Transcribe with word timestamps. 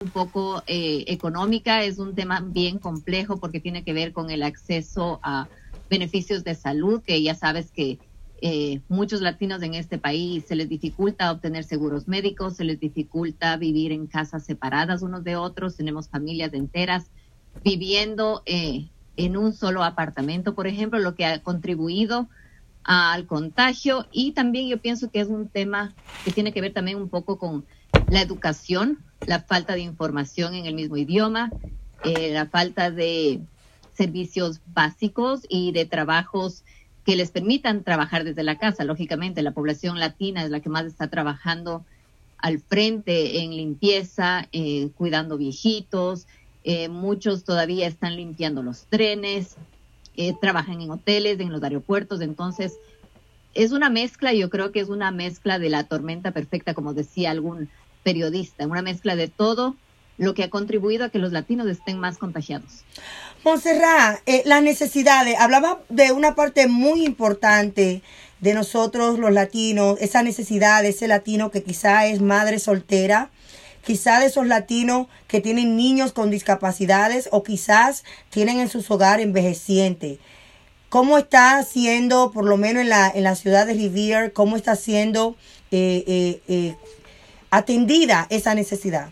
un 0.00 0.10
poco 0.10 0.62
eh, 0.66 1.04
económica, 1.06 1.82
es 1.82 1.98
un 1.98 2.14
tema 2.14 2.40
bien 2.40 2.78
complejo 2.78 3.38
porque 3.38 3.60
tiene 3.60 3.82
que 3.82 3.94
ver 3.94 4.12
con 4.12 4.30
el 4.30 4.42
acceso 4.42 5.20
a 5.22 5.48
beneficios 5.88 6.44
de 6.44 6.54
salud, 6.54 7.02
que 7.02 7.22
ya 7.22 7.34
sabes 7.34 7.70
que 7.70 7.98
eh, 8.42 8.82
muchos 8.88 9.22
latinos 9.22 9.62
en 9.62 9.72
este 9.72 9.96
país 9.96 10.44
se 10.46 10.54
les 10.54 10.68
dificulta 10.68 11.32
obtener 11.32 11.64
seguros 11.64 12.08
médicos, 12.08 12.56
se 12.56 12.64
les 12.64 12.78
dificulta 12.78 13.56
vivir 13.56 13.90
en 13.90 14.06
casas 14.06 14.44
separadas 14.44 15.00
unos 15.00 15.24
de 15.24 15.36
otros, 15.36 15.76
tenemos 15.76 16.10
familias 16.10 16.52
enteras 16.52 17.06
viviendo 17.64 18.42
eh, 18.44 18.90
en 19.16 19.38
un 19.38 19.54
solo 19.54 19.82
apartamento, 19.82 20.54
por 20.54 20.66
ejemplo, 20.66 20.98
lo 20.98 21.14
que 21.14 21.24
ha 21.24 21.42
contribuido 21.42 22.28
al 22.84 23.26
contagio. 23.26 24.06
Y 24.12 24.32
también 24.32 24.68
yo 24.68 24.76
pienso 24.76 25.10
que 25.10 25.20
es 25.20 25.28
un 25.28 25.48
tema 25.48 25.94
que 26.22 26.32
tiene 26.32 26.52
que 26.52 26.60
ver 26.60 26.74
también 26.74 26.98
un 26.98 27.08
poco 27.08 27.38
con 27.38 27.64
la 28.08 28.20
educación, 28.20 28.98
la 29.26 29.40
falta 29.40 29.74
de 29.74 29.80
información 29.80 30.54
en 30.54 30.66
el 30.66 30.74
mismo 30.74 30.96
idioma, 30.96 31.50
eh, 32.04 32.32
la 32.32 32.46
falta 32.46 32.90
de 32.90 33.40
servicios 33.94 34.60
básicos 34.66 35.40
y 35.48 35.72
de 35.72 35.86
trabajos 35.86 36.62
que 37.04 37.16
les 37.16 37.30
permitan 37.30 37.84
trabajar 37.84 38.24
desde 38.24 38.42
la 38.42 38.58
casa. 38.58 38.84
Lógicamente, 38.84 39.42
la 39.42 39.52
población 39.52 39.98
latina 39.98 40.44
es 40.44 40.50
la 40.50 40.60
que 40.60 40.68
más 40.68 40.86
está 40.86 41.08
trabajando 41.08 41.84
al 42.38 42.58
frente 42.60 43.42
en 43.42 43.56
limpieza, 43.56 44.48
eh, 44.52 44.90
cuidando 44.96 45.38
viejitos. 45.38 46.26
Eh, 46.64 46.88
muchos 46.88 47.44
todavía 47.44 47.86
están 47.86 48.16
limpiando 48.16 48.62
los 48.62 48.86
trenes, 48.86 49.56
eh, 50.16 50.34
trabajan 50.40 50.80
en 50.80 50.90
hoteles, 50.90 51.38
en 51.38 51.52
los 51.52 51.62
aeropuertos. 51.62 52.20
Entonces, 52.20 52.76
es 53.54 53.72
una 53.72 53.88
mezcla, 53.88 54.34
yo 54.34 54.50
creo 54.50 54.72
que 54.72 54.80
es 54.80 54.88
una 54.88 55.12
mezcla 55.12 55.58
de 55.58 55.70
la 55.70 55.84
tormenta 55.84 56.32
perfecta, 56.32 56.74
como 56.74 56.92
decía 56.92 57.30
algún 57.30 57.68
periodista, 58.06 58.68
una 58.68 58.82
mezcla 58.82 59.16
de 59.16 59.26
todo 59.26 59.74
lo 60.16 60.34
que 60.34 60.44
ha 60.44 60.48
contribuido 60.48 61.04
a 61.04 61.08
que 61.08 61.18
los 61.18 61.32
latinos 61.32 61.66
estén 61.66 61.98
más 61.98 62.18
contagiados. 62.18 62.84
Montserrat, 63.44 64.20
eh, 64.26 64.44
las 64.46 64.62
necesidades, 64.62 65.36
hablaba 65.40 65.80
de 65.88 66.12
una 66.12 66.36
parte 66.36 66.68
muy 66.68 67.04
importante 67.04 68.02
de 68.38 68.54
nosotros 68.54 69.18
los 69.18 69.32
latinos, 69.32 69.98
esa 70.00 70.22
necesidad 70.22 70.82
de 70.82 70.90
ese 70.90 71.08
latino 71.08 71.50
que 71.50 71.64
quizá 71.64 72.06
es 72.06 72.20
madre 72.20 72.60
soltera, 72.60 73.30
quizá 73.84 74.20
de 74.20 74.26
esos 74.26 74.46
latinos 74.46 75.08
que 75.26 75.40
tienen 75.40 75.76
niños 75.76 76.12
con 76.12 76.30
discapacidades 76.30 77.28
o 77.32 77.42
quizás 77.42 78.04
tienen 78.30 78.60
en 78.60 78.68
sus 78.68 78.88
hogares 78.88 79.26
envejecientes. 79.26 80.20
¿Cómo 80.90 81.18
está 81.18 81.60
siendo, 81.64 82.30
por 82.30 82.44
lo 82.44 82.56
menos 82.56 82.82
en 82.82 82.90
la, 82.90 83.10
en 83.12 83.24
la 83.24 83.34
ciudad 83.34 83.66
de 83.66 83.74
Rivier, 83.74 84.32
cómo 84.32 84.54
está 84.54 84.76
siendo 84.76 85.34
eh, 85.72 86.40
eh, 86.46 86.76
atendida 87.56 88.26
esa 88.30 88.54
necesidad? 88.54 89.10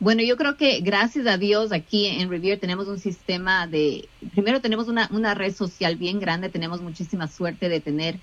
Bueno, 0.00 0.22
yo 0.22 0.36
creo 0.36 0.56
que 0.56 0.80
gracias 0.80 1.26
a 1.26 1.38
Dios 1.38 1.72
aquí 1.72 2.06
en 2.06 2.30
Riviera 2.30 2.60
tenemos 2.60 2.86
un 2.86 2.98
sistema 2.98 3.66
de, 3.66 4.08
primero 4.32 4.60
tenemos 4.60 4.86
una, 4.88 5.08
una 5.12 5.34
red 5.34 5.54
social 5.54 5.96
bien 5.96 6.20
grande, 6.20 6.48
tenemos 6.48 6.80
muchísima 6.80 7.26
suerte 7.26 7.68
de 7.68 7.80
tener 7.80 8.18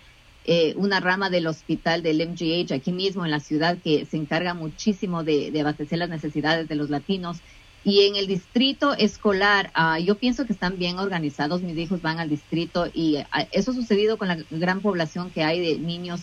eh, 0.45 0.73
una 0.77 0.99
rama 0.99 1.29
del 1.29 1.47
hospital 1.47 2.03
del 2.03 2.25
MGH 2.29 2.73
aquí 2.73 2.91
mismo 2.91 3.25
en 3.25 3.31
la 3.31 3.39
ciudad 3.39 3.77
que 3.83 4.05
se 4.05 4.15
encarga 4.15 4.53
muchísimo 4.53 5.23
de, 5.23 5.51
abastecer 5.59 5.97
las 5.97 6.09
necesidades 6.09 6.67
de 6.69 6.75
los 6.75 6.89
latinos. 6.89 7.39
Y 7.83 8.07
en 8.07 8.15
el 8.15 8.27
distrito 8.27 8.93
escolar, 8.93 9.71
uh, 9.77 10.01
yo 10.01 10.15
pienso 10.15 10.45
que 10.45 10.53
están 10.53 10.77
bien 10.77 10.97
organizados. 10.97 11.61
Mis 11.61 11.77
hijos 11.77 12.01
van 12.01 12.19
al 12.19 12.29
distrito 12.29 12.87
y 12.93 13.17
ah, 13.31 13.47
eso 13.51 13.71
ha 13.71 13.73
sucedido 13.75 14.17
con 14.17 14.27
la 14.27 14.37
gran 14.49 14.81
población 14.81 15.29
que 15.29 15.43
hay 15.43 15.59
de 15.59 15.77
niños 15.77 16.21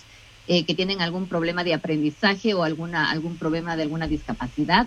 eh, 0.49 0.65
que 0.65 0.75
tienen 0.75 1.01
algún 1.01 1.29
problema 1.29 1.65
de 1.65 1.75
aprendizaje 1.75 2.55
o 2.55 2.65
alguna, 2.65 3.11
algún 3.11 3.37
problema 3.37 3.77
de 3.77 3.83
alguna 3.83 4.07
discapacidad 4.07 4.87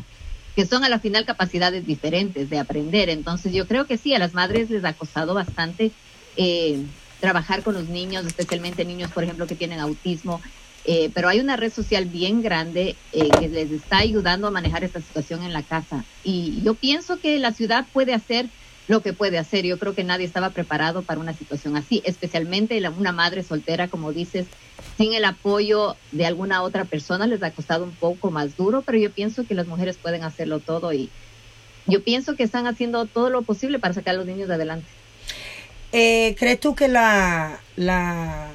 que 0.55 0.65
son 0.65 0.83
a 0.85 0.89
la 0.89 0.99
final 0.99 1.25
capacidades 1.25 1.85
diferentes 1.85 2.49
de 2.49 2.59
aprender. 2.59 3.09
Entonces 3.09 3.53
yo 3.53 3.67
creo 3.67 3.85
que 3.85 3.97
sí, 3.97 4.13
a 4.13 4.19
las 4.19 4.33
madres 4.33 4.69
les 4.69 4.85
ha 4.85 4.93
costado 4.93 5.33
bastante 5.33 5.91
eh, 6.37 6.79
trabajar 7.19 7.61
con 7.61 7.73
los 7.73 7.89
niños, 7.89 8.25
especialmente 8.25 8.85
niños, 8.85 9.11
por 9.11 9.23
ejemplo, 9.23 9.47
que 9.47 9.55
tienen 9.55 9.79
autismo. 9.79 10.41
Eh, 10.85 11.09
pero 11.13 11.27
hay 11.27 11.39
una 11.39 11.57
red 11.57 11.73
social 11.73 12.05
bien 12.05 12.41
grande 12.44 12.95
eh, 13.11 13.29
que 13.39 13.49
les 13.49 13.71
está 13.71 13.97
ayudando 13.97 14.47
a 14.47 14.51
manejar 14.51 14.83
esta 14.83 15.01
situación 15.01 15.44
en 15.44 15.51
la 15.51 15.63
casa. 15.63 16.05
Y 16.23 16.61
yo 16.63 16.75
pienso 16.75 17.19
que 17.19 17.38
la 17.39 17.51
ciudad 17.51 17.85
puede 17.91 18.13
hacer 18.13 18.47
lo 18.88 19.01
que 19.01 19.13
puede 19.13 19.38
hacer. 19.38 19.66
Yo 19.66 19.79
creo 19.79 19.96
que 19.96 20.03
nadie 20.03 20.25
estaba 20.25 20.51
preparado 20.51 21.01
para 21.01 21.19
una 21.19 21.34
situación 21.34 21.75
así, 21.78 22.01
especialmente 22.06 22.81
una 22.97 23.12
madre 23.12 23.44
soltera, 23.44 23.88
como 23.88 24.12
dices, 24.12 24.47
sin 24.97 25.13
el 25.13 25.25
apoyo 25.25 25.96
de 26.12 26.25
alguna 26.25 26.62
otra 26.62 26.85
persona 26.85 27.28
les 27.28 27.41
ha 27.44 27.51
costado 27.51 27.84
un 27.84 27.91
poco 27.91 28.31
más 28.31 28.56
duro, 28.56 28.81
pero 28.81 28.97
yo 28.97 29.12
pienso 29.12 29.45
que 29.45 29.56
las 29.56 29.68
mujeres 29.68 29.97
pueden 29.97 30.24
hacerlo 30.24 30.59
todo 30.59 30.94
y 30.94 31.09
yo 31.88 32.03
pienso 32.03 32.35
que 32.35 32.44
están 32.44 32.68
haciendo 32.68 33.06
todo 33.06 33.29
lo 33.29 33.41
posible 33.44 33.79
para 33.79 33.94
sacar 33.94 34.16
a 34.16 34.18
los 34.18 34.25
niños 34.25 34.47
de 34.47 34.56
adelante. 34.56 34.88
Eh, 35.91 36.35
¿Crees 36.38 36.59
tú 36.59 36.75
que 36.75 36.88
la, 36.88 37.59
la, 37.75 38.51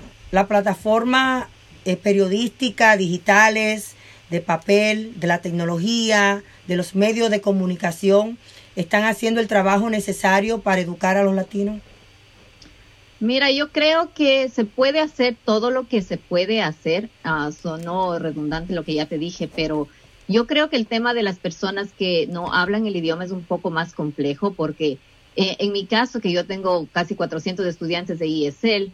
plataforma 0.49 1.49
eh, 1.85 1.97
periodística, 1.97 2.97
digitales, 2.97 3.95
de 4.31 4.41
papel, 4.41 5.19
de 5.19 5.27
la 5.27 5.39
tecnología, 5.39 6.43
de 6.67 6.77
los 6.77 6.95
medios 6.95 7.31
de 7.31 7.41
comunicación, 7.41 8.39
están 8.77 9.05
haciendo 9.05 9.41
el 9.41 9.49
trabajo 9.49 9.91
necesario 9.91 10.61
para 10.61 10.81
educar 10.81 11.17
a 11.17 11.25
los 11.25 11.35
latinos? 11.35 11.81
Mira, 13.19 13.51
yo 13.51 13.71
creo 13.71 14.15
que 14.15 14.49
se 14.49 14.65
puede 14.65 15.01
hacer 15.01 15.37
todo 15.45 15.71
lo 15.71 15.87
que 15.87 16.01
se 16.01 16.17
puede 16.17 16.63
hacer. 16.63 17.11
Uh, 17.25 17.53
sonó 17.53 18.19
redundante 18.19 18.75
lo 18.75 18.85
que 18.85 18.95
ya 18.95 19.07
te 19.07 19.19
dije, 19.19 19.49
pero 19.55 19.89
yo 20.27 20.47
creo 20.47 20.71
que 20.71 20.77
el 20.77 20.87
tema 20.87 21.13
de 21.13 21.23
las 21.23 21.39
personas 21.39 21.91
que 21.99 22.27
no 22.29 22.55
hablan 22.55 22.87
el 22.87 22.97
idioma 22.97 23.25
es 23.25 23.31
un 23.31 23.43
poco 23.43 23.71
más 23.71 23.93
complejo 23.93 24.53
porque 24.55 24.99
eh, 25.37 25.57
en 25.59 25.73
mi 25.73 25.87
caso, 25.87 26.21
que 26.21 26.33
yo 26.33 26.45
tengo 26.45 26.87
casi 26.93 27.15
400 27.15 27.67
estudiantes 27.67 28.19
de 28.19 28.47
ESL, 28.47 28.93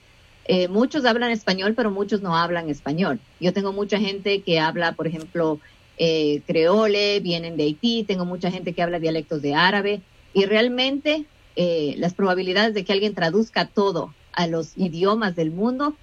eh, 0.49 0.69
muchos 0.69 1.05
hablan 1.05 1.31
español, 1.31 1.75
pero 1.75 1.91
muchos 1.91 2.23
no 2.23 2.37
hablan 2.37 2.69
español. 2.69 3.19
Yo 3.41 3.53
tengo 3.53 3.73
mucha 3.73 3.99
gente 3.99 4.43
que 4.43 4.61
habla, 4.61 4.93
por 4.93 5.07
ejemplo, 5.07 5.59
eh, 5.99 6.43
creole, 6.47 7.21
vienen 7.21 7.57
de 7.57 7.65
Haití, 7.65 8.05
tengo 8.05 8.27
mucha 8.27 8.51
gente 8.51 8.75
que 8.75 8.83
habla 8.83 8.99
dialectos 8.99 9.41
de 9.41 9.55
árabe 9.55 10.03
y 10.34 10.45
realmente 10.45 11.25
eh, 11.57 11.95
las 11.97 12.12
probabilidades 12.12 12.75
de 12.75 12.84
que 12.84 12.93
alguien 12.93 13.15
traduzca 13.15 13.67
todo 13.67 14.15
a 14.33 14.47
los 14.47 14.77
idiomas 14.77 15.34
del 15.37 15.51
mundo 15.51 15.97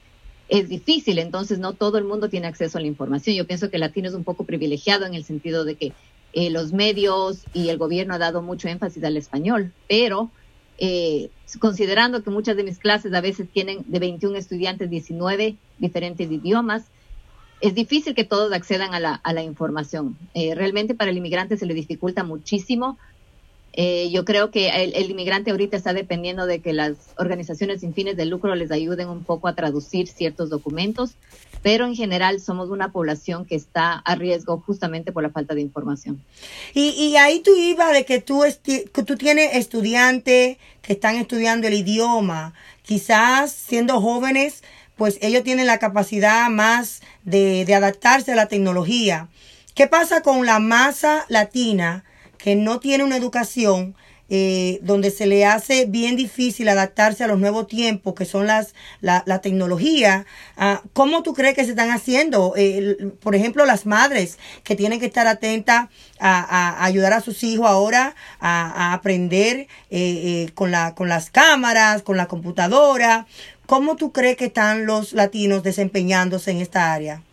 es 0.50 0.68
difícil, 0.68 1.20
entonces 1.20 1.60
no 1.60 1.74
todo 1.74 2.00
el 2.00 2.06
mundo 2.06 2.28
tiene 2.28 2.48
acceso 2.48 2.80
a 2.80 2.82
la 2.82 2.88
información. 2.88 3.36
Yo 3.36 3.46
pienso 3.46 3.70
que 3.70 3.78
el 3.78 3.82
latino 3.82 4.08
es 4.08 4.16
un 4.16 4.24
poco 4.24 4.46
privilegiado 4.46 5.06
en 5.06 5.14
el 5.14 5.24
sentido 5.24 5.64
de 5.64 5.76
que 5.76 5.94
eh, 6.34 6.50
los 6.50 6.74
medios 6.74 7.44
y 7.54 7.70
el 7.70 7.78
gobierno 7.78 8.16
ha 8.16 8.20
dado 8.20 8.42
mucho 8.42 8.68
énfasis 8.68 9.04
al 9.04 9.16
español, 9.16 9.74
pero 9.88 10.32
considerando 11.60 12.24
que 12.24 12.32
muchas 12.32 12.58
de 12.58 12.64
mis 12.64 12.80
clases 12.80 13.14
a 13.14 13.22
veces 13.22 13.48
tienen 13.48 13.86
de 13.88 14.00
21 14.00 14.36
estudiantes 14.38 14.90
19 14.90 15.56
diferentes 15.78 16.30
idiomas, 16.30 16.86
es 17.64 17.74
difícil 17.74 18.14
que 18.14 18.26
todos 18.26 18.52
accedan 18.52 18.94
a 18.94 19.00
la, 19.00 19.42
información. 19.42 20.18
Eh, 20.34 20.54
realmente 20.54 20.96
para 20.96 21.12
el 21.12 21.18
inmigrante 21.18 21.56
se 21.56 21.66
le 21.66 21.74
dificulta 21.74 22.26
muchísimo. 22.26 22.98
Eh, 23.72 24.10
yo 24.12 24.26
creo 24.26 24.52
que 24.52 24.68
el, 24.68 25.10
inmigrante 25.10 25.52
ahorita 25.52 25.78
está 25.78 25.94
dependiendo 25.94 26.46
de 26.46 26.60
que 26.60 26.74
las 26.74 26.98
organizaciones 27.18 27.80
sin 27.80 27.94
fines 27.94 28.18
de 28.18 28.26
lucro 28.26 28.54
les 28.56 28.70
ayuden 28.70 29.08
un 29.08 29.24
poco 29.24 29.48
a 29.48 29.56
traducir 29.56 30.08
ciertos 30.10 30.50
documentos, 30.50 31.12
pero 31.62 31.86
en 31.86 31.96
general 31.96 32.42
somos 32.42 32.70
una 32.70 32.92
población 32.92 33.46
que 33.46 33.56
está 33.56 33.94
a 33.94 34.16
riesgo 34.16 34.62
justamente 34.66 35.14
por 35.14 35.24
la 35.24 35.30
falta 35.30 35.56
de 35.56 35.62
información. 35.62 36.22
Y, 36.74 37.16
ahí 37.16 37.40
tú 37.40 37.56
ibas 37.56 37.94
de 37.94 38.04
que 38.04 38.22
que 38.22 39.04
tú 39.04 39.16
tienes 39.16 39.56
estudiantes 39.56 40.58
que 40.82 40.94
están 40.94 41.16
estudiando 41.16 41.68
el 41.68 41.76
idioma, 41.76 42.54
quizás 42.82 43.54
siendo 43.54 44.02
jóvenes 44.02 44.64
pues 44.96 45.18
ellos 45.22 45.44
tienen 45.44 45.68
la 45.68 45.80
capacidad 45.80 46.50
más 46.50 47.02
de, 47.24 47.66
de 47.66 47.76
adaptarse 47.76 48.34
a 48.34 48.36
la 48.36 48.48
tecnología. 48.48 49.30
¿Qué 49.76 49.88
pasa 49.88 50.22
con 50.22 50.46
la 50.46 50.60
masa 50.60 51.26
latina 51.30 52.04
que 52.38 52.56
no 52.56 52.80
tiene 52.80 53.04
una 53.04 53.18
educación 53.18 53.96
eh, 54.30 54.80
donde 54.82 55.12
se 55.12 55.28
le 55.28 55.46
hace 55.46 55.86
bien 55.86 56.16
difícil 56.16 56.68
adaptarse 56.68 57.24
a 57.24 57.28
los 57.28 57.38
nuevos 57.40 57.68
tiempos 57.68 58.16
que 58.16 58.26
son 58.26 58.48
las 58.48 58.74
la, 59.00 59.22
la 59.28 59.42
tecnología. 59.42 60.26
Ah, 60.56 60.82
¿Cómo 60.94 61.24
tú 61.24 61.34
crees 61.34 61.56
que 61.56 61.66
se 61.66 61.72
están 61.72 61.92
haciendo? 61.92 62.54
Eh, 62.56 63.12
por 63.22 63.36
ejemplo, 63.36 63.66
las 63.66 63.86
madres 63.86 64.40
que 64.64 64.76
tienen 64.76 65.00
que 65.00 65.06
estar 65.06 65.28
atentas 65.28 65.90
a, 66.20 66.84
ayudar 66.84 67.14
a 67.14 67.22
sus 67.22 67.44
hijos 67.44 67.68
ahora 67.68 68.16
a, 68.40 68.94
aprender 68.94 69.68
eh, 69.92 70.50
con, 70.56 70.72
la, 70.72 70.96
con 70.96 71.10
las 71.10 71.30
cámaras, 71.30 72.02
con 72.02 72.16
la 72.16 72.28
computadora. 72.28 73.28
¿Cómo 73.66 73.96
tú 73.96 74.12
crees 74.12 74.38
que 74.38 74.46
están 74.46 74.86
los 74.86 75.14
latinos 75.14 75.64
desempeñándose 75.64 76.52
en 76.52 76.58
esta 76.58 76.94
área? 76.94 77.24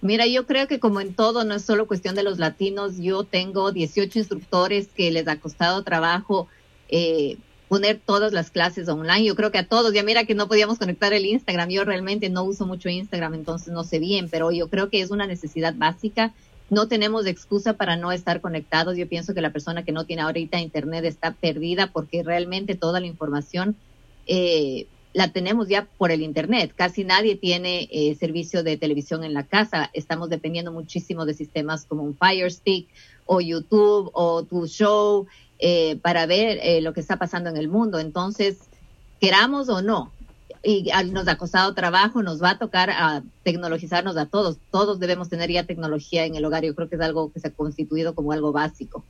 Mira, 0.00 0.26
yo 0.26 0.46
creo 0.46 0.68
que 0.68 0.78
como 0.78 1.00
en 1.00 1.14
todo, 1.14 1.44
no 1.44 1.54
es 1.54 1.64
solo 1.64 1.86
cuestión 1.86 2.14
de 2.14 2.22
los 2.22 2.38
latinos. 2.38 2.98
Yo 2.98 3.24
tengo 3.24 3.72
18 3.72 4.18
instructores 4.18 4.88
que 4.94 5.10
les 5.10 5.26
ha 5.26 5.40
costado 5.40 5.82
trabajo 5.82 6.48
eh, 6.88 7.38
poner 7.68 8.00
todas 8.04 8.32
las 8.32 8.50
clases 8.50 8.88
online. 8.88 9.24
Yo 9.24 9.34
creo 9.34 9.50
que 9.50 9.58
a 9.58 9.66
todos, 9.66 9.92
ya 9.92 10.02
mira 10.02 10.24
que 10.24 10.34
no 10.34 10.46
podíamos 10.46 10.78
conectar 10.78 11.12
el 11.12 11.26
Instagram. 11.26 11.70
Yo 11.70 11.84
realmente 11.84 12.30
no 12.30 12.44
uso 12.44 12.66
mucho 12.66 12.88
Instagram, 12.88 13.34
entonces 13.34 13.72
no 13.72 13.82
sé 13.82 13.98
bien, 13.98 14.28
pero 14.30 14.52
yo 14.52 14.68
creo 14.68 14.90
que 14.90 15.00
es 15.00 15.10
una 15.10 15.26
necesidad 15.26 15.74
básica 15.74 16.32
no 16.68 16.88
tenemos 16.88 17.26
excusa 17.26 17.74
para 17.74 17.96
no 17.96 18.12
estar 18.12 18.40
conectados. 18.40 18.96
Yo 18.96 19.08
pienso 19.08 19.34
que 19.34 19.40
la 19.40 19.52
persona 19.52 19.84
que 19.84 19.92
no 19.92 20.04
tiene 20.04 20.22
ahorita 20.22 20.58
internet 20.58 21.04
está 21.04 21.32
perdida 21.32 21.88
porque 21.92 22.22
realmente 22.22 22.74
toda 22.74 23.00
la 23.00 23.06
información 23.06 23.76
eh, 24.26 24.86
la 25.16 25.32
tenemos 25.32 25.66
ya 25.66 25.88
por 25.96 26.10
el 26.10 26.20
internet. 26.20 26.72
Casi 26.76 27.02
nadie 27.02 27.36
tiene 27.36 27.88
eh, 27.90 28.14
servicio 28.20 28.62
de 28.62 28.76
televisión 28.76 29.24
en 29.24 29.32
la 29.32 29.44
casa. 29.44 29.88
Estamos 29.94 30.28
dependiendo 30.28 30.72
muchísimo 30.72 31.24
de 31.24 31.32
sistemas 31.32 31.86
como 31.86 32.02
un 32.02 32.14
Fire 32.14 32.52
Stick 32.52 32.86
o 33.24 33.40
YouTube 33.40 34.10
o 34.12 34.42
tu 34.42 34.66
show 34.66 35.26
eh, 35.58 35.96
para 36.02 36.26
ver 36.26 36.58
eh, 36.62 36.82
lo 36.82 36.92
que 36.92 37.00
está 37.00 37.16
pasando 37.16 37.48
en 37.48 37.56
el 37.56 37.68
mundo. 37.68 37.98
Entonces, 37.98 38.58
queramos 39.18 39.70
o 39.70 39.80
no, 39.80 40.12
y 40.62 40.92
nos 41.10 41.26
ha 41.28 41.38
costado 41.38 41.72
trabajo, 41.72 42.22
nos 42.22 42.42
va 42.42 42.50
a 42.50 42.58
tocar 42.58 42.90
a 42.90 43.22
tecnologizarnos 43.42 44.18
a 44.18 44.26
todos. 44.26 44.58
Todos 44.70 45.00
debemos 45.00 45.30
tener 45.30 45.50
ya 45.50 45.64
tecnología 45.64 46.26
en 46.26 46.34
el 46.34 46.44
hogar. 46.44 46.62
Yo 46.62 46.74
creo 46.74 46.90
que 46.90 46.96
es 46.96 47.00
algo 47.00 47.32
que 47.32 47.40
se 47.40 47.48
ha 47.48 47.52
constituido 47.52 48.14
como 48.14 48.32
algo 48.32 48.52
básico. 48.52 49.02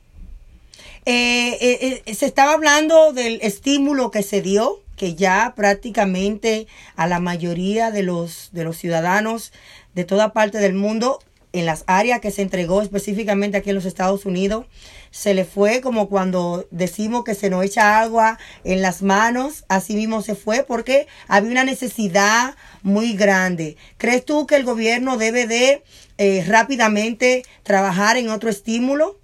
Eh, 1.03 2.01
se 2.13 2.25
estaba 2.25 2.53
hablando 2.53 3.11
del 3.11 3.39
estímulo 3.41 4.09
que 4.09 4.23
se 4.23 4.41
dio, 4.41 4.86
que 4.97 5.15
ya 5.15 5.53
prácticamente 5.55 6.67
a 6.97 7.07
la 7.07 7.21
mayoría 7.21 7.91
de 7.91 8.03
los, 8.03 8.49
de 8.51 8.65
los 8.65 8.75
ciudadanos 8.75 9.53
de 9.93 10.03
toda 10.03 10.33
parte 10.33 10.57
del 10.57 10.73
mundo 10.73 11.19
en 11.53 11.65
las 11.65 11.85
áreas 11.87 12.19
que 12.19 12.31
se 12.31 12.41
entregó 12.41 12.81
específicamente 12.81 13.57
aquí 13.57 13.69
en 13.69 13.75
los 13.75 13.85
Estados 13.85 14.25
Unidos, 14.25 14.65
se 15.11 15.33
le 15.33 15.45
fue 15.45 15.81
como 15.81 16.09
cuando 16.09 16.67
decimos 16.71 17.23
que 17.23 17.35
se 17.35 17.49
nos 17.49 17.63
echa 17.63 18.01
agua 18.01 18.37
en 18.63 18.81
las 18.81 19.01
manos, 19.01 19.63
así 19.69 19.95
mismo 19.95 20.21
se 20.21 20.35
fue 20.35 20.65
porque 20.67 21.07
había 21.27 21.51
una 21.51 21.63
necesidad 21.63 22.55
muy 22.83 23.13
grande. 23.13 23.77
¿Crees 23.97 24.25
tú 24.25 24.45
que 24.45 24.55
el 24.55 24.65
gobierno 24.65 25.17
debe 25.17 25.47
de 25.47 25.83
eh, 26.17 26.43
rápidamente 26.47 27.43
trabajar 27.63 28.17
en 28.17 28.29
otro 28.29 28.49
estímulo? 28.49 29.19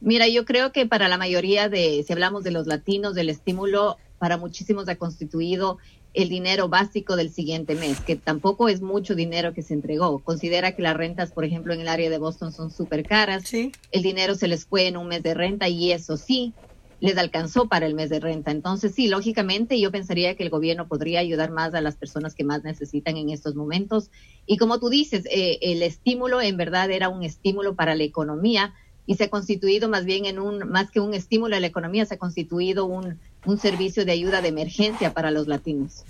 Mira, 0.00 0.28
yo 0.28 0.44
creo 0.44 0.72
que 0.72 0.84
para 0.84 1.08
la 1.08 1.16
mayoría 1.16 1.68
de, 1.68 2.04
si 2.06 2.12
hablamos 2.12 2.44
de 2.44 2.50
los 2.50 2.66
latinos, 2.66 3.14
del 3.14 3.30
estímulo 3.30 3.96
para 4.24 4.38
muchísimos 4.38 4.88
ha 4.88 4.96
constituido 4.96 5.76
el 6.14 6.30
dinero 6.30 6.70
básico 6.70 7.14
del 7.14 7.30
siguiente 7.30 7.74
mes, 7.74 8.00
que 8.00 8.16
tampoco 8.16 8.70
es 8.70 8.80
mucho 8.80 9.14
dinero 9.14 9.52
que 9.52 9.60
se 9.60 9.74
entregó. 9.74 10.20
Considera 10.20 10.74
que 10.74 10.80
las 10.80 10.96
rentas, 10.96 11.30
por 11.30 11.44
ejemplo, 11.44 11.74
en 11.74 11.82
el 11.82 11.88
área 11.88 12.08
de 12.08 12.16
Boston 12.16 12.50
son 12.50 12.70
súper 12.70 13.06
caras. 13.06 13.42
Sí. 13.44 13.70
El 13.90 14.00
dinero 14.02 14.34
se 14.34 14.48
les 14.48 14.64
fue 14.64 14.86
en 14.86 14.96
un 14.96 15.08
mes 15.08 15.22
de 15.22 15.34
renta 15.34 15.68
y 15.68 15.92
eso 15.92 16.16
sí, 16.16 16.54
les 17.00 17.18
alcanzó 17.18 17.68
para 17.68 17.84
el 17.84 17.92
mes 17.92 18.08
de 18.08 18.18
renta. 18.18 18.50
Entonces, 18.50 18.94
sí, 18.94 19.08
lógicamente 19.08 19.78
yo 19.78 19.92
pensaría 19.92 20.34
que 20.36 20.44
el 20.44 20.48
gobierno 20.48 20.88
podría 20.88 21.20
ayudar 21.20 21.50
más 21.50 21.74
a 21.74 21.82
las 21.82 21.96
personas 21.96 22.34
que 22.34 22.44
más 22.44 22.64
necesitan 22.64 23.18
en 23.18 23.28
estos 23.28 23.54
momentos. 23.54 24.10
Y 24.46 24.56
como 24.56 24.80
tú 24.80 24.88
dices, 24.88 25.26
eh, 25.30 25.58
el 25.60 25.82
estímulo 25.82 26.40
en 26.40 26.56
verdad 26.56 26.90
era 26.90 27.10
un 27.10 27.24
estímulo 27.24 27.74
para 27.74 27.94
la 27.94 28.04
economía 28.04 28.72
y 29.06 29.16
se 29.16 29.24
ha 29.24 29.30
constituido 29.30 29.88
más 29.88 30.04
bien 30.04 30.24
en 30.24 30.38
un, 30.38 30.68
más 30.70 30.90
que 30.90 31.00
un 31.00 31.14
estímulo 31.14 31.56
a 31.56 31.60
la 31.60 31.66
economía, 31.66 32.06
se 32.06 32.14
ha 32.14 32.18
constituido 32.18 32.86
un 32.86 33.18
un 33.44 33.58
servicio 33.58 34.04
de 34.04 34.12
ayuda 34.12 34.40
de 34.40 34.48
emergencia 34.48 35.12
para 35.12 35.30
los 35.30 35.46
latinos. 35.46 36.04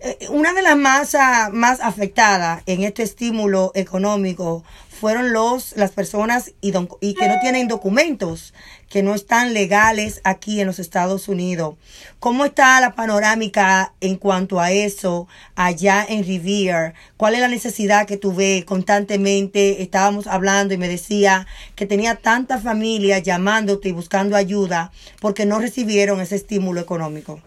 Eh, 0.00 0.28
una 0.30 0.52
de 0.52 0.62
las 0.62 0.76
más, 0.76 1.14
ah, 1.14 1.50
más 1.52 1.80
afectadas 1.80 2.62
en 2.66 2.82
este 2.82 3.02
estímulo 3.02 3.72
económico 3.74 4.62
fueron 4.96 5.32
los, 5.32 5.76
las 5.76 5.92
personas 5.92 6.52
y, 6.60 6.72
y, 7.00 7.14
que 7.14 7.28
no 7.28 7.38
tienen 7.40 7.68
documentos, 7.68 8.54
que 8.88 9.02
no 9.02 9.14
están 9.14 9.52
legales 9.54 10.20
aquí 10.24 10.60
en 10.60 10.66
los 10.66 10.78
Estados 10.78 11.28
Unidos. 11.28 11.76
¿Cómo 12.18 12.44
está 12.44 12.80
la 12.80 12.94
panorámica 12.94 13.92
en 14.00 14.16
cuanto 14.16 14.60
a 14.60 14.72
eso 14.72 15.28
allá 15.54 16.04
en 16.08 16.24
Rivier? 16.24 16.94
¿Cuál 17.16 17.34
es 17.34 17.40
la 17.40 17.48
necesidad 17.48 18.06
que 18.06 18.16
tuve 18.16 18.64
constantemente? 18.66 19.82
Estábamos 19.82 20.26
hablando 20.26 20.74
y 20.74 20.78
me 20.78 20.88
decía 20.88 21.46
que 21.74 21.86
tenía 21.86 22.16
tanta 22.16 22.58
familia 22.58 23.18
llamándote 23.18 23.90
y 23.90 23.92
buscando 23.92 24.34
ayuda 24.34 24.92
porque 25.20 25.46
no 25.46 25.58
recibieron 25.58 26.20
ese 26.20 26.36
estímulo 26.36 26.80
económico. 26.80 27.40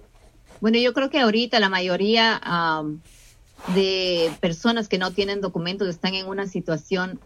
Bueno, 0.61 0.77
yo 0.77 0.93
creo 0.93 1.09
que 1.09 1.19
ahorita 1.19 1.59
la 1.59 1.69
mayoría 1.69 2.41
de 3.75 4.31
personas 4.39 4.87
que 4.87 4.97
no 4.97 5.11
tienen 5.11 5.41
documentos 5.41 5.87
están 5.87 6.15
en 6.15 6.27
una 6.27 6.47
situación 6.47 7.19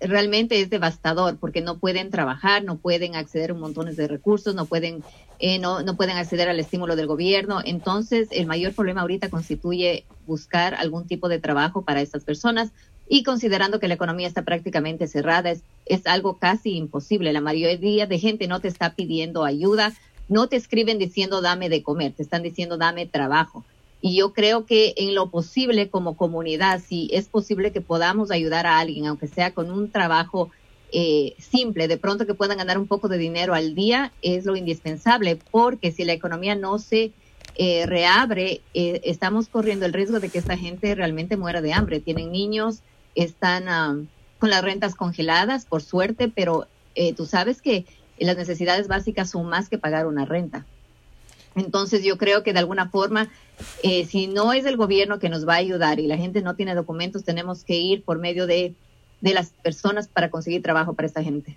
realmente 0.00 0.60
es 0.60 0.70
devastador 0.70 1.38
porque 1.38 1.60
no 1.60 1.78
pueden 1.78 2.10
trabajar, 2.10 2.64
no 2.64 2.76
pueden 2.76 3.16
acceder 3.16 3.50
a 3.50 3.54
montón 3.54 3.94
de 3.94 4.08
recursos, 4.08 4.54
no 4.54 4.66
pueden, 4.66 5.02
eh, 5.38 5.58
no, 5.58 5.82
no 5.82 5.96
pueden 5.96 6.16
acceder 6.16 6.48
al 6.48 6.60
estímulo 6.60 6.96
del 6.96 7.06
gobierno. 7.06 7.60
Entonces, 7.64 8.28
el 8.30 8.46
mayor 8.46 8.74
problema 8.74 9.00
ahorita 9.00 9.30
constituye 9.30 10.04
buscar 10.26 10.74
algún 10.74 11.06
tipo 11.06 11.28
de 11.28 11.38
trabajo 11.38 11.82
para 11.82 12.00
estas 12.00 12.24
personas 12.24 12.70
y 13.08 13.22
considerando 13.22 13.80
que 13.80 13.88
la 13.88 13.94
economía 13.94 14.28
está 14.28 14.42
prácticamente 14.42 15.06
cerrada, 15.06 15.52
es 15.86 16.06
algo 16.06 16.38
casi 16.38 16.76
imposible. 16.76 17.32
La 17.32 17.40
mayoría 17.40 18.06
de 18.06 18.18
gente 18.18 18.46
no 18.46 18.60
te 18.60 18.68
está 18.68 18.94
pidiendo 18.94 19.44
ayuda, 19.44 19.94
no 20.28 20.48
te 20.48 20.56
escriben 20.56 20.98
diciendo 20.98 21.40
dame 21.40 21.68
de 21.70 21.82
comer, 21.82 22.12
te 22.12 22.22
están 22.22 22.42
diciendo 22.42 22.76
dame 22.76 23.06
trabajo. 23.06 23.64
Y 24.00 24.16
yo 24.16 24.32
creo 24.32 24.64
que 24.64 24.94
en 24.96 25.14
lo 25.14 25.30
posible 25.30 25.90
como 25.90 26.16
comunidad, 26.16 26.80
si 26.86 27.08
es 27.12 27.28
posible 27.28 27.72
que 27.72 27.80
podamos 27.80 28.30
ayudar 28.30 28.66
a 28.66 28.78
alguien, 28.78 29.06
aunque 29.06 29.26
sea 29.26 29.52
con 29.54 29.70
un 29.70 29.90
trabajo 29.90 30.50
eh, 30.92 31.34
simple, 31.38 31.88
de 31.88 31.98
pronto 31.98 32.26
que 32.26 32.34
puedan 32.34 32.58
ganar 32.58 32.78
un 32.78 32.86
poco 32.86 33.08
de 33.08 33.18
dinero 33.18 33.54
al 33.54 33.74
día, 33.74 34.12
es 34.22 34.46
lo 34.46 34.56
indispensable, 34.56 35.36
porque 35.50 35.90
si 35.90 36.04
la 36.04 36.12
economía 36.12 36.54
no 36.54 36.78
se 36.78 37.12
eh, 37.56 37.86
reabre, 37.86 38.62
eh, 38.72 39.00
estamos 39.04 39.48
corriendo 39.48 39.84
el 39.84 39.92
riesgo 39.92 40.20
de 40.20 40.28
que 40.28 40.38
esta 40.38 40.56
gente 40.56 40.94
realmente 40.94 41.36
muera 41.36 41.60
de 41.60 41.72
hambre. 41.72 41.98
Tienen 41.98 42.30
niños, 42.30 42.80
están 43.16 43.68
ah, 43.68 43.96
con 44.38 44.50
las 44.50 44.62
rentas 44.62 44.94
congeladas, 44.94 45.66
por 45.66 45.82
suerte, 45.82 46.28
pero 46.28 46.66
tú 47.16 47.26
sabes 47.26 47.62
que 47.62 47.84
las 48.18 48.36
necesidades 48.36 48.88
básicas 48.88 49.30
son 49.30 49.46
más 49.46 49.68
que 49.68 49.78
pagar 49.78 50.08
una 50.08 50.24
renta. 50.24 50.66
Entonces 51.58 52.02
yo 52.02 52.18
creo 52.18 52.42
que 52.42 52.52
de 52.52 52.58
alguna 52.58 52.88
forma, 52.88 53.28
eh, 53.82 54.06
si 54.06 54.26
no 54.26 54.52
es 54.52 54.64
el 54.64 54.76
gobierno 54.76 55.18
que 55.18 55.28
nos 55.28 55.46
va 55.46 55.54
a 55.54 55.58
ayudar 55.58 56.00
y 56.00 56.06
la 56.06 56.16
gente 56.16 56.42
no 56.42 56.54
tiene 56.54 56.74
documentos, 56.74 57.24
tenemos 57.24 57.64
que 57.64 57.74
ir 57.74 58.02
por 58.02 58.18
medio 58.18 58.46
de, 58.46 58.74
las 59.20 59.50
personas 59.50 60.08
para 60.08 60.30
conseguir 60.30 60.62
trabajo 60.62 60.94
para 60.94 61.06
esta 61.06 61.22
gente. 61.22 61.56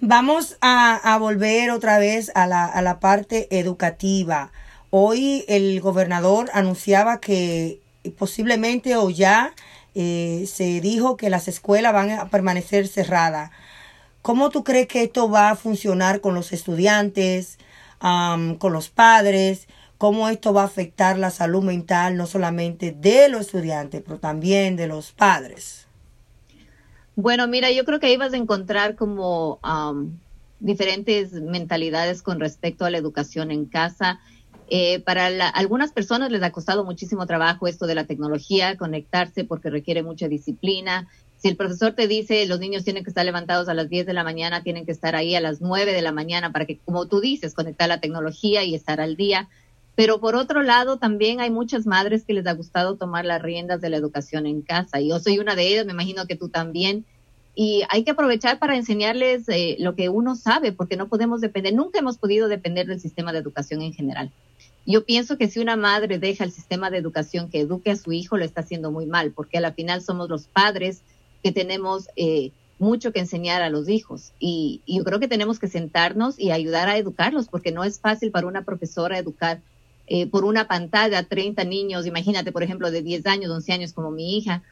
Vamos 0.00 0.56
a, 0.60 1.16
volver 1.20 1.70
otra 1.70 1.98
vez 1.98 2.32
a 2.34 2.46
la, 2.46 2.64
a 2.64 2.80
la 2.82 3.00
parte 3.00 3.48
educativa. 3.50 4.50
Hoy 4.90 5.44
el 5.46 5.80
gobernador 5.80 6.48
anunciaba 6.52 7.20
que 7.20 7.80
posiblemente 8.18 8.96
o 8.96 9.10
ya 9.10 9.52
eh, 9.94 10.44
se 10.46 10.80
dijo 10.80 11.16
que 11.16 11.30
las 11.30 11.48
escuelas 11.48 11.92
van 11.92 12.10
a 12.10 12.28
permanecer 12.28 12.88
cerradas. 12.88 13.50
¿Cómo 14.22 14.50
tú 14.50 14.64
crees 14.64 14.86
que 14.86 15.02
esto 15.02 15.30
va 15.30 15.50
a 15.50 15.56
funcionar 15.56 16.20
con 16.20 16.34
los 16.34 16.52
estudiantes? 16.52 17.58
Con 18.00 18.72
los 18.72 18.88
padres, 18.88 19.68
cómo 19.98 20.28
esto 20.28 20.54
va 20.54 20.62
a 20.62 20.66
afectar 20.66 21.18
la 21.18 21.30
salud 21.30 21.62
mental 21.62 22.16
no 22.16 22.26
solamente 22.26 22.92
de 22.92 23.28
los 23.28 23.42
estudiantes, 23.42 24.02
pero 24.02 24.18
también 24.18 24.76
de 24.76 24.86
los 24.86 25.12
padres. 25.12 25.86
Bueno, 27.16 27.46
mira, 27.48 27.70
yo 27.70 27.84
creo 27.84 28.00
que 28.00 28.06
ahí 28.06 28.16
vas 28.16 28.32
a 28.32 28.38
encontrar 28.38 28.96
como 28.96 29.60
diferentes 30.58 31.32
mentalidades 31.32 32.22
con 32.22 32.40
respecto 32.40 32.86
a 32.86 32.90
la 32.90 32.98
educación 32.98 33.50
en 33.50 33.66
casa. 33.66 34.20
Eh, 34.70 35.00
para 35.00 35.26
algunas 35.50 35.92
personas 35.92 36.30
les 36.30 36.42
ha 36.42 36.52
costado 36.52 36.84
muchísimo 36.84 37.26
trabajo 37.26 37.66
esto 37.66 37.86
de 37.86 37.96
la 37.96 38.04
tecnología, 38.04 38.76
conectarse 38.76 39.44
porque 39.44 39.68
requiere 39.68 40.02
mucha 40.02 40.28
disciplina, 40.28 41.08
si 41.40 41.48
el 41.48 41.56
profesor 41.56 41.92
te 41.92 42.06
dice 42.06 42.44
los 42.46 42.60
niños 42.60 42.84
tienen 42.84 43.02
que 43.02 43.10
estar 43.10 43.24
levantados 43.24 43.68
a 43.68 43.74
las 43.74 43.88
10 43.88 44.06
de 44.06 44.12
la 44.12 44.24
mañana, 44.24 44.62
tienen 44.62 44.84
que 44.84 44.92
estar 44.92 45.16
ahí 45.16 45.34
a 45.34 45.40
las 45.40 45.60
9 45.60 45.92
de 45.92 46.02
la 46.02 46.12
mañana 46.12 46.52
para 46.52 46.66
que, 46.66 46.78
como 46.78 47.06
tú 47.06 47.20
dices, 47.20 47.54
conectar 47.54 47.88
la 47.88 48.00
tecnología 48.00 48.62
y 48.62 48.74
estar 48.74 49.00
al 49.00 49.16
día. 49.16 49.48
Pero 49.94 50.20
por 50.20 50.34
otro 50.34 50.62
lado, 50.62 50.98
también 50.98 51.40
hay 51.40 51.50
muchas 51.50 51.86
madres 51.86 52.24
que 52.24 52.34
les 52.34 52.46
ha 52.46 52.52
gustado 52.52 52.96
tomar 52.96 53.24
las 53.24 53.40
riendas 53.40 53.80
de 53.80 53.88
la 53.88 53.96
educación 53.96 54.46
en 54.46 54.60
casa. 54.60 55.00
Yo 55.00 55.18
soy 55.18 55.38
una 55.38 55.54
de 55.54 55.66
ellas, 55.66 55.86
me 55.86 55.92
imagino 55.92 56.26
que 56.26 56.36
tú 56.36 56.50
también. 56.50 57.06
Y 57.54 57.82
hay 57.88 58.04
que 58.04 58.12
aprovechar 58.12 58.58
para 58.58 58.76
enseñarles 58.76 59.48
eh, 59.48 59.76
lo 59.78 59.94
que 59.94 60.08
uno 60.10 60.36
sabe, 60.36 60.72
porque 60.72 60.96
no 60.96 61.08
podemos 61.08 61.40
depender, 61.40 61.74
nunca 61.74 61.98
hemos 61.98 62.18
podido 62.18 62.48
depender 62.48 62.86
del 62.86 63.00
sistema 63.00 63.32
de 63.32 63.38
educación 63.38 63.80
en 63.82 63.92
general. 63.92 64.30
Yo 64.86 65.04
pienso 65.04 65.36
que 65.36 65.48
si 65.48 65.58
una 65.60 65.76
madre 65.76 66.18
deja 66.18 66.44
el 66.44 66.52
sistema 66.52 66.90
de 66.90 66.98
educación 66.98 67.50
que 67.50 67.60
eduque 67.60 67.90
a 67.90 67.96
su 67.96 68.12
hijo, 68.12 68.36
lo 68.36 68.44
está 68.44 68.60
haciendo 68.60 68.90
muy 68.90 69.06
mal, 69.06 69.32
porque 69.32 69.58
a 69.58 69.60
la 69.60 69.72
final 69.72 70.02
somos 70.02 70.28
los 70.28 70.46
padres 70.46 71.02
que 71.42 71.52
tenemos 71.52 72.08
eh, 72.16 72.52
mucho 72.78 73.12
que 73.12 73.20
enseñar 73.20 73.62
a 73.62 73.70
los 73.70 73.88
hijos 73.88 74.32
y, 74.38 74.80
yo 74.86 75.04
creo 75.04 75.20
que 75.20 75.28
tenemos 75.28 75.58
que 75.58 75.68
sentarnos 75.68 76.38
y 76.38 76.50
ayudar 76.50 76.88
a 76.88 76.96
educarlos 76.96 77.48
porque 77.48 77.72
no 77.72 77.84
es 77.84 78.00
fácil 78.00 78.30
para 78.30 78.46
una 78.46 78.64
profesora 78.64 79.18
educar 79.18 79.60
eh, 80.06 80.26
por 80.26 80.44
una 80.44 80.66
pantalla 80.66 81.18
a 81.18 81.22
30 81.22 81.62
niños, 81.64 82.06
imagínate 82.06 82.52
por 82.52 82.62
ejemplo 82.62 82.90
de 82.90 83.02
10 83.02 83.26
años, 83.26 83.50
11 83.50 83.72
años 83.72 83.92
como 83.92 84.10
mi 84.10 84.36
hija, 84.36 84.62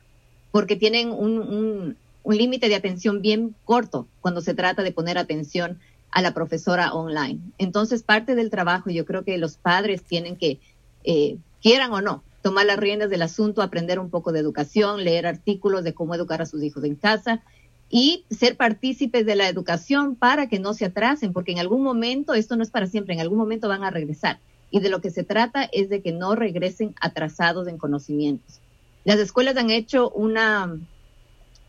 porque 0.51 0.75
tienen 0.75 1.11
un, 1.11 1.39
un, 1.39 1.97
límite 2.37 2.69
de 2.69 2.75
atención 2.75 3.23
bien 3.23 3.55
corto 3.65 4.07
cuando 4.21 4.43
se 4.43 4.53
trata 4.53 4.83
de 4.83 4.93
poner 4.93 5.17
atención 5.17 5.79
a 6.11 6.21
la 6.21 6.35
profesora 6.35 6.93
online. 6.93 7.39
Entonces 7.57 8.03
parte 8.03 8.35
del 8.35 8.51
trabajo 8.51 8.91
yo 8.91 9.07
creo 9.07 9.25
que 9.25 9.39
los 9.39 9.57
padres 9.57 10.03
tienen 10.03 10.37
que, 10.37 10.59
eh, 11.05 11.39
quieran 11.63 11.93
o 11.93 12.03
no, 12.03 12.23
tomar 12.49 12.65
las 12.65 12.79
riendas 12.79 13.11
del 13.11 13.21
asunto, 13.21 13.61
aprender 13.61 13.99
un 13.99 14.09
poco 14.09 14.33
de 14.33 14.41
educación, 14.41 15.05
leer 15.05 15.27
artículos 15.27 15.85
de 15.85 15.93
cómo 15.93 16.15
educar 16.15 16.41
a 16.41 16.47
sus 16.47 16.63
hijos 16.63 16.83
en 16.83 16.95
casa 16.95 17.43
y 17.91 18.25
ser 18.31 18.57
partícipes 18.57 19.27
de 19.27 19.37
la 19.37 19.51
educación 19.51 20.17
para 20.17 20.49
que 20.49 20.59
no 20.59 20.73
se 20.73 20.87
atrasen, 20.87 21.35
porque 21.35 21.53
en 21.53 21.59
algún 21.59 21.83
momento, 21.83 22.33
esto 22.33 22.57
no 22.57 22.63
es 22.63 22.71
para 22.71 22.87
siempre, 22.87 23.13
en 23.13 23.21
algún 23.21 23.37
momento 23.37 23.69
van 23.69 23.85
a 23.85 23.91
regresar. 23.91 24.39
Y 24.71 24.81
de 24.81 24.89
lo 24.89 25.03
que 25.03 25.11
se 25.11 25.25
trata 25.25 25.65
es 25.65 25.91
de 25.91 26.01
que 26.01 26.13
no 26.13 26.37
regresen 26.37 26.95
atrasados 27.03 27.69
en 27.69 27.77
conocimientos. 27.77 28.61
Las 29.05 29.19
escuelas 29.19 29.59
han 29.59 29.69
hecho 29.69 30.09
una, 30.09 30.75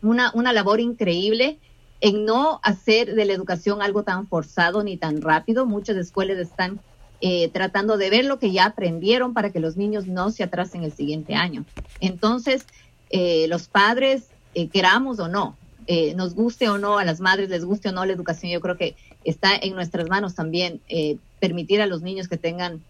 una, 0.00 0.32
una 0.32 0.54
labor 0.54 0.80
increíble 0.80 1.58
en 2.00 2.24
no 2.24 2.58
hacer 2.62 3.14
de 3.14 3.26
la 3.26 3.34
educación 3.34 3.82
algo 3.82 4.02
tan 4.02 4.28
forzado 4.28 4.82
ni 4.82 4.96
tan 4.96 5.20
rápido. 5.20 5.66
Muchas 5.66 5.98
escuelas 5.98 6.38
están 6.38 6.80
eh, 7.22 7.48
tratando 7.50 7.98
de 7.98 8.08
ver 8.08 8.24
lo 8.24 8.38
que 8.38 8.50
ya 8.50 8.64
aprendieron 8.64 9.34
para 9.34 9.50
que 9.50 9.60
los 9.60 9.76
niños 9.76 10.06
no 10.06 10.30
se 10.30 10.42
atrasen 10.42 10.84
el 10.84 10.92
siguiente 10.92 11.34
año. 11.34 11.64
Entonces, 12.00 12.66
eh, 13.10 13.46
los 13.48 13.68
padres, 13.68 14.28
eh, 14.54 14.68
queramos 14.68 15.18
o 15.18 15.28
no, 15.28 15.56
nos 16.14 16.36
guste 16.36 16.68
o 16.68 16.78
no, 16.78 16.98
a 16.98 17.04
las 17.04 17.18
madres 17.18 17.48
les 17.48 17.64
guste 17.64 17.88
o 17.88 17.92
no 17.92 18.04
la 18.04 18.12
educación, 18.12 18.52
yo 18.52 18.60
creo 18.60 18.76
que 18.76 18.94
está 19.24 19.56
en 19.56 19.74
nuestras 19.74 20.08
manos 20.08 20.36
también 20.36 20.80
permitir 21.40 21.82
a 21.82 21.86
los 21.86 22.00
niños 22.00 22.28
que 22.28 22.36
tengan 22.36 22.80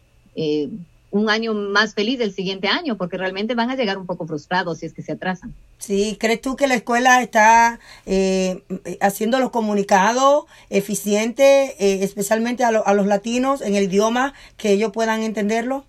un 1.10 1.28
año 1.28 1.54
más 1.54 1.94
feliz 1.94 2.20
el 2.20 2.32
siguiente 2.32 2.68
año, 2.68 2.96
porque 2.96 3.16
realmente 3.16 3.54
van 3.54 3.70
a 3.70 3.76
llegar 3.76 3.98
un 3.98 4.06
poco 4.06 4.26
frustrados 4.26 4.78
si 4.78 4.86
es 4.86 4.92
que 4.92 5.02
se 5.02 5.12
atrasan. 5.12 5.54
Sí, 5.78 6.16
¿crees 6.20 6.40
tú 6.40 6.56
que 6.56 6.68
la 6.68 6.74
escuela 6.74 7.20
está 7.22 7.80
eh, 8.06 8.62
haciendo 9.00 9.38
los 9.38 9.50
comunicados 9.50 10.44
eficientes, 10.68 11.74
eh, 11.78 11.98
especialmente 12.02 12.64
a, 12.64 12.68
a 12.68 12.94
los 12.94 13.06
latinos, 13.06 13.60
en 13.60 13.74
el 13.74 13.84
idioma 13.84 14.34
que 14.56 14.72
ellos 14.72 14.92
puedan 14.92 15.22
entenderlo? 15.22 15.84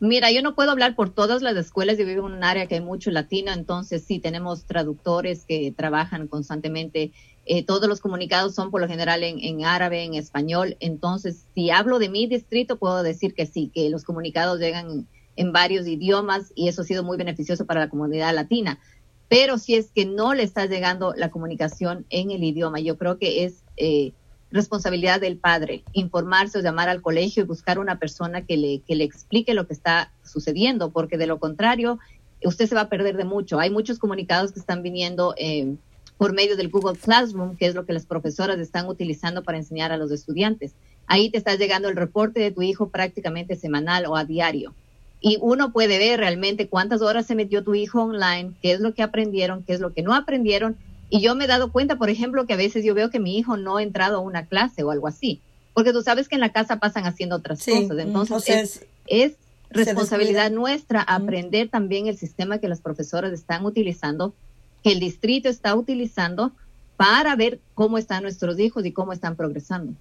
Mira, 0.00 0.32
yo 0.32 0.40
no 0.40 0.54
puedo 0.54 0.70
hablar 0.70 0.96
por 0.96 1.10
todas 1.10 1.42
las 1.42 1.54
escuelas, 1.56 1.98
yo 1.98 2.06
vivo 2.06 2.26
en 2.26 2.34
un 2.34 2.44
área 2.44 2.66
que 2.66 2.76
hay 2.76 2.80
mucho 2.80 3.10
latino, 3.10 3.52
entonces 3.52 4.02
sí 4.02 4.18
tenemos 4.18 4.64
traductores 4.64 5.44
que 5.44 5.74
trabajan 5.76 6.26
constantemente 6.26 7.12
eh, 7.52 7.64
todos 7.64 7.88
los 7.88 7.98
comunicados 7.98 8.54
son 8.54 8.70
por 8.70 8.80
lo 8.80 8.86
general 8.86 9.24
en, 9.24 9.64
árabe, 9.64 10.04
en 10.04 10.14
español. 10.14 10.76
Entonces, 10.78 11.46
si 11.52 11.70
hablo 11.70 11.98
de 11.98 12.08
mi 12.08 12.28
distrito, 12.28 12.76
puedo 12.76 13.02
decir 13.02 13.34
que 13.34 13.44
sí, 13.44 13.72
que 13.74 13.90
los 13.90 14.04
comunicados 14.04 14.60
llegan 14.60 15.08
en 15.34 15.52
varios 15.52 15.88
idiomas 15.88 16.52
y 16.54 16.68
eso 16.68 16.82
ha 16.82 16.84
sido 16.84 17.02
muy 17.02 17.16
beneficioso 17.16 17.66
para 17.66 17.80
la 17.80 17.88
comunidad 17.88 18.32
latina. 18.36 18.78
Pero 19.28 19.58
si 19.58 19.74
es 19.74 19.90
que 19.90 20.06
no 20.06 20.32
le 20.32 20.44
está 20.44 20.66
llegando 20.66 21.12
la 21.16 21.32
comunicación 21.32 22.06
en 22.08 22.30
el 22.30 22.44
idioma, 22.44 22.78
yo 22.78 22.96
creo 22.96 23.18
que 23.18 23.42
es 23.42 23.64
eh, 23.76 24.12
responsabilidad 24.52 25.20
del 25.20 25.36
padre 25.36 25.82
informarse 25.92 26.56
o 26.56 26.62
llamar 26.62 26.88
al 26.88 27.02
colegio 27.02 27.42
y 27.42 27.46
buscar 27.46 27.80
una 27.80 27.98
persona 27.98 28.46
que 28.46 28.58
le, 28.58 28.78
que 28.86 28.94
le 28.94 29.02
explique 29.02 29.54
lo 29.54 29.66
que 29.66 29.74
está 29.74 30.12
sucediendo, 30.22 30.92
porque 30.92 31.18
de 31.18 31.26
lo 31.26 31.40
contrario, 31.40 31.98
usted 32.44 32.68
se 32.68 32.76
va 32.76 32.82
a 32.82 32.88
perder 32.88 33.16
de 33.16 33.24
mucho. 33.24 33.58
Hay 33.58 33.70
muchos 33.70 33.98
comunicados 33.98 34.52
que 34.52 34.60
están 34.60 34.84
viniendo. 34.84 35.34
Eh, 35.36 35.74
por 36.20 36.34
medio 36.34 36.54
del 36.54 36.68
Google 36.68 36.98
Classroom, 36.98 37.56
que 37.56 37.64
es 37.64 37.74
lo 37.74 37.86
que 37.86 37.94
las 37.94 38.04
profesoras 38.04 38.58
están 38.58 38.86
utilizando 38.88 39.42
para 39.42 39.56
enseñar 39.56 39.90
a 39.90 39.96
los 39.96 40.10
estudiantes. 40.10 40.72
Ahí 41.06 41.30
te 41.30 41.38
está 41.38 41.54
llegando 41.54 41.88
el 41.88 41.96
reporte 41.96 42.40
de 42.40 42.50
tu 42.50 42.60
hijo 42.60 42.90
prácticamente 42.90 43.56
semanal 43.56 44.04
o 44.04 44.14
a 44.14 44.26
diario. 44.26 44.74
Y 45.22 45.38
uno 45.40 45.72
puede 45.72 45.98
ver 45.98 46.20
realmente 46.20 46.68
cuántas 46.68 47.00
horas 47.00 47.24
se 47.24 47.34
metió 47.34 47.64
tu 47.64 47.74
hijo 47.74 48.02
online, 48.02 48.52
qué 48.60 48.72
es 48.72 48.80
lo 48.80 48.92
que 48.92 49.02
aprendieron, 49.02 49.62
qué 49.62 49.72
es 49.72 49.80
lo 49.80 49.94
que 49.94 50.02
no 50.02 50.14
aprendieron. 50.14 50.76
Y 51.08 51.22
yo 51.22 51.34
me 51.34 51.46
he 51.46 51.48
dado 51.48 51.72
cuenta, 51.72 51.96
por 51.96 52.10
ejemplo, 52.10 52.46
que 52.46 52.52
a 52.52 52.58
veces 52.58 52.84
yo 52.84 52.94
veo 52.94 53.08
que 53.08 53.18
mi 53.18 53.38
hijo 53.38 53.56
no 53.56 53.78
ha 53.78 53.82
entrado 53.82 54.18
a 54.18 54.20
una 54.20 54.44
clase 54.44 54.82
o 54.82 54.90
algo 54.90 55.08
así. 55.08 55.40
Porque 55.72 55.94
tú 55.94 56.02
sabes 56.02 56.28
que 56.28 56.34
en 56.34 56.42
la 56.42 56.52
casa 56.52 56.76
pasan 56.76 57.06
haciendo 57.06 57.36
otras 57.36 57.64
cosas. 57.64 57.98
Entonces, 57.98 58.84
es, 59.06 59.36
responsabilidad 59.70 60.50
nuestra 60.50 61.00
aprender 61.00 61.70
también 61.70 62.08
el 62.08 62.18
sistema 62.18 62.58
que 62.58 62.68
las 62.68 62.82
profesoras 62.82 63.32
están 63.32 63.64
utilizando 63.64 64.34
que 64.82 64.92
el 64.92 65.00
distrito 65.00 65.48
está 65.48 65.74
utilizando 65.74 66.52
para 67.00 67.34
ver 67.34 67.60
cómo 67.74 67.96
están 67.96 68.24
nuestros 68.24 68.58
hijos 68.58 68.84
y 68.84 68.92
cómo 68.92 69.14
están 69.14 69.34
progresando. 69.34 69.94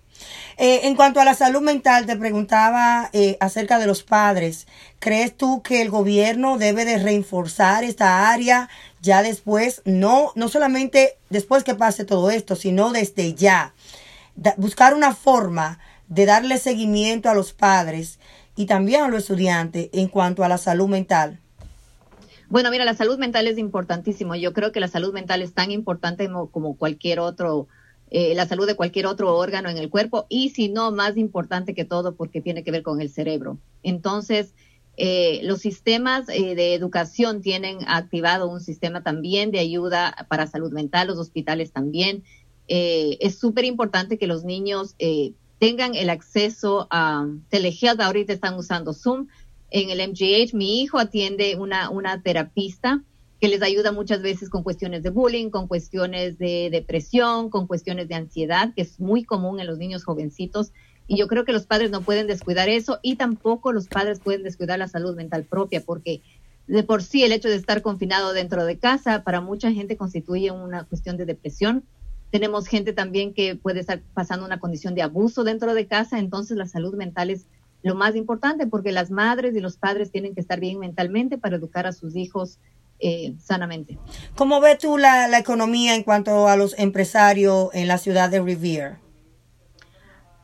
Eh, 0.58 0.82
en 0.84 0.98
cuanto 0.98 1.22
a 1.22 1.24
la 1.24 1.34
salud 1.34 1.62
mental, 1.62 2.06
te 2.06 2.18
preguntaba 2.18 3.10
eh, 3.14 3.38
acerca 3.40 3.80
de 3.80 3.88
los 3.88 4.04
padres. 4.04 4.68
¿Crees 5.00 5.38
tú 5.38 5.62
que 5.62 5.82
el 5.82 5.90
gobierno 5.90 6.58
debe 6.58 6.84
de 6.84 6.98
reforzar 6.98 7.86
esta 7.86 8.30
área 8.30 8.68
ya 9.02 9.24
después, 9.24 9.82
no, 9.86 10.34
no 10.36 10.50
solamente 10.50 11.18
después 11.30 11.64
que 11.64 11.74
pase 11.74 12.04
todo 12.04 12.32
esto, 12.32 12.58
sino 12.58 12.92
desde 12.92 13.34
ya? 13.34 13.74
buscar 14.58 14.94
una 14.94 15.14
forma 15.14 15.80
de 16.08 16.26
darle 16.26 16.58
seguimiento 16.58 17.30
a 17.30 17.34
los 17.34 17.54
padres 17.54 18.20
y 18.56 18.66
también 18.66 19.04
a 19.04 19.08
los 19.08 19.24
estudiantes 19.24 19.90
en 19.94 20.08
cuanto 20.08 20.44
a 20.44 20.50
la 20.50 20.58
salud 20.58 20.88
mental. 20.88 21.40
Bueno, 22.50 22.72
mira, 22.72 22.84
la 22.84 22.96
salud 22.96 23.20
mental 23.20 23.46
es 23.46 23.60
importantísimo. 23.60 24.36
Yo 24.36 24.54
creo 24.54 24.72
que 24.72 24.80
la 24.80 24.88
salud 24.88 25.14
mental 25.14 25.44
es 25.44 25.54
tan 25.54 25.70
importante 25.70 26.28
como, 26.52 26.76
cualquier 26.78 27.20
otro, 27.20 27.68
eh, 28.10 28.34
la 28.34 28.48
salud 28.48 28.66
de 28.66 28.76
cualquier 28.76 29.06
otro 29.06 29.36
órgano 29.38 29.70
en 29.70 29.78
el 29.78 29.90
cuerpo 29.90 30.26
y 30.30 30.50
si 30.50 30.68
no, 30.68 30.92
más 30.92 31.16
importante 31.16 31.76
que 31.76 31.86
todo 31.86 32.16
porque 32.16 32.42
tiene 32.42 32.64
que 32.64 32.72
ver 32.72 32.82
con 32.82 33.02
el 33.02 33.12
cerebro. 33.12 33.60
Entonces, 33.84 34.56
eh, 34.98 35.42
los 35.44 35.60
sistemas 35.60 36.28
eh, 36.28 36.56
de 36.56 36.74
educación 36.74 37.42
tienen 37.42 37.78
activado 37.88 38.50
un 38.50 38.62
sistema 38.62 39.04
también 39.04 39.52
de 39.52 39.60
ayuda 39.60 40.26
para 40.28 40.48
salud 40.48 40.72
mental, 40.72 41.08
los 41.08 41.20
hospitales 41.20 41.72
también. 41.72 42.24
es 42.68 43.38
súper 43.38 43.66
importante 43.66 44.18
que 44.18 44.28
los 44.28 44.44
niños 44.44 44.96
tengan 45.60 45.94
el 45.94 46.10
acceso 46.10 46.88
a 46.90 47.28
telehealth. 47.50 48.02
Ahorita 48.02 48.34
están 48.34 48.56
usando 48.56 48.94
Zoom, 48.94 49.28
en 49.72 49.90
el 49.90 50.10
MGH. 50.10 50.54
Mi 50.54 50.82
hijo 50.82 50.98
atiende 50.98 51.56
una, 51.56 51.90
una 51.90 52.22
terapista 52.22 53.04
que 53.40 53.48
les 53.48 53.62
ayuda 53.62 53.92
muchas 53.92 54.22
veces 54.22 54.50
con 54.50 54.64
cuestiones 54.64 55.02
de 55.02 55.12
bullying, 55.12 55.50
con 55.50 55.68
cuestiones 55.68 56.38
de 56.38 56.70
depresión, 56.72 57.50
con 57.50 57.68
cuestiones 57.68 58.08
de 58.10 58.16
ansiedad, 58.16 58.74
que 58.76 58.82
es 58.82 59.00
muy 59.00 59.24
común 59.24 59.60
en 59.60 59.68
los 59.68 59.78
niños 59.78 60.04
jovencitos. 60.04 60.72
Y 61.08 61.18
yo 61.18 61.28
creo 61.28 61.46
que 61.46 61.54
los 61.54 61.66
padres 61.66 61.90
no 61.90 62.02
pueden 62.02 62.28
descuidar 62.28 62.70
eso 62.70 63.00
y 63.02 63.16
tampoco 63.16 63.72
los 63.72 63.88
padres 63.88 64.20
pueden 64.20 64.44
descuidar 64.44 64.78
la 64.78 64.88
salud 64.88 65.16
mental 65.16 65.46
propia, 65.46 65.82
porque 65.82 66.22
de 66.68 66.84
por 66.84 67.02
sí 67.02 67.24
el 67.24 67.32
hecho 67.32 67.50
de 67.50 67.56
estar 67.56 67.82
confinado 67.82 68.34
dentro 68.34 68.64
de 68.66 68.78
casa 68.78 69.24
para 69.24 69.42
mucha 69.42 69.72
gente 69.72 69.98
constituye 69.98 70.52
una 70.52 70.84
cuestión 70.84 71.18
de 71.18 71.26
depresión. 71.26 71.84
Tenemos 72.30 72.68
gente 72.68 72.94
también 72.94 73.34
que 73.34 73.56
puede 73.56 73.80
estar 73.80 74.02
pasando 74.14 74.46
una 74.46 74.60
condición 74.60 74.94
de 74.94 75.02
abuso 75.02 75.44
dentro 75.44 75.74
de 75.74 75.88
casa, 75.88 76.20
entonces 76.20 76.58
la 76.58 76.68
salud 76.68 76.94
mental 76.94 77.32
es 77.32 77.48
lo 77.82 77.96
más 77.96 78.16
importante, 78.16 78.68
porque 78.68 78.92
las 78.92 79.12
madres 79.12 79.56
y 79.56 79.60
los 79.60 79.78
padres 79.78 80.12
tienen 80.12 80.34
que 80.34 80.42
estar 80.42 80.60
bien 80.60 80.80
mentalmente 80.80 81.38
para 81.38 81.56
educar 81.56 81.88
a 81.88 81.94
sus 81.94 82.16
hijos 82.16 82.60
eh, 83.00 83.36
sanamente. 83.40 83.98
¿Cómo 84.36 84.60
ves 84.60 84.78
tú 84.80 84.98
la, 84.98 85.38
economía 85.38 85.96
en 85.96 86.04
cuanto 86.04 86.48
a 86.48 86.58
los 86.58 86.78
empresarios 86.78 87.70
en 87.74 87.88
la 87.88 87.98
ciudad 87.98 88.30
de 88.30 88.42
Revere? 88.42 88.98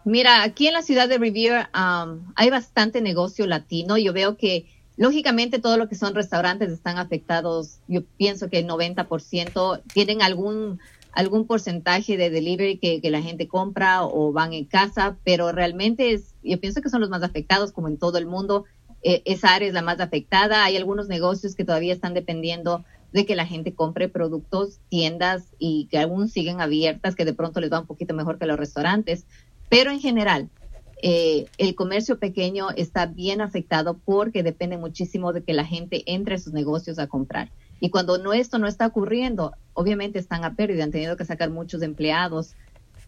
Mira, 0.06 0.44
aquí 0.44 0.68
en 0.68 0.74
la 0.74 0.82
ciudad 0.82 1.10
de 1.10 1.18
Revere 1.18 1.68
um, 1.76 2.32
hay 2.36 2.50
bastante 2.50 3.02
negocio 3.02 3.46
latino. 3.48 3.98
Yo 3.98 4.14
veo 4.14 4.38
que, 4.38 4.68
lógicamente, 4.96 5.60
todo 5.60 5.78
lo 5.78 5.90
que 5.90 5.96
son 5.96 6.16
restaurantes 6.16 6.70
están 6.72 6.98
afectados. 6.98 7.80
Yo 7.90 8.04
pienso 8.18 8.50
que 8.50 8.60
el 8.60 8.68
90% 8.68 9.82
tienen 9.94 10.22
algún 10.22 10.80
algún 11.16 11.48
porcentaje 11.48 12.18
de 12.18 12.30
delivery 12.30 12.78
que, 12.78 13.00
la 13.10 13.22
gente 13.22 13.48
compra 13.48 14.04
o 14.04 14.34
van 14.34 14.54
en 14.54 14.66
casa, 14.66 15.18
pero 15.24 15.52
realmente 15.52 16.12
es, 16.12 16.35
yo 16.46 16.60
pienso 16.60 16.82
que 16.82 16.90
son 16.90 17.02
los 17.02 17.10
más 17.10 17.24
afectados, 17.24 17.72
como 17.72 17.88
en 17.88 17.98
todo 17.98 18.18
el 18.18 18.26
mundo. 18.26 18.66
Eh, 19.04 19.22
esa 19.26 19.54
área 19.54 19.68
es 19.68 19.74
la 19.74 19.82
más 19.82 20.00
afectada. 20.00 20.64
Hay 20.64 20.78
algunos 20.78 21.08
negocios 21.08 21.56
que 21.56 21.66
todavía 21.66 21.94
están 21.94 22.14
dependiendo 22.14 22.86
de 23.12 23.26
que 23.26 23.36
la 23.36 23.46
gente 23.46 23.74
compre 23.74 24.10
productos, 24.10 24.80
tiendas 24.90 25.46
y 25.58 25.88
que 25.90 26.00
aún 26.00 26.28
siguen 26.28 26.60
abiertas, 26.60 27.16
que 27.16 27.26
de 27.26 27.34
pronto 27.34 27.60
les 27.62 27.72
va 27.72 27.80
un 27.80 27.88
poquito 27.88 28.14
mejor 28.14 28.38
que 28.38 28.46
los 28.46 28.58
restaurantes. 28.58 29.26
Pero 29.70 29.92
en 29.92 30.00
general, 30.00 30.50
eh, 31.02 31.46
el 31.58 31.76
comercio 31.76 32.20
pequeño 32.20 32.72
está 32.72 33.06
bien 33.06 33.42
afectado 33.42 34.00
porque 34.04 34.44
depende 34.44 34.78
muchísimo 34.78 35.34
de 35.34 35.44
que 35.44 35.54
la 35.54 35.66
gente 35.66 36.04
entre 36.08 36.36
a 36.36 36.40
sus 36.40 36.54
negocios 36.54 37.00
a 37.00 37.08
comprar. 37.08 37.52
Y 37.80 37.90
cuando 37.90 38.18
no, 38.18 38.34
esto 38.34 38.58
no 38.58 38.68
está 38.68 38.88
ocurriendo, 38.88 39.54
obviamente 39.74 40.20
están 40.20 40.44
a 40.44 40.56
pérdida, 40.56 40.84
han 40.84 40.92
tenido 40.92 41.18
que 41.18 41.26
sacar 41.26 41.50
muchos 41.50 41.82
empleados. 41.82 42.56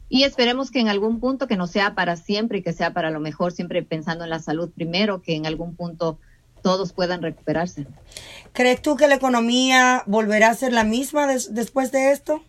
Y 0.10 0.24
esperemos 0.24 0.72
que 0.72 0.80
en 0.80 0.88
algún 0.88 1.20
punto, 1.20 1.48
que 1.48 1.58
no 1.58 1.68
sea 1.68 1.94
para 1.96 2.16
siempre 2.16 2.60
y 2.60 2.64
que 2.64 2.74
sea 2.74 2.94
para 2.94 3.12
lo 3.12 3.20
mejor, 3.20 3.52
siempre 3.52 3.84
pensando 3.84 4.24
en 4.24 4.30
la 4.30 4.40
salud 4.40 4.70
primero, 4.70 5.22
que 5.22 5.36
en 5.36 5.46
algún 5.46 5.76
punto 5.76 6.20
todos 6.62 6.94
puedan 6.94 7.22
recuperarse. 7.22 7.88
¿Crees 8.54 8.82
tú 8.82 8.96
que 8.96 9.08
la 9.08 9.16
economía 9.16 10.04
volverá 10.06 10.50
a 10.50 10.54
ser 10.54 10.74
la 10.74 10.84
misma 10.84 11.28
después 11.28 11.92
de 11.92 12.12
esto? 12.12 12.44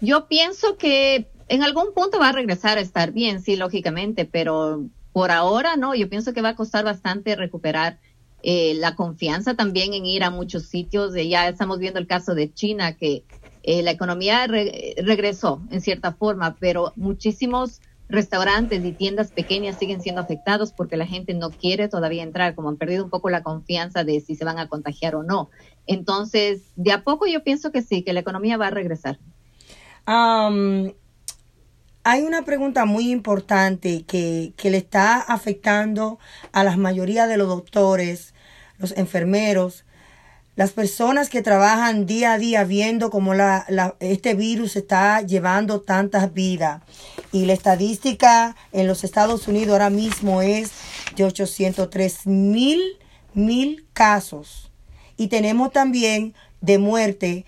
Yo 0.00 0.28
pienso 0.28 0.76
que 0.76 1.28
en 1.48 1.62
algún 1.62 1.94
punto 1.94 2.18
va 2.18 2.28
a 2.28 2.32
regresar 2.32 2.78
a 2.78 2.82
estar 2.82 3.12
bien, 3.12 3.42
sí, 3.42 3.56
lógicamente, 3.56 4.24
pero 4.24 4.84
por 5.12 5.30
ahora 5.30 5.76
no, 5.76 5.94
yo 5.94 6.08
pienso 6.10 6.34
que 6.34 6.42
va 6.42 6.50
a 6.50 6.56
costar 6.56 6.84
bastante 6.84 7.36
recuperar 7.36 7.98
eh, 8.42 8.74
la 8.74 8.94
confianza 8.94 9.54
también 9.54 9.94
en 9.94 10.04
ir 10.04 10.22
a 10.22 10.30
muchos 10.30 10.64
sitios. 10.64 11.14
ya 11.14 11.48
estamos 11.48 11.78
viendo 11.78 11.98
el 11.98 12.06
caso 12.06 12.34
de 12.34 12.52
China, 12.52 12.96
que 12.96 13.24
eh, 13.66 13.82
la 13.82 13.90
economía 13.90 14.46
regresó 14.46 15.60
en 15.72 15.80
cierta 15.80 16.12
forma, 16.12 16.56
pero 16.60 16.92
muchísimos 16.94 17.80
restaurantes 18.08 18.84
y 18.84 18.92
tiendas 18.92 19.32
pequeñas 19.32 19.76
siguen 19.76 20.00
siendo 20.00 20.20
afectados 20.20 20.72
porque 20.72 20.96
la 20.96 21.04
gente 21.04 21.34
no 21.34 21.50
quiere 21.50 21.88
todavía 21.88 22.22
entrar, 22.22 22.54
como 22.54 22.68
han 22.68 22.76
perdido 22.76 23.02
un 23.02 23.10
poco 23.10 23.28
la 23.28 23.42
confianza 23.42 24.04
de 24.04 24.20
si 24.20 24.36
se 24.36 24.44
van 24.44 24.60
a 24.60 24.68
contagiar 24.68 25.16
o 25.16 25.24
no. 25.24 25.50
Entonces, 25.88 26.62
de 26.76 26.92
a 26.92 27.02
poco 27.02 27.26
yo 27.26 27.42
pienso 27.42 27.72
que 27.72 27.82
sí, 27.82 28.02
que 28.02 28.12
la 28.12 28.20
economía 28.20 28.56
va 28.56 28.68
a 28.68 28.70
regresar. 28.70 29.18
hay 30.06 30.94
una 32.22 32.44
pregunta 32.44 32.84
muy 32.84 33.10
importante 33.10 34.04
que, 34.04 34.52
que, 34.56 34.70
le 34.70 34.76
está 34.76 35.16
afectando 35.16 36.20
a 36.52 36.62
la 36.62 36.76
mayoría 36.76 37.26
de 37.26 37.36
los 37.36 37.48
doctores, 37.48 38.32
los 38.78 38.96
enfermeros, 38.96 39.85
las 40.56 40.72
personas 40.72 41.28
que 41.28 41.42
trabajan 41.42 42.06
día 42.06 42.32
a 42.32 42.38
día 42.38 42.64
viendo 42.64 43.10
cómo 43.10 43.34
la, 43.34 43.94
este 44.00 44.34
virus 44.34 44.74
está 44.76 45.20
llevando 45.20 45.82
tantas 45.82 46.32
vidas. 46.32 46.82
Y 47.30 47.44
la 47.44 47.52
estadística 47.52 48.56
en 48.72 48.86
los 48.86 49.04
Estados 49.04 49.46
Unidos 49.48 49.72
ahora 49.72 49.90
mismo 49.90 50.40
es 50.40 50.70
de 51.14 51.24
803 51.24 52.26
mil, 52.26 52.80
mil 53.34 53.86
casos. 53.92 54.70
Y 55.18 55.28
tenemos 55.28 55.72
también 55.72 56.34
de 56.62 56.78
muerte, 56.78 57.44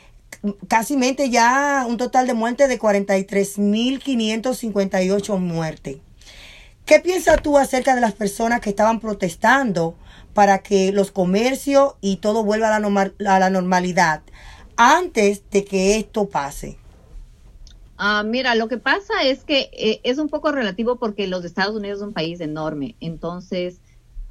casi 0.68 0.96
ya 1.30 1.86
un 1.88 1.96
total 1.96 2.26
de 2.26 2.34
muerte 2.34 2.68
de 2.68 2.78
43 2.78 3.58
mil 3.58 4.00
558 4.00 5.38
muertes. 5.38 5.96
¿Qué 6.84 7.00
piensas 7.00 7.42
tú 7.42 7.56
acerca 7.56 7.94
de 7.94 8.02
las 8.02 8.12
personas 8.12 8.60
que 8.60 8.70
estaban 8.70 9.00
protestando 9.00 9.96
para 10.38 10.60
que 10.60 10.92
los 10.92 11.10
comercios 11.10 11.94
y 12.00 12.18
todo 12.18 12.44
vuelva 12.44 12.72
a 12.72 12.78
la, 12.78 13.12
a 13.26 13.38
la 13.40 13.50
normalidad 13.50 14.22
antes 14.76 15.42
de 15.50 15.64
que 15.64 15.96
esto 15.96 16.28
pase? 16.28 16.78
Ah, 17.96 18.22
mira, 18.24 18.54
lo 18.54 18.68
que 18.68 18.78
pasa 18.78 19.24
es 19.24 19.42
que 19.42 19.68
eh, 19.72 20.00
es 20.04 20.18
un 20.18 20.28
poco 20.28 20.52
relativo 20.52 20.94
porque 20.94 21.26
los 21.26 21.44
Estados 21.44 21.74
Unidos 21.74 21.98
es 21.98 22.06
un 22.06 22.12
país 22.12 22.40
enorme. 22.40 22.94
Entonces, 23.00 23.80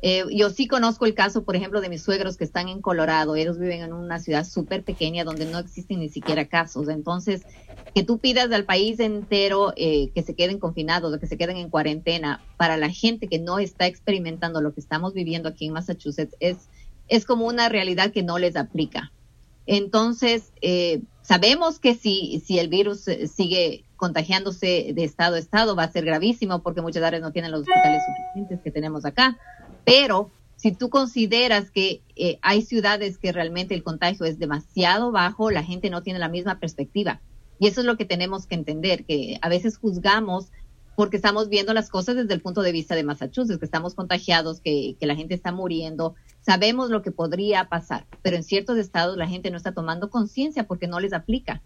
eh, 0.01 0.25
yo 0.31 0.49
sí 0.49 0.67
conozco 0.67 1.05
el 1.05 1.15
caso, 1.15 1.43
por 1.43 1.55
ejemplo, 1.55 1.81
de 1.81 1.89
mis 1.89 2.03
suegros 2.03 2.37
que 2.37 2.43
están 2.43 2.69
en 2.69 2.81
Colorado. 2.81 3.35
Ellos 3.35 3.57
viven 3.57 3.81
en 3.81 3.93
una 3.93 4.19
ciudad 4.19 4.45
súper 4.45 4.83
pequeña 4.83 5.23
donde 5.23 5.45
no 5.45 5.59
existen 5.59 5.99
ni 5.99 6.09
siquiera 6.09 6.47
casos. 6.47 6.87
Entonces, 6.89 7.45
que 7.95 8.03
tú 8.03 8.19
pidas 8.19 8.51
al 8.51 8.65
país 8.65 8.99
entero 8.99 9.73
eh, 9.75 10.11
que 10.13 10.21
se 10.21 10.35
queden 10.35 10.59
confinados 10.59 11.13
o 11.13 11.19
que 11.19 11.25
se 11.25 11.37
queden 11.37 11.57
en 11.57 11.69
cuarentena 11.69 12.45
para 12.57 12.77
la 12.77 12.89
gente 12.89 13.27
que 13.27 13.39
no 13.39 13.57
está 13.57 13.87
experimentando 13.87 14.61
lo 14.61 14.73
que 14.73 14.81
estamos 14.81 15.13
viviendo 15.13 15.49
aquí 15.49 15.65
en 15.65 15.73
Massachusetts 15.73 16.35
es, 16.39 16.69
es 17.07 17.25
como 17.25 17.47
una 17.47 17.69
realidad 17.69 18.11
que 18.11 18.21
no 18.21 18.37
les 18.37 18.55
aplica. 18.55 19.13
Entonces, 19.65 20.53
eh, 20.61 21.01
sabemos 21.21 21.79
que 21.79 21.95
si, 21.95 22.41
si 22.45 22.59
el 22.59 22.69
virus 22.69 23.05
sigue 23.33 23.83
contagiándose 23.95 24.91
de 24.93 25.03
estado 25.03 25.35
a 25.35 25.39
estado 25.39 25.75
va 25.75 25.83
a 25.83 25.91
ser 25.91 26.05
gravísimo 26.05 26.61
porque 26.61 26.81
muchas 26.81 27.03
áreas 27.03 27.23
no 27.23 27.31
tienen 27.31 27.51
los 27.51 27.61
hospitales 27.61 28.03
suficientes 28.05 28.61
que 28.63 28.71
tenemos 28.71 29.05
acá 29.05 29.37
pero 29.88 30.32
si 30.58 30.74
tú 30.74 30.89
consideras 30.89 31.72
que 31.72 32.01
eh, 32.17 32.39
hay 32.41 32.62
ciudades 32.62 33.17
que 33.17 33.32
realmente 33.32 33.74
el 33.74 33.84
contagio 33.84 34.25
es 34.25 34.38
demasiado 34.38 35.13
bajo, 35.13 35.50
la 35.50 35.63
gente 35.63 35.89
no 35.89 36.03
tiene 36.03 36.20
la 36.20 36.27
misma 36.27 36.60
perspectiva. 36.60 37.22
Y 37.58 37.67
eso 37.67 37.79
es 37.79 37.88
lo 37.88 37.96
que 37.96 38.03
tenemos 38.03 38.48
que 38.48 38.56
entender, 38.56 39.06
que 39.06 39.39
a 39.41 39.48
veces 39.48 39.77
juzgamos 39.77 40.51
porque 40.98 41.15
estamos 41.15 41.48
viendo 41.48 41.74
las 41.74 41.89
cosas 41.89 42.17
desde 42.17 42.34
el 42.34 42.41
punto 42.41 42.63
de 42.63 42.74
vista 42.74 42.96
de 42.96 43.06
Massachusetts, 43.06 43.60
que 43.60 43.65
estamos 43.65 43.96
contagiados, 43.96 44.60
que, 44.60 44.98
la 45.00 45.15
gente 45.15 45.36
está 45.36 45.53
muriendo, 45.53 46.15
sabemos 46.41 46.89
lo 46.89 47.01
que 47.01 47.12
podría 47.12 47.70
pasar, 47.70 48.06
pero 48.22 48.36
en 48.36 48.44
ciertos 48.44 48.77
estados 48.77 49.15
la 49.15 49.27
gente 49.27 49.51
no 49.51 49.58
está 49.58 49.72
tomando 49.72 50.10
conciencia 50.10 50.67
porque 50.67 50.88
no 50.88 51.00
les 51.00 51.13
aplica. 51.13 51.62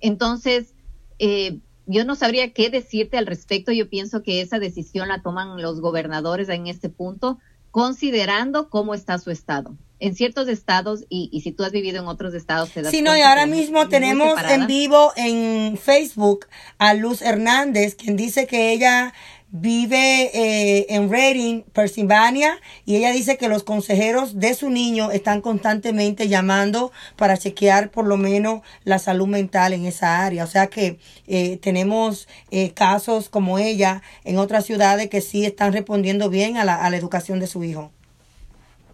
Entonces, 0.00 0.74
eh, 1.18 1.58
yo 1.88 2.04
no 2.04 2.14
sabría 2.14 2.52
qué 2.52 2.68
decirte 2.68 3.16
al 3.16 3.26
respecto. 3.26 3.72
Yo 3.72 3.88
pienso 3.88 4.22
que 4.22 4.42
esa 4.42 4.58
decisión 4.58 5.08
la 5.08 5.22
toman 5.22 5.60
los 5.60 5.80
gobernadores 5.80 6.50
en 6.50 6.66
este 6.66 6.90
punto, 6.90 7.38
considerando 7.78 8.70
cómo 8.70 8.92
está 8.92 9.20
su 9.20 9.30
estado. 9.30 9.76
En 10.00 10.16
ciertos 10.16 10.48
estados, 10.48 11.04
y, 11.08 11.40
si 11.42 11.52
tú 11.52 11.62
has 11.62 11.70
vivido 11.70 12.00
en 12.02 12.08
otros 12.08 12.34
estados, 12.34 12.70
te 12.70 12.82
das 12.82 12.90
Sí, 12.90 13.02
no, 13.02 13.16
y 13.16 13.20
ahora 13.20 13.46
mismo 13.46 13.88
tenemos 13.88 14.36
en 14.50 14.66
vivo 14.66 15.12
en 15.14 15.78
Facebook 15.78 16.46
a 16.78 16.94
Luz 16.94 17.22
Hernández, 17.22 17.94
quien 17.94 18.16
dice 18.16 18.48
que 18.48 18.72
ella 18.72 19.14
vive 19.50 20.30
eh, 20.34 20.86
en 20.90 21.10
Reading, 21.10 21.62
Pennsylvania, 21.72 22.58
y 22.84 22.96
ella 22.96 23.12
dice 23.12 23.38
que 23.38 23.48
los 23.48 23.64
consejeros 23.64 24.38
de 24.38 24.54
su 24.54 24.70
niño 24.70 25.10
están 25.10 25.40
constantemente 25.40 26.28
llamando 26.28 26.92
para 27.16 27.36
chequear 27.36 27.90
por 27.90 28.06
lo 28.06 28.16
menos 28.16 28.62
la 28.84 28.98
salud 28.98 29.26
mental 29.26 29.72
en 29.72 29.86
esa 29.86 30.24
área. 30.24 30.44
O 30.44 30.46
sea 30.46 30.66
que 30.66 30.98
eh, 31.26 31.56
tenemos 31.58 32.28
eh, 32.50 32.72
casos 32.72 33.28
como 33.28 33.58
ella 33.58 34.02
en 34.24 34.38
otras 34.38 34.66
ciudades 34.66 35.08
que 35.08 35.20
sí 35.20 35.44
están 35.44 35.72
respondiendo 35.72 36.28
bien 36.28 36.56
a 36.56 36.64
la, 36.64 36.74
a 36.74 36.90
la 36.90 36.96
educación 36.96 37.40
de 37.40 37.46
su 37.46 37.64
hijo. 37.64 37.90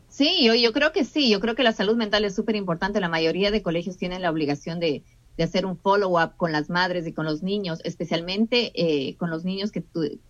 Sí, 0.09 0.45
yo, 0.45 0.55
yo 0.55 0.73
creo 0.73 0.93
que 0.93 1.05
sí, 1.05 1.29
yo 1.29 1.40
creo 1.40 1.57
que 1.57 1.64
la 1.64 1.73
salud 1.73 1.97
mental 1.97 2.25
es 2.25 2.37
súper 2.37 2.55
importante. 2.55 3.01
La 3.01 3.09
mayoría 3.09 3.51
de 3.51 3.62
colegios 3.62 3.97
tienen 3.97 4.23
la 4.23 4.31
obligación 4.31 4.79
de, 4.79 5.03
de 5.37 5.44
hacer 5.44 5.66
un 5.66 5.77
follow-up 5.77 6.37
con 6.37 6.53
las 6.53 6.70
madres 6.70 7.07
y 7.07 7.12
con 7.12 7.25
los 7.25 7.42
niños, 7.42 7.81
especialmente 7.85 8.73
eh, 8.75 9.16
con 9.16 9.31
los 9.31 9.44
niños 9.44 9.73
que 9.73 9.83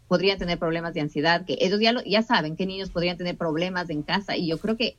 podrían 0.09 0.39
tener 0.39 0.59
problemas 0.59 0.95
de 0.95 1.01
ansiedad, 1.01 1.45
que 1.45 1.59
ellos 1.61 1.81
ya, 1.81 1.95
ya 2.07 2.23
saben 2.23 2.57
qué 2.57 2.67
niños 2.67 2.91
podrían 2.91 3.17
tener 3.17 3.37
problemas 3.37 3.91
en 3.91 4.03
casa 4.03 4.37
y 4.37 4.49
yo 4.49 4.59
creo 4.59 4.77
que 4.77 4.97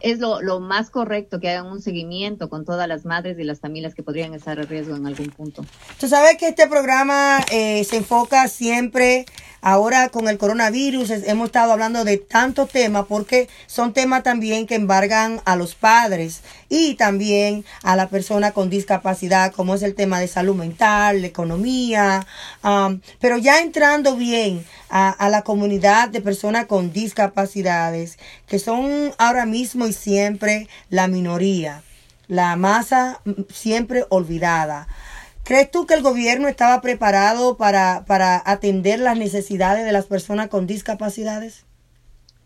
es 0.00 0.18
lo, 0.18 0.42
lo, 0.42 0.60
más 0.60 0.90
correcto 0.90 1.40
que 1.40 1.48
hagan 1.48 1.66
un 1.66 1.80
seguimiento 1.80 2.50
con 2.50 2.64
todas 2.64 2.86
las 2.86 3.04
madres 3.04 3.38
y 3.38 3.44
las 3.44 3.60
familias 3.60 3.94
que 3.94 4.02
podrían 4.02 4.34
estar 4.34 4.58
en 4.58 4.68
riesgo 4.68 4.94
en 4.94 5.06
algún 5.06 5.30
punto. 5.30 5.64
Tú 5.98 6.06
sabes 6.06 6.36
que 6.36 6.48
este 6.48 6.68
programa 6.68 7.38
eh, 7.50 7.82
se 7.84 7.96
enfoca 7.96 8.46
siempre 8.48 9.24
Ahora 9.68 10.10
con 10.10 10.28
el 10.28 10.38
coronavirus 10.38 11.10
hemos 11.10 11.46
estado 11.46 11.72
hablando 11.72 12.04
de 12.04 12.18
tantos 12.18 12.70
temas 12.70 13.06
porque 13.08 13.48
son 13.66 13.92
temas 13.92 14.22
también 14.22 14.64
que 14.64 14.76
embargan 14.76 15.40
a 15.44 15.56
los 15.56 15.74
padres 15.74 16.42
y 16.68 16.94
también 16.94 17.64
a 17.82 17.96
la 17.96 18.08
persona 18.08 18.52
con 18.52 18.70
discapacidad, 18.70 19.52
como 19.52 19.74
es 19.74 19.82
el 19.82 19.96
tema 19.96 20.20
de 20.20 20.28
salud 20.28 20.54
mental, 20.54 21.20
la 21.20 21.26
economía, 21.26 22.28
um, 22.62 23.00
pero 23.20 23.38
ya 23.38 23.60
entrando 23.60 24.14
bien 24.14 24.64
a, 24.88 25.10
a 25.10 25.28
la 25.30 25.42
comunidad 25.42 26.10
de 26.10 26.20
personas 26.20 26.66
con 26.66 26.92
discapacidades, 26.92 28.20
que 28.46 28.60
son 28.60 29.14
ahora 29.18 29.46
mismo 29.46 29.88
y 29.88 29.92
siempre 29.92 30.68
la 30.90 31.08
minoría, 31.08 31.82
la 32.28 32.54
masa 32.54 33.20
siempre 33.52 34.04
olvidada. 34.10 34.86
¿Crees 35.46 35.70
tú 35.70 35.86
que 35.86 35.94
el 35.94 36.02
gobierno 36.02 36.48
estaba 36.48 36.80
preparado 36.80 37.56
para, 37.56 38.04
para 38.04 38.42
atender 38.44 38.98
las 38.98 39.16
necesidades 39.16 39.84
de 39.84 39.92
las 39.92 40.06
personas 40.06 40.48
con 40.48 40.66
discapacidades? 40.66 41.66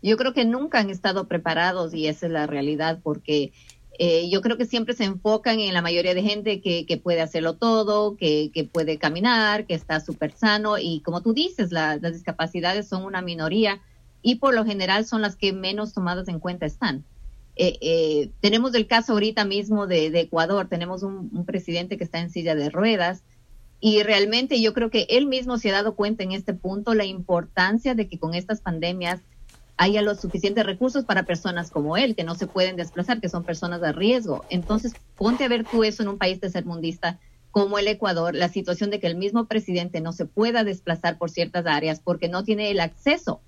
Yo 0.03 0.17
creo 0.17 0.33
que 0.33 0.45
nunca 0.45 0.77
han 0.77 0.91
estado 0.91 1.27
preparados 1.27 1.95
y 1.95 2.05
esa 2.05 2.27
es 2.27 2.31
la 2.31 2.45
realidad 2.45 2.99
porque 3.01 3.53
eh, 3.97 4.29
yo 4.29 4.41
creo 4.41 4.55
que 4.55 4.67
siempre 4.67 4.93
se 4.93 5.05
enfocan 5.05 5.59
en 5.59 5.73
la 5.73 5.81
mayoría 5.81 6.13
de 6.13 6.21
gente 6.21 6.61
que, 6.61 6.85
que 6.85 6.97
puede 6.97 7.21
hacerlo 7.21 7.55
todo, 7.55 8.17
que, 8.17 8.51
que, 8.53 8.65
puede 8.65 8.99
caminar, 8.99 9.65
que 9.65 9.73
está 9.73 9.99
súper 9.99 10.33
sano 10.33 10.77
y 10.77 10.99
como 10.99 11.21
tú 11.21 11.33
dices, 11.33 11.71
las 11.71 12.03
discapacidades 12.03 12.87
son 12.87 13.03
una 13.03 13.23
minoría 13.23 13.81
y 14.21 14.35
por 14.35 14.53
lo 14.53 14.63
general 14.63 15.07
son 15.07 15.23
las 15.23 15.35
que 15.35 15.53
menos 15.53 15.93
tomadas 15.93 16.27
en 16.27 16.37
cuenta 16.37 16.67
están. 16.67 17.03
Eh, 17.63 17.77
eh, 17.81 18.31
tenemos 18.39 18.73
el 18.73 18.87
caso 18.87 19.13
ahorita 19.13 19.45
mismo 19.45 19.85
de, 19.85 20.07
Ecuador, 20.19 20.67
tenemos 20.67 21.03
un, 21.03 21.45
presidente 21.45 21.95
que 21.95 22.03
está 22.03 22.19
en 22.19 22.31
silla 22.31 22.55
de 22.55 22.71
ruedas 22.71 23.21
y 23.79 24.01
realmente 24.01 24.59
yo 24.59 24.73
creo 24.73 24.89
que 24.89 25.05
él 25.11 25.27
mismo 25.27 25.59
se 25.59 25.69
ha 25.69 25.73
dado 25.73 25.93
cuenta 25.95 26.23
en 26.23 26.31
este 26.31 26.55
punto 26.55 26.95
la 26.95 27.05
importancia 27.05 27.93
de 27.93 28.07
que 28.07 28.17
con 28.17 28.33
estas 28.33 28.61
pandemias 28.61 29.19
haya 29.77 30.01
los 30.01 30.19
suficientes 30.19 30.65
recursos 30.65 31.05
para 31.05 31.21
personas 31.21 31.69
como 31.69 31.97
él, 31.97 32.15
que 32.15 32.23
no 32.23 32.33
se 32.33 32.47
pueden 32.47 32.77
desplazar, 32.77 33.21
que 33.21 33.29
son 33.29 33.43
personas 33.43 33.79
de 33.79 33.91
riesgo. 33.91 34.43
Entonces, 34.49 34.93
ponte 35.15 35.43
a 35.43 35.47
ver 35.47 35.63
tú 35.63 35.83
eso 35.83 36.01
en 36.01 36.09
un 36.09 36.17
país 36.17 36.39
tercermundista 36.39 37.19
como 37.51 37.77
el 37.77 37.87
Ecuador, 37.87 38.33
la 38.33 38.49
situación 38.49 38.89
de 38.89 38.99
que 38.99 39.05
el 39.05 39.17
mismo 39.17 39.45
presidente 39.45 40.01
no 40.01 40.13
se 40.13 40.25
pueda 40.25 40.63
desplazar 40.63 41.19
por 41.19 41.29
ciertas 41.29 41.67
áreas 41.67 41.99
porque 41.99 42.27
no 42.27 42.43
tiene 42.43 42.71
el 42.71 42.79
acceso 42.79 43.39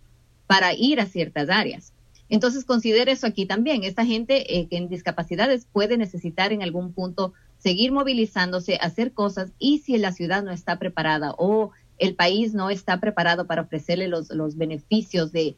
para 0.46 0.72
ir 0.76 1.00
a 1.00 1.08
ciertas 1.08 1.50
áreas. 1.50 1.94
Entonces, 2.30 2.66
considere 2.66 3.12
eso 3.12 3.28
aquí 3.28 3.46
también. 3.46 3.84
Esta 3.84 4.06
gente 4.06 4.58
eh, 4.58 4.68
que 4.68 4.78
en 4.78 4.90
discapacidades 4.90 5.68
puede 5.72 5.98
necesitar 5.98 6.52
en 6.52 6.64
algún 6.64 6.94
punto 6.94 7.34
seguir 7.58 7.92
movilizándose, 7.92 8.76
hacer 8.82 9.14
cosas 9.14 9.52
y 9.58 9.80
si 9.80 9.98
la 9.98 10.12
ciudad 10.12 10.44
no 10.44 10.52
está 10.52 10.80
preparada 10.80 11.34
o 11.38 11.72
el 11.98 12.16
país 12.16 12.54
no 12.54 12.70
está 12.70 13.00
preparado 13.00 13.46
para 13.46 13.62
ofrecerle 13.62 14.08
los, 14.08 14.30
los 14.30 14.58
beneficios 14.58 15.32
de 15.32 15.56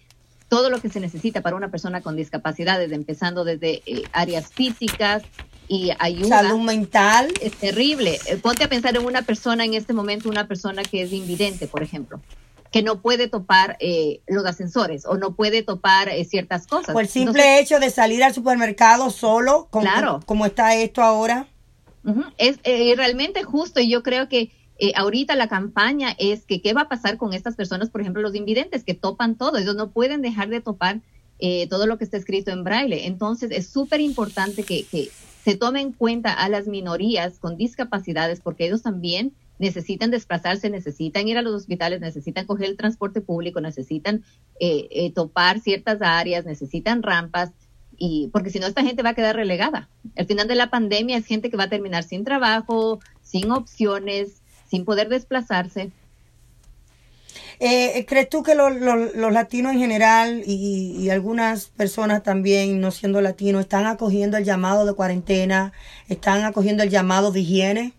todo 0.48 0.70
lo 0.70 0.80
que 0.80 0.90
se 0.90 1.00
necesita 1.00 1.42
para 1.42 1.56
una 1.56 1.72
persona 1.72 2.02
con 2.02 2.16
discapacidades, 2.16 2.92
empezando 2.92 3.44
desde 3.44 3.82
eh, 3.88 4.04
áreas 4.12 4.52
físicas 4.54 5.24
y 5.68 5.90
ayuda. 5.98 6.44
Salud 6.44 6.62
mental. 6.62 7.34
Es 7.42 7.54
terrible. 7.54 8.20
Eh, 8.28 8.38
ponte 8.38 8.64
a 8.64 8.70
pensar 8.70 8.96
en 8.96 9.06
una 9.06 9.24
persona 9.24 9.66
en 9.66 9.74
este 9.74 9.94
momento, 9.94 10.30
una 10.30 10.48
persona 10.48 10.84
que 10.84 11.02
es 11.02 11.12
invidente, 11.12 11.68
por 11.68 11.82
ejemplo 11.82 12.22
que 12.76 12.84
no 12.84 13.02
puede 13.02 13.30
topar 13.30 13.78
eh, 13.80 14.20
los 14.28 14.46
ascensores 14.46 15.06
o 15.06 15.16
no 15.16 15.34
puede 15.34 15.64
topar 15.64 16.10
eh, 16.10 16.26
ciertas 16.26 16.68
cosas. 16.68 16.92
Por 16.92 17.04
el 17.04 17.08
simple 17.08 17.62
hecho 17.62 17.80
de 17.80 17.90
salir 17.90 18.22
al 18.22 18.34
supermercado 18.34 19.12
solo, 19.12 19.70
como, 19.70 19.86
claro. 19.86 20.20
como 20.26 20.46
está 20.46 20.76
esto 20.76 21.02
ahora. 21.02 21.48
Es 22.38 22.60
eh, 22.66 22.94
realmente 22.98 23.44
justo 23.44 23.80
y 23.80 23.90
yo 23.90 24.04
creo 24.04 24.28
que 24.28 24.52
ahorita 24.98 25.38
la 25.38 25.48
campaña 25.48 26.18
es 26.20 26.46
que 26.46 26.62
qué 26.62 26.74
va 26.74 26.82
a 26.82 26.90
pasar 26.90 27.16
con 27.16 27.32
estas 27.32 27.56
personas, 27.56 27.90
por 27.90 28.02
ejemplo, 28.02 28.22
los 28.22 28.36
invidentes 28.36 28.84
que 28.84 28.94
topan 28.94 29.36
todo, 29.36 29.58
ellos 29.58 29.78
no 29.78 29.92
pueden 29.92 30.22
dejar 30.22 30.50
de 30.50 30.60
topar 30.60 31.00
todo 31.70 31.88
lo 31.88 31.98
que 31.98 32.04
está 32.04 32.18
escrito 32.18 32.52
en 32.52 32.66
braille. 32.66 33.08
Entonces 33.08 33.52
es 33.52 33.70
súper 33.70 34.02
importante 34.02 34.64
que, 34.64 34.84
que 34.84 35.12
se 35.46 35.56
tome 35.56 35.80
en 35.80 35.94
cuenta 35.94 36.34
a 36.34 36.50
las 36.50 36.68
minorías 36.68 37.40
con 37.40 37.56
discapacidades 37.56 38.42
porque 38.42 38.66
ellos 38.66 38.82
también 38.82 39.32
necesitan 39.60 40.12
desplazarse, 40.12 40.70
necesitan 40.70 41.28
ir 41.28 41.38
a 41.38 41.42
los 41.42 41.54
hospitales, 41.54 42.02
necesitan 42.02 42.46
coger 42.46 42.68
el 42.68 42.78
transporte 42.78 43.22
público, 43.22 43.62
necesitan 43.62 44.24
eh, 44.60 44.88
eh, 44.92 45.14
topar 45.14 45.60
ciertas 45.60 46.02
áreas, 46.02 46.46
necesitan 46.46 47.04
rampas, 47.04 47.52
y 47.98 48.30
porque 48.34 48.50
si 48.50 48.60
no 48.60 48.68
esta 48.68 48.84
gente 48.84 49.04
va 49.04 49.12
a 49.12 49.16
quedar 49.16 49.36
relegada. 49.36 49.90
Al 50.18 50.26
final 50.26 50.48
de 50.48 50.56
la 50.56 50.70
pandemia 50.70 51.18
es 51.18 51.26
gente 51.26 51.50
que 51.50 51.58
va 51.58 51.66
a 51.66 51.70
terminar 51.70 52.04
sin 52.04 52.24
trabajo, 52.24 53.00
sin 53.22 53.52
opciones, 53.52 54.42
sin 54.70 54.84
poder 54.86 55.10
desplazarse. 55.10 55.92
Eh, 57.60 58.06
¿Crees 58.06 58.30
tú 58.30 58.44
que 58.44 58.54
los 58.54 59.32
latinos 59.32 59.74
en 59.74 59.80
general 59.80 60.44
y, 60.46 60.98
y, 61.00 61.10
algunas 61.10 61.68
personas 61.68 62.22
también, 62.22 62.82
no 62.82 62.92
siendo 62.92 63.22
latinos, 63.22 63.62
están 63.62 63.86
acogiendo 63.86 64.36
el 64.36 64.44
llamado 64.44 64.86
de 64.86 64.94
cuarentena, 64.94 65.72
están 66.10 66.44
acogiendo 66.44 66.84
el 66.84 66.90
llamado 66.90 67.32
de 67.32 67.40
higiene? 67.42 67.94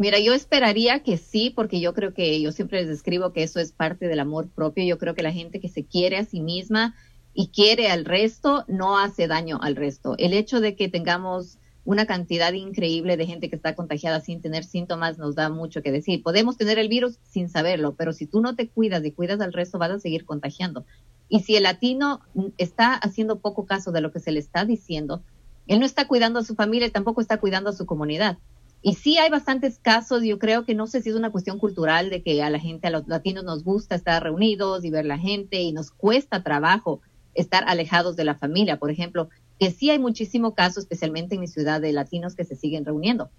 Mira, 0.00 0.18
yo 0.18 0.32
esperaría 0.32 1.02
que 1.02 1.18
sí, 1.18 1.52
porque 1.54 1.78
yo 1.78 1.92
creo 1.92 2.14
que 2.14 2.40
yo 2.40 2.52
siempre 2.52 2.80
les 2.80 2.88
describo 2.88 3.34
que 3.34 3.42
eso 3.42 3.60
es 3.60 3.70
parte 3.70 4.08
del 4.08 4.20
amor 4.20 4.48
propio. 4.48 4.82
Yo 4.82 4.96
creo 4.96 5.14
que 5.14 5.22
la 5.22 5.30
gente 5.30 5.60
que 5.60 5.68
se 5.68 5.84
quiere 5.84 6.16
a 6.16 6.24
sí 6.24 6.40
misma 6.40 6.94
y 7.34 7.48
quiere 7.48 7.90
al 7.90 8.06
resto 8.06 8.64
no 8.66 8.98
hace 8.98 9.26
daño 9.26 9.58
al 9.60 9.76
resto. 9.76 10.14
El 10.16 10.32
hecho 10.32 10.62
de 10.62 10.74
que 10.74 10.88
tengamos 10.88 11.58
una 11.84 12.06
cantidad 12.06 12.54
increíble 12.54 13.18
de 13.18 13.26
gente 13.26 13.50
que 13.50 13.56
está 13.56 13.74
contagiada 13.74 14.22
sin 14.22 14.40
tener 14.40 14.64
síntomas 14.64 15.18
nos 15.18 15.34
da 15.34 15.50
mucho 15.50 15.82
que 15.82 15.92
decir. 15.92 16.22
Podemos 16.22 16.56
tener 16.56 16.78
el 16.78 16.88
virus 16.88 17.18
sin 17.22 17.50
saberlo, 17.50 17.94
pero 17.94 18.14
si 18.14 18.24
tú 18.24 18.40
no 18.40 18.56
te 18.56 18.70
cuidas 18.70 19.04
y 19.04 19.12
cuidas 19.12 19.42
al 19.42 19.52
resto, 19.52 19.76
vas 19.76 19.90
a 19.90 20.00
seguir 20.00 20.24
contagiando. 20.24 20.86
Y 21.28 21.40
si 21.40 21.56
el 21.56 21.64
latino 21.64 22.22
está 22.56 22.94
haciendo 22.94 23.40
poco 23.40 23.66
caso 23.66 23.92
de 23.92 24.00
lo 24.00 24.12
que 24.12 24.20
se 24.20 24.32
le 24.32 24.40
está 24.40 24.64
diciendo, 24.64 25.22
él 25.66 25.78
no 25.78 25.84
está 25.84 26.08
cuidando 26.08 26.38
a 26.38 26.44
su 26.44 26.54
familia 26.54 26.88
y 26.88 26.90
tampoco 26.90 27.20
está 27.20 27.36
cuidando 27.36 27.68
a 27.68 27.74
su 27.74 27.84
comunidad. 27.84 28.38
Y 28.82 28.94
sí 28.94 29.18
hay 29.18 29.30
bastantes 29.30 29.78
casos, 29.78 30.22
yo 30.22 30.38
creo 30.38 30.64
que 30.64 30.74
no 30.74 30.86
sé 30.86 31.02
si 31.02 31.10
es 31.10 31.14
una 31.14 31.30
cuestión 31.30 31.58
cultural 31.58 32.08
de 32.08 32.22
que 32.22 32.42
a 32.42 32.48
la 32.48 32.58
gente, 32.58 32.86
a 32.86 32.90
los 32.90 33.06
latinos 33.06 33.44
nos 33.44 33.62
gusta 33.62 33.94
estar 33.94 34.22
reunidos 34.22 34.84
y 34.84 34.90
ver 34.90 35.04
la 35.04 35.18
gente 35.18 35.60
y 35.60 35.72
nos 35.72 35.90
cuesta 35.90 36.42
trabajo 36.42 37.02
estar 37.34 37.64
alejados 37.66 38.16
de 38.16 38.24
la 38.24 38.34
familia, 38.34 38.78
por 38.78 38.90
ejemplo, 38.90 39.28
que 39.58 39.70
sí 39.70 39.90
hay 39.90 39.98
muchísimo 39.98 40.54
caso, 40.54 40.80
especialmente 40.80 41.34
en 41.34 41.42
mi 41.42 41.46
ciudad, 41.46 41.80
de 41.80 41.92
latinos 41.92 42.34
que 42.34 42.44
se 42.44 42.56
siguen 42.56 42.86
reuniendo. 42.86 43.30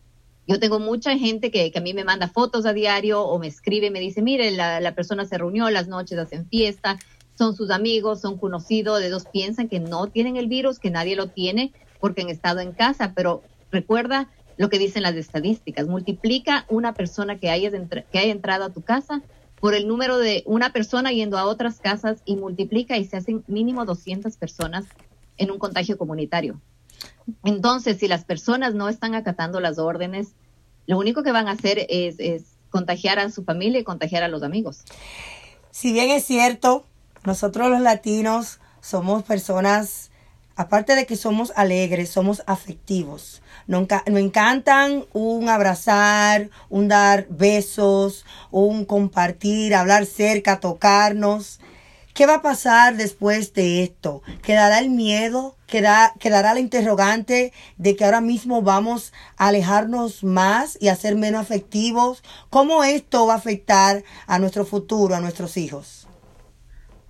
Yo 0.48 0.60
tengo 0.60 0.80
mucha 0.80 1.18
gente 1.18 1.50
que, 1.50 1.72
a 1.76 1.82
mí 1.82 1.94
me 1.94 2.04
manda 2.04 2.28
fotos 2.28 2.66
a 2.66 2.74
diario 2.74 3.24
o 3.24 3.40
me 3.40 3.48
escribe 3.48 3.88
y 3.88 3.92
me 3.92 4.00
dice, 4.00 4.22
mire, 4.22 4.52
la, 4.52 4.80
la 4.80 4.94
persona 4.94 5.26
se 5.26 5.38
reunió, 5.38 5.70
las 5.72 5.88
noches 5.88 6.20
hacen 6.20 6.48
fiesta, 6.48 7.00
son 7.36 7.56
sus 7.56 7.72
amigos, 7.72 8.22
son 8.22 8.38
conocidos, 8.38 9.00
de 9.00 9.10
dos 9.10 9.26
piensan 9.26 9.68
que 9.68 9.80
no 9.80 10.08
tienen 10.08 10.38
el 10.38 10.48
virus, 10.48 10.78
que 10.78 10.92
nadie 10.92 11.16
lo 11.16 11.28
tiene 11.28 11.74
porque 12.00 12.22
han 12.22 12.30
estado 12.30 12.60
en 12.60 12.72
casa, 12.72 13.14
pero 13.16 13.42
recuerda 13.72 14.30
lo 14.62 14.70
que 14.70 14.78
dicen 14.78 15.02
las 15.02 15.16
estadísticas. 15.16 15.88
Multiplica 15.88 16.66
una 16.70 16.94
persona 16.94 17.40
que, 17.40 17.50
haya 17.50 17.72
que 18.12 18.20
haya 18.20 18.32
entrado 18.32 18.66
a 18.66 18.70
tu 18.70 18.84
casa 18.84 19.24
por 19.60 19.74
el 19.74 19.88
número 19.88 20.20
de 20.20 20.44
una 20.46 20.72
persona 20.72 21.12
yendo 21.12 21.40
a 21.40 21.46
otras 21.46 21.80
casas 21.80 22.22
y 22.26 22.36
multiplica 22.36 22.96
y 22.96 23.06
se 23.06 23.18
hacen 23.18 23.44
mínimo 23.48 23.86
200 23.86 24.38
personas 24.38 24.86
en 25.40 25.50
un 25.50 25.58
contagio 25.58 25.98
comunitario. 25.98 26.62
Entonces, 27.44 27.98
si 27.98 28.08
las 28.08 28.24
personas 28.24 28.76
no 28.76 28.88
están 28.88 29.16
acatando 29.16 29.60
las 29.62 29.80
órdenes, 29.80 30.34
lo 30.86 31.00
único 31.00 31.24
que 31.24 31.32
van 31.32 31.48
a 31.48 31.54
hacer 31.54 31.88
es, 31.90 32.20
es 32.20 32.44
contagiar 32.70 33.18
a 33.18 33.32
su 33.32 33.44
familia 33.44 33.80
y 33.80 33.84
contagiar 33.84 34.22
a 34.22 34.28
los 34.28 34.44
amigos. 34.44 34.84
Si 35.72 35.92
bien 35.92 36.12
es 36.12 36.24
cierto, 36.24 36.86
nosotros 37.26 37.72
los 37.72 37.82
latinos 37.82 38.60
somos 38.80 39.24
personas 39.24 40.11
aparte 40.56 40.96
de 40.96 41.06
que 41.06 41.16
somos 41.16 41.52
alegres, 41.56 42.10
somos 42.10 42.44
afectivos. 42.46 43.42
Nos, 43.68 43.88
encantan 44.06 45.06
un 45.14 45.50
abrazar, 45.50 46.50
un 46.70 46.88
dar 46.88 47.28
besos, 47.30 48.26
un 48.52 48.86
compartir, 48.86 49.76
hablar 49.76 50.06
cerca, 50.06 50.60
tocarnos. 50.60 51.60
¿Qué 52.14 52.26
va 52.26 52.36
a 52.36 52.42
pasar 52.42 52.98
después 52.98 53.54
de 53.54 53.84
esto? 53.84 54.22
¿Quedará 54.42 54.80
el 54.80 54.90
miedo? 54.90 55.56
¿Quedará 55.66 56.54
la 56.54 56.60
interrogante 56.60 57.54
de 57.78 57.96
que 57.96 58.04
ahora 58.04 58.20
mismo 58.20 58.62
vamos 58.62 59.14
a 59.38 59.48
alejarnos 59.48 60.22
más 60.24 60.78
y 60.82 60.90
a 60.90 60.96
ser 60.98 61.16
menos 61.16 61.42
afectivos? 61.42 62.22
¿Cómo 62.50 62.84
esto 62.84 63.26
va 63.28 63.36
a 63.36 63.38
afectar 63.38 64.04
a 64.28 64.40
nuestro 64.40 64.66
futuro, 64.66 65.16
a 65.16 65.22
nuestros 65.22 65.56
hijos? 65.56 66.01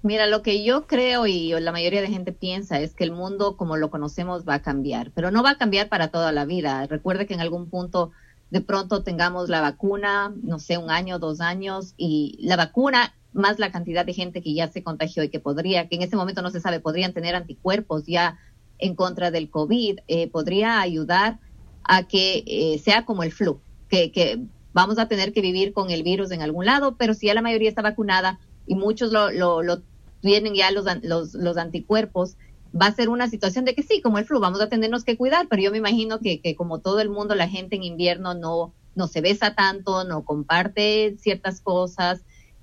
Mira, 0.04 0.26
lo 0.26 0.42
que 0.42 0.64
yo 0.64 0.88
creo 0.88 1.28
y 1.28 1.52
la 1.60 1.72
mayoría 1.72 2.02
de 2.02 2.08
gente 2.08 2.32
piensa 2.32 2.80
es 2.80 2.96
que 2.96 3.04
el 3.04 3.12
mundo 3.12 3.56
como 3.56 3.78
lo 3.78 3.92
conocemos 3.92 4.48
va 4.48 4.56
a 4.56 4.62
cambiar, 4.64 5.12
pero 5.14 5.30
no 5.30 5.44
va 5.44 5.52
a 5.52 5.58
cambiar 5.58 5.90
para 5.90 6.08
toda 6.08 6.32
la 6.32 6.46
vida. 6.46 6.88
Recuerde 6.88 7.28
que 7.28 7.36
en 7.36 7.42
algún 7.42 7.70
punto 7.70 8.12
de 8.50 8.62
pronto 8.62 9.04
tengamos 9.04 9.48
la 9.48 9.62
vacuna, 9.62 10.34
no 10.42 10.58
sé, 10.58 10.80
un 10.80 10.90
año, 10.90 11.20
dos 11.20 11.40
años, 11.40 11.94
y 11.98 12.38
la 12.42 12.58
vacuna 12.58 13.14
más 13.32 13.60
la 13.60 13.72
cantidad 13.72 14.04
de 14.04 14.14
gente 14.14 14.42
que 14.42 14.54
ya 14.54 14.68
se 14.68 14.84
contagió 14.84 15.24
y 15.24 15.30
que 15.30 15.40
podría, 15.40 15.88
que 15.88 15.96
en 15.96 16.02
ese 16.02 16.16
momento 16.16 16.42
no 16.42 16.50
se 16.50 16.60
sabe, 16.60 16.80
podrían 16.80 17.14
tener 17.14 17.36
anticuerpos 17.36 18.06
ya 18.06 18.40
en 18.80 18.96
contra 18.96 19.30
del 19.30 19.50
COVID, 19.52 20.00
eh, 20.08 20.28
podría 20.30 20.82
ayudar 20.82 21.40
a 21.84 22.08
que 22.08 22.44
eh, 22.48 22.80
sea 22.80 23.06
como 23.06 23.24
el 23.24 23.32
flu, 23.32 23.62
que, 23.88 24.12
que 24.12 24.42
vamos 24.74 24.98
a 24.98 25.08
tener 25.08 25.32
que 25.32 25.42
vivir 25.42 25.74
con 25.74 25.92
el 25.92 26.02
virus 26.02 26.32
en 26.32 26.42
algún 26.42 26.66
lado, 26.66 26.96
pero 26.98 27.14
si 27.14 27.28
ya 27.28 27.36
la 27.36 27.42
mayoría 27.42 27.70
está 27.70 27.84
vacunada 27.84 28.40
y 28.66 28.76
muchos 28.76 29.12
lo, 29.12 29.32
lo, 29.32 29.62
lo 29.62 29.82
vienen 30.22 30.56
ya 30.56 30.72
los, 30.72 30.86
los, 31.04 31.34
los 31.34 31.58
anticuerpos, 31.58 32.38
va 32.80 32.88
a 32.88 32.96
ser 32.96 33.10
una 33.10 33.28
situación 33.30 33.66
de 33.66 33.76
que 33.76 33.84
sí, 33.84 34.02
como 34.02 34.18
el 34.18 34.26
flu, 34.26 34.40
vamos 34.40 34.62
a 34.62 34.70
tenernos 34.70 35.04
que 35.04 35.18
cuidar, 35.18 35.48
pero 35.50 35.62
yo 35.62 35.72
me 35.72 35.78
imagino 35.78 36.20
que, 36.20 36.42
que 36.42 36.56
como 36.56 36.80
todo 36.80 37.00
el 37.00 37.10
mundo, 37.10 37.36
la 37.36 37.48
gente 37.48 37.76
en 37.76 37.84
invierno 37.84 38.34
no, 38.34 38.74
no 38.96 39.08
se 39.08 39.22
besa 39.22 39.56
tanto, 39.56 40.04
no 40.04 40.24
comparte 40.24 41.18
ciertas 41.20 41.62
cosas. 41.62 42.22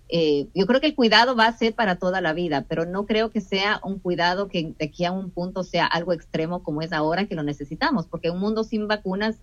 Eh, 0.08 0.48
yo 0.54 0.66
creo 0.66 0.80
que 0.80 0.86
el 0.86 0.94
cuidado 0.94 1.36
va 1.36 1.46
a 1.46 1.56
ser 1.56 1.74
para 1.74 1.96
toda 1.96 2.22
la 2.22 2.32
vida, 2.32 2.64
pero 2.66 2.86
no 2.86 3.04
creo 3.04 3.30
que 3.30 3.42
sea 3.42 3.80
un 3.84 3.98
cuidado 3.98 4.48
que 4.48 4.74
de 4.78 4.86
aquí 4.86 5.04
a 5.04 5.12
un 5.12 5.30
punto 5.30 5.64
sea 5.64 5.84
algo 5.84 6.14
extremo 6.14 6.62
como 6.62 6.80
es 6.80 6.92
ahora 6.92 7.26
que 7.26 7.34
lo 7.34 7.42
necesitamos, 7.42 8.06
porque 8.06 8.30
un 8.30 8.40
mundo 8.40 8.64
sin 8.64 8.88
vacunas 8.88 9.36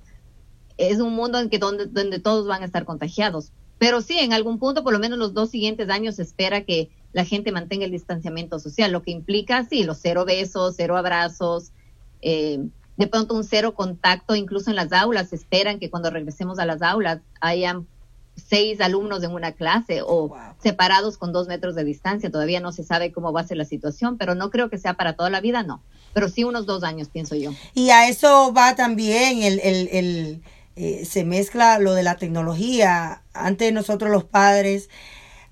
es 0.78 1.00
un 1.00 1.14
mundo 1.14 1.40
en 1.40 1.50
que 1.50 1.60
donde, 1.60 1.86
donde 1.86 2.20
todos 2.20 2.48
van 2.48 2.64
a 2.64 2.66
estar 2.66 2.86
contagiados. 2.86 3.52
Pero 3.78 4.02
sí, 4.02 4.18
en 4.18 4.34
algún 4.34 4.58
punto, 4.58 4.84
por 4.84 4.94
lo 4.94 5.00
menos 5.00 5.20
los 5.20 5.34
dos 5.34 5.52
siguientes 5.52 5.90
años, 5.90 6.16
se 6.16 6.24
espera 6.24 6.64
que 6.64 6.90
la 7.16 7.24
gente 7.24 7.54
mantenga 7.54 7.86
el 7.86 7.92
distanciamiento 7.92 8.60
social, 8.60 8.92
lo 8.92 9.02
que 9.02 9.12
implica, 9.12 9.66
sí, 9.70 9.86
los 9.86 10.00
cero 10.02 10.26
besos, 10.26 10.74
cero 10.76 10.98
abrazos, 10.98 11.72
eh, 12.22 12.60
de 12.98 13.08
pronto 13.08 13.36
un 13.36 13.46
cero 13.46 13.74
contacto, 13.74 14.36
incluso 14.36 14.70
en 14.70 14.76
las 14.76 14.92
aulas, 14.92 15.32
esperan 15.32 15.80
que 15.80 15.90
cuando 15.90 16.10
regresemos 16.10 16.60
a 16.60 16.66
las 16.66 16.82
aulas 16.82 17.22
hayan 17.40 17.88
seis 18.36 18.82
alumnos 18.82 19.24
en 19.24 19.32
una 19.32 19.54
clase 19.54 20.02
o 20.06 20.36
separados 20.62 21.18
con 21.18 21.32
dos 21.32 21.48
metros 21.48 21.74
de 21.76 21.86
distancia. 21.86 22.30
Todavía 22.30 22.60
no 22.60 22.74
se 22.74 22.84
sabe 22.84 23.14
cómo 23.14 23.32
va 23.32 23.40
a 23.40 23.48
ser 23.48 23.56
la 23.56 23.64
situación, 23.64 24.18
pero 24.18 24.36
no 24.36 24.50
creo 24.50 24.70
que 24.70 24.78
sea 24.78 24.96
para 24.96 25.14
toda 25.14 25.30
la 25.30 25.40
vida, 25.40 25.64
no. 25.64 25.82
Pero 26.14 26.28
sí 26.28 26.44
unos 26.44 26.66
dos 26.66 26.84
años, 26.84 27.08
pienso 27.08 27.36
yo. 27.36 27.52
Y 27.74 27.92
a 27.92 28.10
eso 28.10 28.52
va 28.54 28.76
también 28.76 29.42
el, 29.42 29.62
el, 29.62 29.88
el 29.90 30.42
eh, 30.76 31.06
se 31.06 31.24
mezcla 31.24 31.80
lo 31.80 31.94
de 31.94 32.04
la 32.04 32.18
tecnología. 32.18 33.22
Antes 33.34 33.72
nosotros 33.72 34.12
los 34.12 34.26
padres 34.26 34.90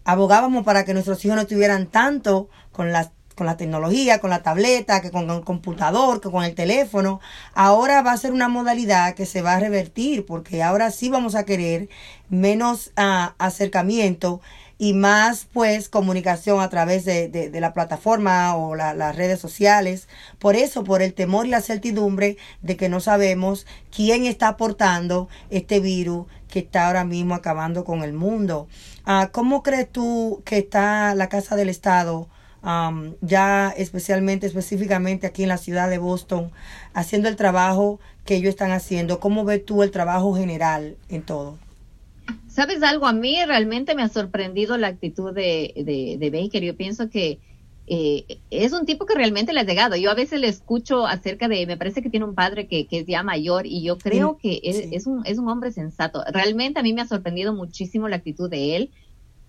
abogábamos 0.05 0.63
para 0.63 0.85
que 0.85 0.93
nuestros 0.93 1.23
hijos 1.23 1.35
no 1.35 1.41
estuvieran 1.43 1.87
tanto 1.87 2.49
con 2.71 2.91
la, 2.91 3.11
con 3.35 3.47
la 3.47 3.57
tecnología, 3.57 4.19
con 4.19 4.29
la 4.29 4.43
tableta, 4.43 5.01
que 5.01 5.11
con 5.11 5.29
el 5.29 5.41
computador, 5.41 6.21
que 6.21 6.31
con 6.31 6.43
el 6.43 6.55
teléfono. 6.55 7.19
Ahora 7.53 8.01
va 8.01 8.11
a 8.11 8.17
ser 8.17 8.31
una 8.31 8.49
modalidad 8.49 9.15
que 9.15 9.25
se 9.25 9.41
va 9.41 9.55
a 9.55 9.59
revertir 9.59 10.25
porque 10.25 10.63
ahora 10.63 10.91
sí 10.91 11.09
vamos 11.09 11.35
a 11.35 11.45
querer 11.45 11.89
menos 12.29 12.91
ah, 12.95 13.35
acercamiento 13.37 14.41
y 14.77 14.93
más 14.93 15.47
pues 15.53 15.87
comunicación 15.87 16.59
a 16.59 16.69
través 16.69 17.05
de, 17.05 17.29
de, 17.29 17.61
la 17.61 17.73
plataforma 17.73 18.55
o 18.55 18.75
las 18.75 19.15
redes 19.15 19.39
sociales. 19.39 20.09
Por 20.39 20.55
eso, 20.55 20.83
por 20.83 21.01
el 21.01 21.13
temor 21.13 21.45
y 21.45 21.51
la 21.51 21.61
certidumbre 21.61 22.37
de 22.61 22.75
que 22.75 22.89
no 22.89 22.99
sabemos 22.99 23.65
quién 23.95 24.25
está 24.25 24.49
aportando 24.49 25.29
este 25.49 25.79
virus 25.79 26.25
que 26.53 26.59
está 26.59 26.85
ahora 26.85 27.03
mismo 27.03 27.33
acabando 27.33 27.83
con 27.83 28.03
el 28.03 28.13
mundo. 28.13 28.67
Ah, 29.05 29.29
¿Cómo 29.31 29.63
crees 29.63 29.91
tú 29.91 30.43
que 30.45 30.59
está 30.59 31.15
la 31.15 31.27
Casa 31.27 31.55
del 31.55 31.67
Estado? 31.67 32.29
ya 33.19 33.73
especialmente, 33.75 34.47
específicamente 34.47 35.27
aquí 35.27 35.43
en 35.43 35.49
la 35.49 35.57
ciudad 35.57 35.89
de 35.89 35.97
Boston, 35.97 36.49
haciendo 36.93 37.27
el 37.27 37.35
trabajo 37.35 37.99
que 38.23 38.35
ellos 38.35 38.51
están 38.51 38.71
haciendo. 38.71 39.19
¿Cómo 39.19 39.43
ves 39.43 39.65
tú 39.65 39.83
el 39.83 39.91
trabajo 39.91 40.33
general 40.33 40.95
en 41.09 41.23
todo? 41.23 41.57
¿Sabes 42.47 42.81
algo? 42.83 43.05
A 43.05 43.11
mí 43.11 43.35
realmente 43.45 43.95
me 43.95 44.03
ha 44.03 44.07
sorprendido 44.07 44.77
la 44.77 44.87
actitud 44.87 45.33
de, 45.33 45.73
de, 46.17 46.29
Baker. 46.29 46.63
Yo 46.63 46.77
pienso 46.77 47.09
que 47.09 47.39
eh, 47.85 48.39
es 48.49 48.71
un 48.71 48.85
tipo 48.85 49.05
que 49.05 49.15
realmente 49.15 49.53
le 49.53 49.59
ha 49.59 49.65
llegado. 49.65 49.95
Yo 49.95 50.11
a 50.11 50.15
veces 50.15 50.39
le 50.39 50.47
escucho 50.47 51.05
acerca 51.05 51.47
de, 51.47 51.65
me 51.65 51.77
parece 51.77 52.01
que 52.01 52.09
tiene 52.09 52.25
un 52.25 52.35
padre 52.35 52.67
que, 52.67 52.87
que 52.87 52.99
es 52.99 53.07
ya 53.07 53.23
mayor 53.23 53.65
y 53.67 53.83
yo 53.83 53.97
creo 53.97 54.37
que 54.37 54.61
es, 54.63 55.05
un, 55.05 55.25
es 55.25 55.37
un 55.37 55.49
hombre 55.49 55.71
sensato. 55.71 56.23
Realmente 56.31 56.79
a 56.79 56.83
mí 56.83 56.93
me 56.93 57.01
ha 57.01 57.07
sorprendido 57.07 57.53
muchísimo 57.53 58.07
la 58.07 58.17
actitud 58.17 58.49
de 58.49 58.75
él. 58.75 58.91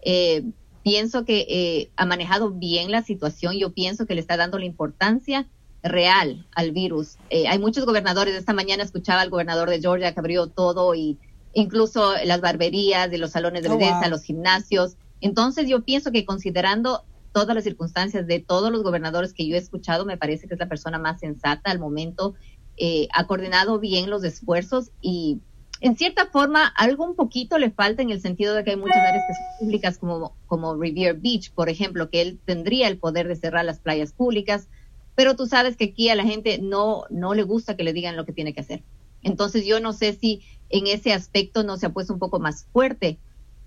Eh, 0.03 0.44
pienso 0.83 1.25
que 1.25 1.47
eh, 1.49 1.90
ha 1.97 2.07
manejado 2.07 2.51
bien 2.51 2.90
la 2.90 3.03
situación. 3.03 3.57
Yo 3.57 3.73
pienso 3.73 4.07
que 4.07 4.14
le 4.14 4.20
está 4.20 4.37
dando 4.37 4.59
la 4.59 4.66
importancia 4.66 5.47
real 5.83 6.47
al 6.55 6.73
virus. 6.73 7.16
Eh, 7.31 7.47
hay 7.47 7.59
muchos 7.59 7.85
gobernadores, 7.87 8.35
esta 8.35 8.53
mañana 8.53 8.83
escuchaba 8.83 9.20
al 9.20 9.31
gobernador 9.31 9.70
de 9.70 9.81
Georgia 9.81 10.12
que 10.12 10.20
abrió 10.20 10.49
todo 10.49 10.94
y 10.94 11.18
incluso 11.53 12.14
las 12.25 12.40
barberías 12.40 13.12
y 13.12 13.16
los 13.16 13.31
salones 13.31 13.62
de 13.62 13.68
oh, 13.68 13.79
belleza, 13.79 14.09
los 14.09 14.23
gimnasios. 14.23 14.97
Entonces 15.20 15.68
yo 15.68 15.83
pienso 15.83 16.11
que 16.11 16.25
considerando 16.25 17.05
todas 17.35 17.55
las 17.55 17.64
circunstancias 17.64 18.27
de 18.27 18.38
todos 18.38 18.70
los 18.70 18.85
gobernadores 18.85 19.35
que 19.35 19.47
yo 19.47 19.57
he 19.57 19.59
escuchado, 19.59 20.07
me 20.07 20.16
parece 20.16 20.47
que 20.47 20.55
es 20.55 20.61
la 20.61 20.68
persona 20.68 20.99
más 20.99 21.18
sensata 21.18 21.73
al 21.73 21.81
momento, 21.81 22.35
eh, 22.77 23.09
ha 23.12 23.27
coordinado 23.27 23.81
bien 23.81 24.09
los 24.09 24.23
esfuerzos 24.23 24.92
y 25.01 25.40
en 25.81 25.97
cierta 25.97 26.27
forma 26.27 26.64
algo 26.66 27.05
un 27.05 27.16
poquito 27.16 27.59
le 27.59 27.73
falta 27.73 28.03
en 28.03 28.11
el 28.11 28.20
sentido 28.20 28.55
de 28.55 28.62
que 28.62 28.70
hay 28.70 28.77
muchas 28.77 28.99
áreas 28.99 29.25
públicas 29.59 29.99
como, 29.99 30.37
como 30.47 30.77
Revere 30.77 31.12
Beach, 31.12 31.53
por 31.53 31.68
ejemplo, 31.68 32.09
que 32.09 32.23
él 32.23 32.40
tendría 32.44 32.87
el 32.87 32.99
poder 32.99 33.27
de 33.27 33.37
cerrar 33.37 33.64
las 33.64 33.81
playas 33.81 34.12
públicas, 34.12 34.68
pero 35.16 35.35
tú 35.35 35.47
sabes 35.47 35.77
que 35.77 35.87
aquí 35.87 36.09
a 36.09 36.14
la 36.14 36.25
gente 36.25 36.59
no, 36.62 37.03
no 37.11 37.35
le 37.35 37.42
gusta 37.42 37.77
que 37.77 37.85
le 37.85 37.92
digan 37.92 38.16
lo 38.16 38.25
que 38.25 38.33
tiene 38.33 38.55
que 38.55 38.61
hacer. 38.61 38.85
Entonces 39.23 39.66
yo 39.66 39.81
no 39.81 39.92
sé 39.92 40.12
si 40.12 40.42
en 40.70 40.87
ese 40.87 41.12
aspecto 41.12 41.64
no 41.64 41.77
se 41.79 41.87
ha 41.87 41.92
puesto 41.92 42.12
un 42.12 42.20
poco 42.20 42.38
más 42.38 42.66
fuerte, 42.73 43.18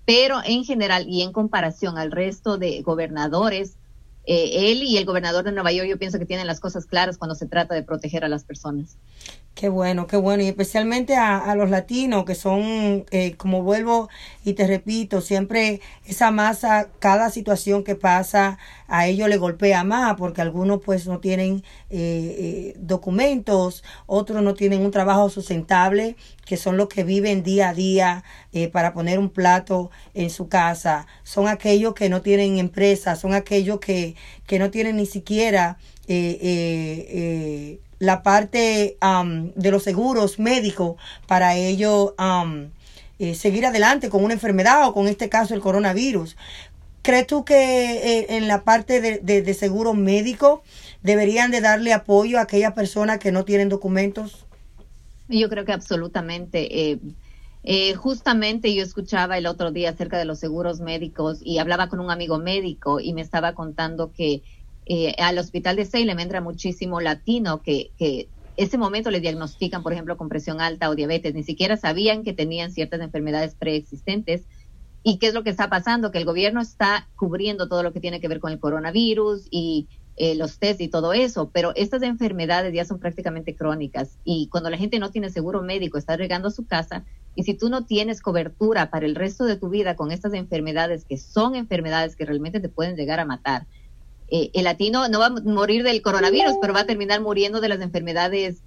pero 0.07 0.39
en 0.45 0.63
general 0.63 1.05
y 1.09 1.21
en 1.21 1.33
comparación 1.33 1.97
al 1.97 2.13
resto 2.13 2.57
de 2.57 2.81
gobernadores, 2.81 3.75
eh, 4.25 4.71
él 4.71 4.81
y 4.83 4.95
el 4.95 5.03
gobernador 5.03 5.43
de 5.43 5.51
Nueva 5.51 5.73
York 5.73 5.89
yo 5.89 5.99
pienso 5.99 6.17
que 6.17 6.25
tienen 6.25 6.47
las 6.47 6.61
cosas 6.61 6.85
claras 6.85 7.17
cuando 7.17 7.35
se 7.35 7.45
trata 7.45 7.75
de 7.75 7.83
proteger 7.83 8.23
a 8.23 8.29
las 8.29 8.45
personas. 8.45 8.95
Qué 9.57 9.69
bueno, 9.69 10.05
qué 10.05 10.17
bueno. 10.17 10.43
Y 10.43 10.47
especialmente 10.47 11.15
a, 11.15 11.55
los 11.55 11.71
latinos, 11.71 12.25
que 12.25 12.35
son, 12.35 13.05
eh, 13.09 13.33
como 13.37 13.63
vuelvo 13.63 14.07
y 14.45 14.53
te 14.53 14.67
repito, 14.67 15.19
siempre 15.19 15.81
esa 16.05 16.29
masa, 16.29 16.89
cada 16.99 17.31
situación 17.31 17.83
que 17.83 17.95
pasa, 17.95 18.59
a 18.87 19.07
ellos 19.07 19.27
le 19.29 19.37
golpea 19.37 19.83
más, 19.83 20.15
porque 20.15 20.41
algunos 20.41 20.81
pues 20.85 21.07
no 21.07 21.19
tienen 21.19 21.63
eh, 21.89 22.35
eh, 22.69 22.73
documentos, 22.77 23.83
otros 24.05 24.43
no 24.43 24.53
tienen 24.53 24.85
un 24.85 24.91
trabajo 24.91 25.27
sustentable, 25.27 26.17
que 26.45 26.55
son 26.55 26.77
los 26.77 26.87
que 26.87 27.03
viven 27.03 27.41
día 27.41 27.69
a 27.69 27.73
día 27.73 28.23
para 28.71 28.93
poner 28.93 29.17
un 29.17 29.29
plato 29.29 29.89
en 30.13 30.29
su 30.29 30.49
casa. 30.49 31.07
Son 31.23 31.47
aquellos 31.47 31.95
que 31.95 32.09
no 32.09 32.21
tienen 32.21 32.59
empresas, 32.59 33.19
son 33.19 33.33
aquellos 33.33 33.79
que, 33.79 34.15
que 34.45 34.59
no 34.59 34.69
tienen 34.69 34.97
ni 34.97 35.07
siquiera... 35.07 35.79
Eh, 36.09 37.81
la 37.99 38.23
parte 38.23 38.97
de 39.55 39.71
los 39.71 39.83
seguros 39.83 40.39
médicos 40.39 40.95
para 41.27 41.55
ello 41.55 42.15
eh, 43.19 43.33
seguir 43.33 43.65
adelante 43.65 44.10
con 44.10 44.23
una 44.23 44.36
enfermedad 44.36 44.88
o 44.88 44.93
con 44.93 45.07
este 45.07 45.27
caso 45.27 45.55
el 45.55 45.62
coronavirus. 45.62 46.38
¿Crees 47.01 47.25
tú 47.25 47.45
que 47.45 47.55
eh, 47.55 48.38
en 48.38 48.47
la 48.47 48.63
parte 48.63 49.01
de, 49.01 49.41
de, 49.41 49.53
seguro 49.53 49.95
médico 49.95 50.62
deberían 51.01 51.49
de 51.49 51.62
darle 51.62 51.93
apoyo 51.93 52.38
a 52.38 52.41
aquellas 52.41 52.73
personas 52.73 53.17
que 53.17 53.31
no 53.31 53.43
tienen 53.43 53.69
documentos? 53.69 54.45
Yo 55.29 55.49
creo 55.49 55.65
que 55.65 55.71
absolutamente. 55.71 56.67
Eh, 57.63 57.95
justamente 57.95 58.73
yo 58.75 58.83
escuchaba 58.83 59.38
el 59.38 59.47
otro 59.47 59.71
día 59.71 59.89
acerca 59.89 60.17
de 60.17 60.25
los 60.25 60.39
seguros 60.39 60.79
médicos 60.79 61.39
y 61.41 61.57
hablaba 61.57 61.89
con 61.89 61.99
un 61.99 62.12
amigo 62.12 62.38
médico 62.38 62.99
y 62.99 63.13
me 63.13 63.21
estaba 63.21 63.53
contando 63.53 64.12
que 64.12 64.43
eh, 64.89 65.15
al 65.17 65.38
hospital 65.38 65.76
de 65.76 65.86
Salem 65.86 66.19
entra 66.19 66.41
muchísimo 66.41 67.02
latino 67.02 67.62
que, 67.62 67.91
que 67.97 68.30
ese 68.56 68.78
momento 68.78 69.12
le 69.12 69.19
diagnostican, 69.19 69.84
por 69.84 69.93
ejemplo, 69.93 70.17
con 70.17 70.30
presión 70.30 70.62
alta 70.62 70.89
o 70.89 70.95
diabetes, 70.95 71.34
ni 71.34 71.43
siquiera 71.43 71.78
sabían 71.78 72.23
que 72.23 72.34
tenían 72.34 72.71
ciertas 72.71 73.02
enfermedades 73.02 73.56
preexistentes. 73.56 74.45
¿Y 75.04 75.19
qué 75.19 75.28
es 75.28 75.34
lo 75.34 75.43
que 75.43 75.52
está 75.52 75.69
pasando? 75.69 76.12
Que 76.12 76.17
el 76.17 76.26
gobierno 76.26 76.60
está 76.60 77.10
cubriendo 77.15 77.69
todo 77.69 77.84
lo 77.84 77.93
que 77.93 78.00
tiene 78.00 78.19
que 78.19 78.28
ver 78.28 78.39
con 78.39 78.52
el 78.52 78.60
coronavirus 78.60 79.47
y 79.52 79.88
eh, 80.19 80.34
los 80.34 80.58
test 80.58 80.82
y 80.82 80.88
todo 80.88 81.13
eso, 81.13 81.52
pero 81.54 81.73
estas 81.76 82.02
enfermedades 82.02 82.73
ya 82.73 82.86
son 82.86 82.97
prácticamente 82.97 83.56
crónicas 83.56 84.17
y 84.23 84.47
cuando 84.47 84.71
la 84.71 84.78
gente 84.78 84.97
no 84.97 85.12
tiene 85.12 85.30
seguro 85.30 85.62
médico, 85.62 86.00
está 86.00 86.17
regando 86.17 86.50
su 86.50 86.65
casa 86.65 87.06
y 87.36 87.43
si 87.43 87.54
tú 87.54 87.69
no 87.69 87.86
tienes 87.86 88.19
cobertura 88.19 88.89
para 88.89 89.06
el 89.06 89.13
resto 89.13 89.45
de 89.45 89.58
tu 89.58 89.69
vida 89.69 89.95
con 89.95 90.12
estas 90.12 90.34
enfermedades 90.34 91.06
que 91.06 91.17
son 91.17 91.54
enfermedades 91.54 92.15
que 92.15 92.26
realmente 92.26 92.60
te 92.60 92.67
pueden 92.67 92.95
llegar 92.95 93.19
a 93.19 93.26
matar, 93.26 93.67
eh, 94.29 94.51
el 94.53 94.65
latino 94.65 95.07
no 95.07 95.19
va 95.19 95.27
a 95.27 95.29
morir 95.29 95.83
del 95.83 96.01
coronavirus, 96.01 96.55
pero 96.61 96.73
va 96.73 96.81
a 96.81 96.85
terminar 96.85 97.21
muriendo 97.21 97.61
de 97.61 97.69
las 97.69 97.81
enfermedades 97.81 98.61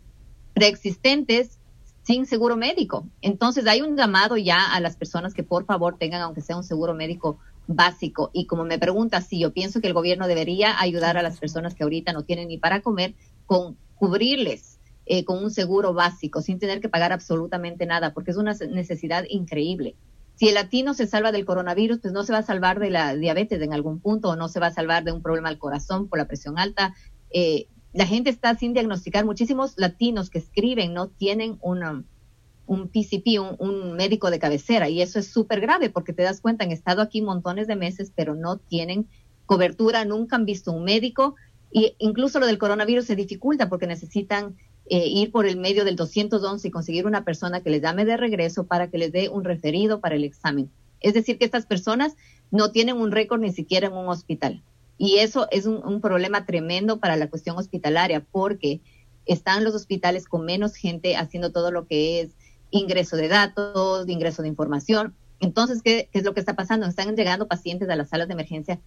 preexistentes 0.55 1.59
sin 2.03 2.27
seguro 2.27 2.57
médico. 2.57 3.07
Entonces 3.21 3.67
hay 3.67 3.83
un 3.83 3.97
llamado 3.97 4.37
ya 4.37 4.73
a 4.73 4.81
las 4.81 4.97
personas 4.97 5.35
que 5.35 5.43
por 5.43 5.67
favor 5.67 5.99
tengan, 5.99 6.23
aunque 6.23 6.41
sea 6.41 6.57
un 6.57 6.65
seguro 6.65 6.95
médico 6.95 7.39
básico. 7.67 8.31
Y 8.33 8.47
como 8.47 8.65
me 8.65 8.79
pregunta, 8.79 9.21
si 9.21 9.39
yo 9.39 9.53
pienso 9.53 9.81
que 9.81 9.87
el 9.87 9.95
gobierno 9.95 10.27
debería 10.27 10.81
ayudar 10.81 11.17
a 11.17 11.23
las 11.23 11.39
personas 11.39 11.75
que 11.75 11.85
ahorita 11.85 12.13
no 12.13 12.25
tienen 12.25 12.49
ni 12.49 12.59
para 12.59 12.81
comer 12.81 13.15
con 13.47 13.77
cubrirles 13.97 14.79
eh, 15.07 15.25
con 15.25 15.43
un 15.43 15.51
seguro 15.51 15.93
básico 15.93 16.41
sin 16.41 16.59
tener 16.59 16.81
que 16.81 16.89
pagar 16.89 17.13
absolutamente 17.13 17.85
nada, 17.85 18.15
porque 18.15 18.31
es 18.31 18.37
una 18.37 18.55
necesidad 18.55 19.25
increíble 19.29 19.95
si 20.41 20.49
el 20.49 20.55
latino 20.55 20.95
se 20.95 21.07
salva 21.07 21.33
del 21.33 21.45
coronavirus, 21.45 21.99
pues 21.99 22.15
no 22.15 22.25
se 22.25 22.33
va 22.33 22.39
a 22.39 22.43
salvar 22.43 22.81
de 22.81 22.89
la 22.89 23.15
diabetes 23.15 23.61
en 23.61 23.75
algún 23.75 24.01
punto 24.01 24.31
o 24.31 24.37
no 24.37 24.49
se 24.49 24.59
va 24.59 24.69
a 24.69 24.73
salvar 24.73 25.05
de 25.05 25.13
un 25.13 25.21
problema 25.21 25.51
al 25.51 25.59
corazón 25.59 26.09
por 26.09 26.19
la 26.19 26.27
presión 26.27 26.59
alta. 26.59 26.95
Eh, 27.31 27.67
la 27.93 28.07
gente 28.07 28.31
está 28.31 28.55
sin 28.55 28.73
diagnosticar. 28.73 29.27
Muchísimos 29.27 29.75
latinos 29.77 30.31
que 30.31 30.39
escriben 30.39 30.95
no 30.95 31.09
tienen 31.09 31.59
un 31.61 32.89
PCP, 32.89 33.39
un, 33.39 33.57
un, 33.59 33.93
médico 33.97 34.31
de 34.31 34.39
cabecera, 34.39 34.89
y 34.89 35.03
eso 35.03 35.19
es 35.19 35.31
súper 35.31 35.61
grave 35.61 35.91
porque 35.91 36.15
te 36.15 36.23
das 36.23 36.41
cuenta, 36.41 36.65
han 36.65 36.73
estado 36.73 37.03
aquí 37.03 37.21
montones 37.21 37.67
de 37.67 37.77
meses, 37.77 38.11
pero 38.17 38.35
no 38.35 38.57
tienen 38.57 39.09
cobertura, 39.45 40.07
nunca 40.07 40.37
han 40.37 40.47
visto 40.47 40.73
un 40.73 40.85
médico, 40.85 41.35
y 41.71 41.97
incluso 41.99 42.41
lo 42.41 42.47
del 42.47 42.57
coronavirus 42.57 43.05
se 43.05 43.15
dificulta 43.15 43.69
porque 43.69 43.87
necesitan 43.87 44.57
eh, 44.93 45.07
ir 45.07 45.31
por 45.31 45.47
el 45.47 45.57
medio 45.57 45.85
del 45.85 45.95
211 45.95 46.67
y 46.67 46.71
conseguir 46.73 47.07
una 47.07 47.25
persona 47.25 47.61
que 47.61 47.71
les 47.71 47.81
llame 47.81 48.05
de 48.05 48.17
regreso 48.17 48.67
para 48.67 48.91
que 48.91 48.99
les 48.99 49.13
dé 49.13 49.29
un 49.29 49.45
referido 49.45 50.01
para 50.01 50.17
el 50.17 50.25
examen. 50.25 50.69
Es 51.01 51.15
decir, 51.15 51.39
que 51.39 51.45
estas 51.45 51.65
personas 51.65 52.17
no 52.51 52.73
tienen 52.73 52.97
un 52.97 53.13
récord 53.13 53.41
ni 53.41 53.53
siquiera 53.53 53.87
en 53.87 53.93
un 53.93 54.09
hospital. 54.09 54.65
Y 54.99 55.19
eso 55.19 55.47
es 55.53 55.67
un, 55.67 56.01
problema 56.01 56.45
tremendo 56.45 56.99
para 56.99 57.15
la 57.15 57.31
cuestión 57.31 57.57
hospitalaria 57.57 58.27
porque 58.33 58.81
están 59.27 59.63
los 59.63 59.77
hospitales 59.77 60.27
con 60.27 60.45
menos 60.45 60.75
gente 60.75 61.15
haciendo 61.15 61.53
todo 61.53 61.71
lo 61.71 61.87
que 61.87 62.23
es 62.23 62.33
ingreso 62.73 63.17
de 63.17 63.29
datos, 63.29 64.09
ingreso 64.09 64.43
de 64.43 64.49
información. 64.49 65.15
Entonces, 65.39 65.83
¿qué, 65.83 66.09
¿qué, 66.13 66.19
es 66.19 66.25
lo 66.25 66.35
que 66.35 66.41
está 66.41 66.57
pasando? 66.57 66.87
Están 66.87 67.15
llegando 67.15 67.47
pacientes 67.47 67.89
a 67.91 67.95
las 67.95 68.09
salas 68.09 68.27
de 68.27 68.35
emergencia 68.35 68.81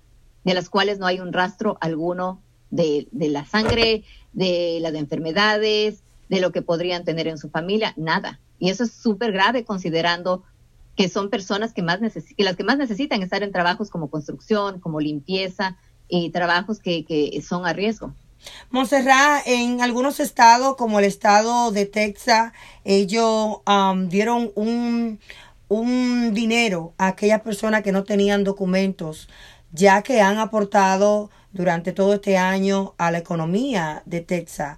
de 0.44 0.54
las 0.54 0.70
cuales 0.70 1.00
no 1.00 1.06
hay 1.06 1.22
un 1.22 1.32
rastro 1.32 1.78
alguno 1.80 2.42
de, 2.74 3.08
de 3.12 3.30
la 3.30 3.46
sangre, 3.46 4.04
de 4.34 4.80
las 4.82 4.94
enfermedades, 4.96 6.02
de 6.30 6.42
lo 6.42 6.52
que 6.52 6.64
podrían 6.64 7.04
tener 7.04 7.28
en 7.28 7.38
su 7.38 7.50
familia, 7.50 7.94
nada. 7.98 8.40
Y 8.58 8.70
eso 8.70 8.84
es 8.84 8.92
súper 8.92 9.32
grave 9.32 9.64
considerando 9.64 10.44
que 10.96 11.08
son 11.08 11.30
personas 11.30 11.74
que, 11.74 11.84
más 11.84 12.00
que 12.00 12.44
las 12.44 12.56
que 12.56 12.64
más 12.64 12.78
necesitan 12.78 13.22
estar 13.22 13.44
en 13.44 13.52
trabajos 13.52 13.90
como 13.90 14.10
construcción, 14.10 14.80
como 14.80 15.00
limpieza 15.00 15.78
y 16.08 16.32
trabajos 16.32 16.80
que, 16.80 17.06
que 17.06 17.42
son 17.42 17.66
a 17.66 17.74
riesgo. 17.74 18.14
Montserrat, 18.72 19.44
en 19.46 19.82
algunos 19.82 20.20
estados, 20.20 20.76
como 20.76 21.00
el 21.00 21.06
estado 21.06 21.72
de 21.72 21.86
Texas, 21.86 22.54
ellos 22.84 23.58
um, 23.68 24.10
dieron 24.10 24.52
un, 24.56 25.20
un 25.68 26.34
dinero 26.34 26.94
a 26.98 27.08
aquellas 27.08 27.42
personas 27.42 27.84
que 27.84 27.92
no 27.92 28.04
tenían 28.04 28.44
documentos, 28.44 29.30
ya 29.72 30.02
que 30.02 30.22
han 30.22 30.40
aportado 30.40 31.30
durante 31.54 31.94
todo 31.94 32.16
este 32.16 32.38
año 32.38 32.96
a 32.98 33.12
la 33.12 33.20
economía 33.20 34.04
de 34.06 34.22
Texas. 34.22 34.78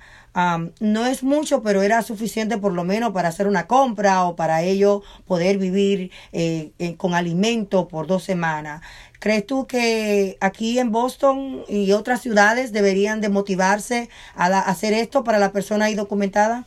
no 0.79 1.05
es 1.05 1.23
mucho, 1.23 1.63
pero 1.63 1.81
era 1.81 2.01
suficiente 2.01 2.57
por 2.57 2.73
lo 2.73 2.83
menos 2.83 3.13
para 3.13 3.29
hacer 3.29 3.47
una 3.47 3.67
compra 3.67 4.25
o 4.25 4.35
para 4.35 4.61
ellos 4.63 5.01
poder 5.25 5.57
vivir 5.57 6.11
eh, 6.33 6.71
eh, 6.77 6.95
con 6.97 7.13
alimento 7.13 7.87
por 7.87 8.05
dos 8.05 8.23
semanas. 8.23 8.81
¿Crees 9.19 9.47
tú 9.47 9.65
que 9.65 10.37
aquí 10.41 10.77
en 10.77 10.91
Boston 10.91 11.63
y 11.69 11.93
otras 11.93 12.21
ciudades 12.21 12.71
deberían 12.73 13.21
de 13.21 13.29
motivarse 13.29 14.09
a, 14.35 14.45
hacer 14.59 14.93
esto 14.93 15.23
para 15.23 15.39
la 15.39 15.51
persona 15.51 15.85
ahí 15.85 15.95
documentada? 15.95 16.65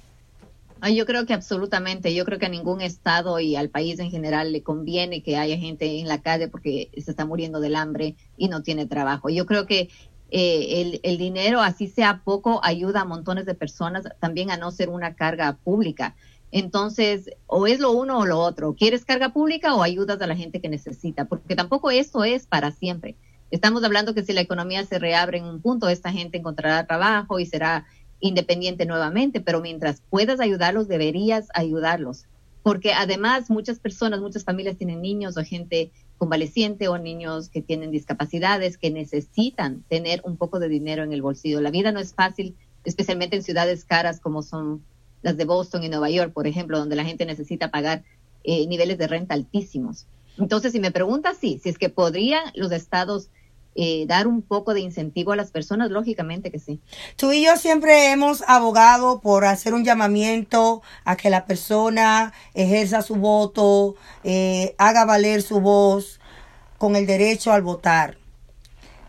Yo 0.87 1.07
creo 1.07 1.27
que 1.27 1.35
absolutamente. 1.35 2.15
Yo 2.15 2.25
creo 2.25 2.39
que 2.39 2.47
a 2.47 2.51
ningún 2.51 2.81
estado 2.81 3.41
y 3.41 3.57
al 3.57 3.69
país 3.69 3.99
en 3.99 4.11
general 4.11 4.53
le 4.53 4.63
conviene 4.63 5.23
que 5.23 5.37
haya 5.37 5.57
gente 5.57 5.99
en 5.99 6.09
la 6.09 6.23
calle 6.23 6.49
porque 6.49 6.91
se 6.97 7.11
está 7.11 7.25
muriendo 7.25 7.61
del 7.61 7.77
hambre 7.77 8.17
y 8.37 8.49
no 8.49 8.63
tiene 8.63 8.87
trabajo. 8.87 9.29
Yo 9.29 9.45
creo 9.47 9.67
que 9.67 9.89
eh, 10.31 10.81
el, 10.81 11.01
el, 11.03 11.19
dinero, 11.19 11.61
así 11.61 11.89
sea 11.89 12.23
poco, 12.25 12.61
ayuda 12.63 13.01
a 13.01 13.05
montones 13.05 13.47
de 13.47 13.55
personas 13.55 14.05
también 14.21 14.51
a 14.51 14.57
no 14.57 14.71
ser 14.71 14.89
una 14.89 15.15
carga 15.15 15.57
pública. 15.65 16.15
Entonces, 16.51 17.31
o 17.47 17.67
es 17.67 17.81
lo 17.81 17.93
uno 17.93 18.21
o 18.21 18.27
lo 18.27 18.39
otro. 18.39 18.75
¿Quieres 18.75 19.05
carga 19.05 19.33
pública 19.33 19.75
o 19.75 19.83
ayudas 19.83 20.21
a 20.21 20.27
la 20.27 20.37
gente 20.37 20.61
que 20.61 20.69
necesita? 20.69 21.27
Porque 21.27 21.57
tampoco 21.57 21.91
esto 21.91 22.25
es 22.25 22.47
para 22.47 22.71
siempre. 22.71 23.17
Estamos 23.51 23.83
hablando 23.83 24.15
que 24.15 24.23
si 24.23 24.33
la 24.33 24.43
economía 24.43 24.85
se 24.85 24.99
reabre 24.99 25.39
en 25.39 25.45
un 25.45 25.61
punto, 25.63 25.89
esta 25.89 26.13
gente 26.13 26.39
encontrará 26.39 26.87
trabajo 26.87 27.39
y 27.39 27.47
será 27.47 27.87
independiente 28.21 28.87
nuevamente, 28.87 29.41
pero 29.41 29.61
mientras 29.61 30.03
puedas 30.11 30.41
ayudarlos, 30.41 30.89
deberías 30.89 31.49
ayudarlos. 31.55 32.27
Porque 32.63 32.93
además 32.93 33.51
muchas 33.51 33.79
personas, 33.79 34.21
muchas 34.21 34.45
familias 34.45 34.77
tienen 34.77 35.01
niños 35.01 35.37
o 35.37 35.45
gente 35.45 35.91
convaleciente 36.19 36.89
o 36.89 36.99
niños 36.99 37.49
que 37.49 37.63
tienen 37.63 37.91
discapacidades 37.91 38.77
que 38.77 38.91
necesitan 38.91 39.85
tener 39.89 40.21
un 40.25 40.37
poco 40.37 40.59
de 40.59 40.69
dinero 40.69 41.05
en 41.05 41.13
el 41.13 41.23
bolsillo. 41.23 41.61
La 41.61 41.71
vida 41.71 41.93
no 41.93 42.01
es 42.01 42.13
fácil 42.13 42.57
especialmente 42.85 43.37
en 43.37 43.43
ciudades 43.43 43.85
caras 43.85 44.21
como 44.21 44.43
son 44.43 44.83
las 45.23 45.37
de 45.37 45.45
Boston 45.45 45.85
y 45.85 45.89
Nueva 45.89 46.11
York, 46.11 46.33
por 46.33 46.47
ejemplo, 46.47 46.79
donde 46.79 46.97
la 46.97 47.05
gente 47.05 47.27
necesita 47.27 47.71
pagar 47.71 48.05
eh, 48.45 48.67
niveles 48.67 48.99
de 48.99 49.07
renta 49.07 49.35
altísimos. 49.35 50.07
Entonces, 50.39 50.73
si 50.73 50.81
me 50.81 50.93
preguntas, 50.93 51.37
sí, 51.41 51.61
si 51.63 51.69
es 51.69 51.79
que 51.79 51.89
podrían 51.89 52.45
los 52.55 52.71
estados 52.73 53.31
eh, 53.81 54.07
dar 54.09 54.27
un 54.27 54.43
poco 54.43 54.75
de 54.75 54.81
incentivo 54.81 55.31
a 55.31 55.37
las 55.37 55.53
personas, 55.53 55.93
lógicamente 55.93 56.51
que 56.51 56.59
sí. 56.59 56.81
Tú 57.15 57.31
y 57.31 57.45
yo 57.45 57.57
siempre 57.57 58.11
hemos 58.11 58.43
abogado 58.49 59.21
por 59.21 59.45
hacer 59.45 59.73
un 59.73 59.85
llamamiento 59.85 60.83
a 61.05 61.15
que 61.15 61.31
la 61.31 61.47
persona 61.47 62.33
ejerza 62.55 63.03
su 63.03 63.15
voto, 63.15 63.95
eh, 64.25 64.75
haga 64.79 65.05
valer 65.05 65.43
su 65.43 65.61
voz 65.61 66.19
con 66.77 66.97
el 66.97 67.07
derecho 67.07 67.53
al 67.53 67.63
votar. 67.63 68.19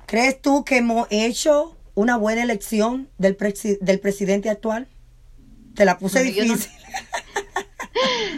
¿Crees 0.05 0.39
tú 0.39 0.63
que 0.63 0.77
hemos 0.77 1.07
hecho 1.09 1.75
una 1.95 2.15
buena 2.15 2.43
elección 2.43 3.09
del, 3.17 3.37
del 3.81 3.99
presidente 3.99 4.51
actual? 4.51 4.87
Te 5.73 5.83
la 5.83 5.97
puse 5.97 6.21
difícil. 6.21 6.69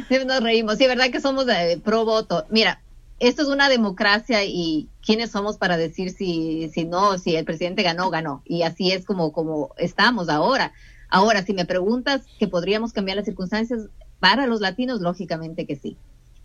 nos 0.26 0.42
reímos. 0.42 0.78
Sí, 0.78 0.88
verdad 0.88 1.10
que 1.12 1.20
somos 1.20 1.46
de 1.46 1.78
pro 1.84 2.06
voto. 2.06 2.46
Mira, 2.50 2.82
esto 3.22 3.44
es 3.44 3.50
una 3.50 3.70
democracia 3.70 4.44
y 4.44 4.90
quiénes 5.06 5.30
somos 5.30 5.58
para 5.58 5.78
decir 5.78 6.10
si, 6.10 6.72
si 6.74 6.86
no, 6.86 7.20
si 7.20 7.36
el 7.36 7.46
presidente 7.46 7.84
ganó, 7.84 8.10
ganó. 8.10 8.42
Y 8.46 8.64
así 8.64 8.92
es 8.92 9.06
como, 9.06 9.32
como 9.32 9.76
estamos 9.78 10.28
ahora. 10.28 10.74
Ahora, 11.08 11.46
si 11.46 11.54
me 11.54 11.66
preguntas 11.66 12.24
que 12.40 12.48
podríamos 12.48 12.94
cambiar 12.94 13.18
las 13.18 13.26
circunstancias 13.26 13.90
para 14.20 14.48
los 14.48 14.60
latinos, 14.60 15.02
lógicamente 15.02 15.68
que 15.68 15.76
sí. 15.76 15.98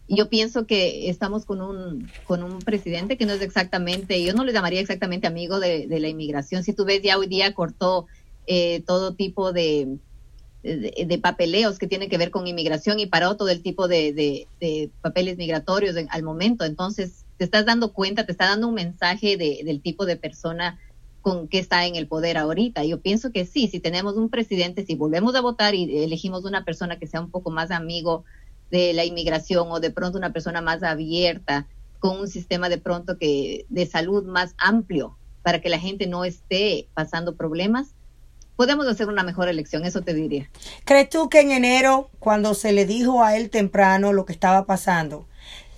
Yo 0.06 0.28
pienso 0.28 0.66
que 0.66 1.08
estamos 1.08 1.46
con 1.46 1.62
un, 1.62 2.10
con 2.26 2.42
un 2.42 2.58
presidente 2.58 3.16
que 3.16 3.24
no 3.24 3.32
es 3.32 3.40
exactamente, 3.40 4.22
yo 4.22 4.34
no 4.34 4.44
le 4.44 4.52
llamaría 4.52 4.80
exactamente 4.80 5.26
amigo 5.26 5.58
de, 5.58 5.86
la 5.88 6.08
inmigración. 6.08 6.62
Si 6.62 6.74
tú 6.74 6.84
ves, 6.84 7.00
ya 7.02 7.16
hoy 7.16 7.26
día 7.26 7.54
cortó 7.54 8.06
eh, 8.46 8.82
todo 8.86 9.14
tipo 9.14 9.54
de, 9.54 9.96
de, 10.66 11.18
papeleos 11.18 11.78
que 11.78 11.86
tienen 11.86 12.10
que 12.10 12.18
ver 12.18 12.30
con 12.30 12.46
inmigración 12.46 12.98
y 12.98 13.06
paró 13.06 13.36
todo 13.36 13.48
el 13.50 13.62
tipo 13.62 13.86
de, 13.86 14.48
papeles 15.00 15.36
migratorios 15.36 15.96
al 16.08 16.22
momento. 16.22 16.64
Entonces, 16.64 17.24
te 17.36 17.44
estás 17.44 17.64
dando 17.64 17.92
cuenta, 17.92 18.26
te 18.26 18.32
está 18.32 18.46
dando 18.46 18.68
un 18.68 18.74
mensaje 18.74 19.36
del 19.36 19.80
tipo 19.80 20.06
de 20.06 20.16
persona 20.16 20.78
con 21.22 21.48
que 21.48 21.58
está 21.58 21.86
en 21.86 21.96
el 21.96 22.06
poder 22.06 22.36
ahorita. 22.36 22.84
Yo 22.84 23.00
pienso 23.00 23.30
que 23.30 23.46
sí, 23.46 23.68
si 23.68 23.80
tenemos 23.80 24.16
un 24.16 24.28
presidente, 24.28 24.84
si 24.84 24.94
volvemos 24.94 25.34
a 25.34 25.40
votar 25.40 25.74
y 25.74 25.98
elegimos 26.04 26.44
una 26.44 26.64
persona 26.64 26.98
que 26.98 27.06
sea 27.06 27.20
un 27.20 27.30
poco 27.30 27.50
más 27.50 27.70
amigo 27.70 28.24
de 28.70 28.92
la 28.92 29.04
inmigración 29.04 29.68
o 29.70 29.80
de 29.80 29.90
pronto 29.90 30.18
una 30.18 30.32
persona 30.32 30.60
más 30.60 30.82
abierta, 30.82 31.66
con 31.98 32.20
un 32.20 32.28
sistema 32.28 32.68
de 32.68 32.78
pronto 32.78 33.18
que 33.18 33.66
de 33.68 33.86
salud 33.86 34.24
más 34.24 34.54
amplio 34.58 35.16
para 35.42 35.60
que 35.60 35.68
la 35.68 35.78
gente 35.78 36.06
no 36.06 36.24
esté 36.24 36.88
pasando 36.94 37.36
problemas, 37.36 37.94
podemos 38.56 38.86
hacer 38.88 39.08
una 39.08 39.22
mejor 39.22 39.48
elección, 39.48 39.84
eso 39.84 40.00
te 40.00 40.14
diría. 40.14 40.50
¿Crees 40.84 41.10
tú 41.10 41.28
que 41.28 41.40
en 41.40 41.50
enero, 41.50 42.10
cuando 42.18 42.54
se 42.54 42.72
le 42.72 42.86
dijo 42.86 43.22
a 43.22 43.36
él 43.36 43.50
temprano 43.50 44.12
lo 44.12 44.24
que 44.24 44.32
estaba 44.32 44.66
pasando, 44.66 45.28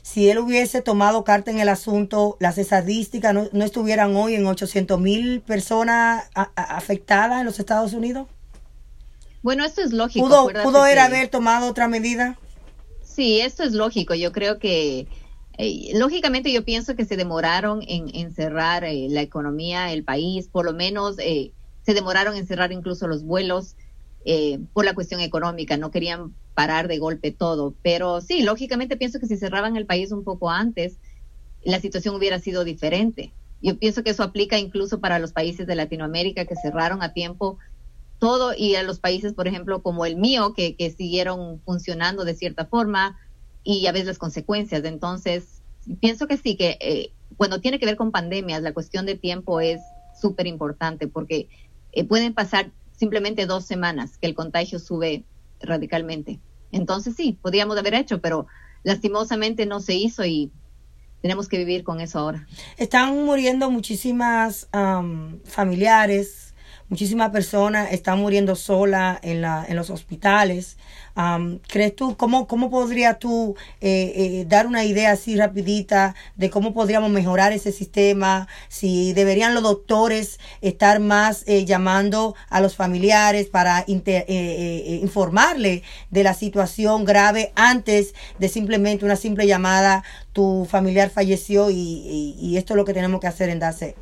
si 0.03 0.31
él 0.31 0.39
hubiese 0.39 0.81
tomado 0.81 1.25
carta 1.25 1.51
en 1.51 1.59
el 1.59 1.69
asunto, 1.69 2.37
las 2.41 2.57
estadísticas 2.57 3.35
no, 3.35 3.65
estuvieran 3.65 4.17
hoy 4.17 4.37
en 4.37 4.47
800 4.47 4.99
mil 4.99 5.43
personas 5.43 6.31
afectadas 6.55 7.41
en 7.41 7.47
los 7.47 7.59
Estados 7.59 7.93
Unidos? 7.93 8.27
Bueno, 9.43 9.65
esto 9.65 9.83
es 9.83 9.93
lógico. 9.93 10.27
¿Pudo, 10.27 10.49
¿pudo 10.63 10.87
él 10.87 10.99
haber 10.99 11.29
tomado 11.29 11.69
otra 11.69 11.89
medida? 11.89 12.39
Sí, 13.03 13.41
esto 13.41 13.65
es 13.65 13.73
lógico. 13.73 14.15
Yo 14.15 14.33
creo 14.33 14.59
que, 14.59 15.09
eh, 15.59 15.91
lógicamente 15.95 16.53
yo 16.53 16.65
pienso 16.65 16.95
que 16.95 17.05
se 17.05 17.17
demoraron 17.17 17.81
en, 17.87 18.33
cerrar 18.33 18.85
eh, 18.85 19.09
la 19.11 19.23
economía, 19.23 19.93
el 19.93 20.05
país, 20.05 20.49
por 20.49 20.65
lo 20.65 20.73
menos 20.73 21.17
eh, 21.19 21.53
se 21.89 21.95
demoraron 21.95 22.37
en 22.37 22.47
cerrar 22.47 22.71
incluso 22.71 23.09
los 23.09 23.25
vuelos 23.25 23.75
eh, 24.27 24.59
por 24.75 24.85
la 24.85 24.93
cuestión 24.93 25.23
económica, 25.23 25.79
no 25.79 25.91
querían 25.91 26.35
parar 26.53 26.87
de 26.87 26.99
golpe 26.99 27.31
todo. 27.31 27.73
Pero 27.83 28.21
sí, 28.21 28.43
lógicamente 28.43 28.99
pienso 28.99 29.19
que 29.19 29.27
si 29.27 29.39
cerraban 29.39 29.75
el 29.75 29.87
país 29.87 30.13
un 30.13 30.23
poco 30.23 30.51
antes, 30.51 30.99
la 31.65 31.81
situación 31.81 32.15
hubiera 32.15 32.41
sido 32.41 32.63
diferente. 32.63 33.33
Yo 33.63 33.79
pienso 33.79 34.03
que 34.03 34.11
eso 34.11 34.23
aplica 34.23 34.59
incluso 34.59 35.01
para 35.01 35.19
los 35.19 35.33
países 35.33 35.67
de 35.67 35.77
Latinoamérica 35.77 36.45
que 36.45 36.57
cerraron 36.57 37.03
a 37.03 37.15
tiempo 37.15 37.57
todo 38.19 38.53
y 38.55 38.75
a 38.75 38.83
los 38.83 39.01
países, 39.01 39.33
por 39.33 39.49
ejemplo, 39.49 39.83
como 39.83 40.05
el 40.05 40.17
mío, 40.17 40.53
que, 40.53 40.95
siguieron 40.95 41.63
funcionando 41.65 42.27
de 42.27 42.35
cierta 42.35 42.67
forma 42.67 43.19
y 43.65 43.81
ya 43.81 43.93
ves 43.93 44.05
las 44.05 44.19
consecuencias. 44.19 44.85
Entonces, 44.85 45.63
pienso 46.03 46.27
que 46.27 46.37
sí, 46.37 46.55
que 46.55 46.77
eh, 46.83 47.13
cuando 47.39 47.63
tiene 47.63 47.79
que 47.79 47.87
ver 47.87 47.97
con 47.97 48.13
pandemias, 48.13 48.61
la 48.61 48.75
cuestión 48.75 49.07
de 49.07 49.15
tiempo 49.15 49.63
es 49.63 49.81
súper 50.21 50.47
importante 50.47 51.09
porque 51.09 51.49
eh, 51.93 52.05
pueden 52.05 52.35
pasar 52.35 52.71
simplemente 52.97 53.47
dos 53.47 53.65
semanas 53.65 54.19
que 54.19 54.27
el 54.27 54.35
contagio 54.35 54.79
sube 54.79 55.25
radicalmente. 55.61 56.41
Entonces 56.73 57.15
sí, 57.17 57.39
podríamos 57.41 57.79
haber 57.79 57.95
hecho, 57.95 58.21
pero 58.21 58.47
lastimosamente 58.83 59.67
no 59.67 59.81
se 59.81 59.95
hizo 59.95 60.25
y 60.25 60.51
tenemos 61.23 61.49
que 61.49 61.59
vivir 61.59 61.85
con 61.85 62.01
eso 62.01 62.19
ahora. 62.19 62.47
Están 62.77 63.25
muriendo 63.25 63.71
muchísimas 63.71 64.69
familiares, 65.45 66.48
muchísimas 66.89 67.31
personas 67.31 67.93
están 67.93 68.19
muriendo 68.19 68.57
sola 68.57 69.19
en, 69.23 69.41
la, 69.43 69.65
en 69.69 69.77
los 69.77 69.91
hospitales. 69.91 70.77
¿Crees 71.67 71.97
tú, 71.97 72.17
cómo, 72.17 72.47
cómo 72.47 72.71
podrías 72.71 73.19
tú 73.19 73.57
eh, 73.81 74.13
eh, 74.15 74.45
dar 74.47 74.69
una 74.69 74.85
idea 74.85 75.11
así 75.11 75.37
rapidita 75.37 76.15
de 76.37 76.49
cómo 76.49 76.73
podríamos 76.73 77.11
mejorar 77.11 77.53
ese 77.53 77.73
sistema? 77.73 78.47
Si 78.69 79.13
deberían 79.15 79.53
los 79.53 79.65
doctores 79.65 80.39
estar 80.61 81.01
más 81.01 81.43
eh, 81.49 81.65
llamando 81.65 82.37
a 82.51 82.61
los 82.61 82.77
familiares 82.77 83.49
para 83.49 83.85
informarle 83.89 85.83
de 86.11 86.23
la 86.23 86.35
situación 86.35 87.05
grave 87.05 87.53
antes 87.57 88.15
de 88.39 88.49
simplemente 88.49 89.05
una 89.05 89.17
simple 89.17 89.49
llamada, 89.49 90.05
tu 90.33 90.69
familiar 90.71 91.11
falleció 91.11 91.69
y, 91.69 92.37
y 92.41 92.57
esto 92.59 92.75
es 92.75 92.77
lo 92.77 92.85
que 92.85 92.95
tenemos 92.95 93.21
que 93.21 93.27
hacer 93.27 93.49
en 93.49 93.59
DACE. 93.59 93.97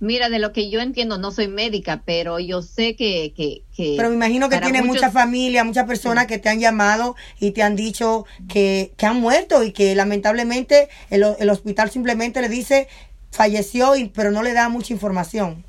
Mira, 0.00 0.30
de 0.30 0.38
lo 0.38 0.52
que 0.52 0.70
yo 0.70 0.80
entiendo, 0.80 1.18
no 1.18 1.30
soy 1.30 1.46
médica, 1.46 2.02
pero 2.06 2.38
yo 2.38 2.62
sé 2.62 2.96
que... 2.96 3.34
que, 3.36 3.64
pero 3.96 4.08
me 4.08 4.14
imagino 4.14 4.48
que 4.48 4.58
tiene 4.58 4.82
mucha 4.82 5.10
familia, 5.10 5.62
muchas 5.62 5.86
personas 5.86 6.26
que 6.26 6.38
te 6.38 6.48
han 6.48 6.58
llamado 6.58 7.16
y 7.38 7.50
te 7.50 7.62
han 7.62 7.76
dicho 7.76 8.24
que, 8.48 8.92
que 8.96 9.04
han 9.06 9.20
muerto 9.20 9.62
y 9.62 9.72
que 9.72 9.94
lamentablemente 9.94 10.88
el, 11.10 11.24
el 11.38 11.50
hospital 11.50 11.90
simplemente 11.90 12.40
le 12.40 12.48
dice 12.48 12.88
falleció, 13.30 13.94
y, 13.94 14.08
pero 14.08 14.30
no 14.30 14.42
le 14.42 14.54
da 14.54 14.68
mucha 14.68 14.92
información. 14.92 15.64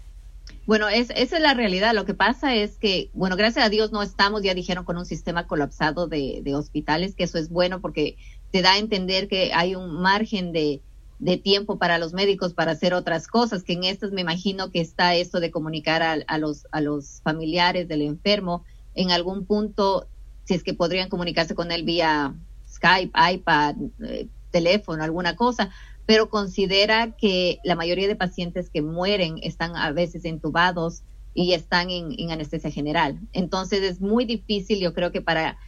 Bueno, 0.65 0.88
es, 0.88 1.10
esa 1.15 1.36
es 1.36 1.41
la 1.41 1.54
realidad. 1.54 1.94
Lo 1.94 2.06
que 2.06 2.13
pasa 2.13 2.56
es 2.56 2.78
que, 2.78 3.10
bueno, 3.13 3.36
gracias 3.36 3.65
a 3.65 3.70
Dios 3.70 3.91
no 3.91 4.02
estamos, 4.02 4.44
ya 4.44 4.54
dijeron, 4.54 4.86
con 4.86 4.98
un 4.98 5.06
sistema 5.06 5.48
colapsado 5.48 6.08
de, 6.08 6.39
de 6.44 6.56
hospitales, 6.56 7.15
que 7.15 7.26
eso 7.26 7.38
es 7.38 7.50
bueno 7.50 7.82
porque 7.82 8.15
te 8.52 8.62
da 8.62 8.74
a 8.74 8.78
entender 8.78 9.28
que 9.28 9.52
hay 9.54 9.76
un 9.76 10.02
margen 10.02 10.52
de, 10.54 10.82
de 11.21 11.38
tiempo 11.38 11.77
para 11.77 11.99
los 11.99 12.13
médicos 12.13 12.55
para 12.55 12.71
hacer 12.71 12.95
otras 12.95 13.27
cosas, 13.27 13.63
que 13.63 13.73
en 13.73 13.84
estas 13.84 14.12
me 14.12 14.21
imagino 14.21 14.71
que 14.71 14.81
está 14.81 15.15
esto 15.15 15.39
de 15.39 15.51
comunicar 15.51 16.01
a, 16.01 16.38
los, 16.39 16.67
a 16.71 16.81
los 16.81 17.21
familiares 17.21 17.88
del 17.88 18.01
enfermo 18.01 18.63
en 18.95 19.12
algún 19.12 19.45
punto, 19.45 20.07
si 20.45 20.55
es 20.55 20.63
que 20.63 20.73
podrían 20.73 21.10
comunicarse 21.10 21.53
con 21.53 21.71
él 21.71 21.84
vía 21.84 22.34
Skype, 22.67 23.12
iPad, 23.34 23.75
eh, 24.03 24.27
teléfono, 24.49 25.03
alguna 25.03 25.36
cosa, 25.36 25.69
pero 26.07 26.27
considera 26.31 27.15
que 27.15 27.60
la 27.63 27.75
mayoría 27.75 28.07
de 28.07 28.15
pacientes 28.15 28.71
que 28.71 28.81
mueren 28.81 29.38
están 29.43 29.75
a 29.75 29.91
veces 29.91 30.25
entubados 30.25 31.03
y 31.36 31.53
están 31.53 31.91
en 31.91 32.31
anestesia 32.31 32.71
general. 32.71 33.19
Entonces 33.31 33.84
es 33.84 34.01
muy 34.01 34.25
difícil, 34.25 34.79
yo 34.79 34.95
creo 34.95 35.12
que 35.12 35.21
para 35.21 35.60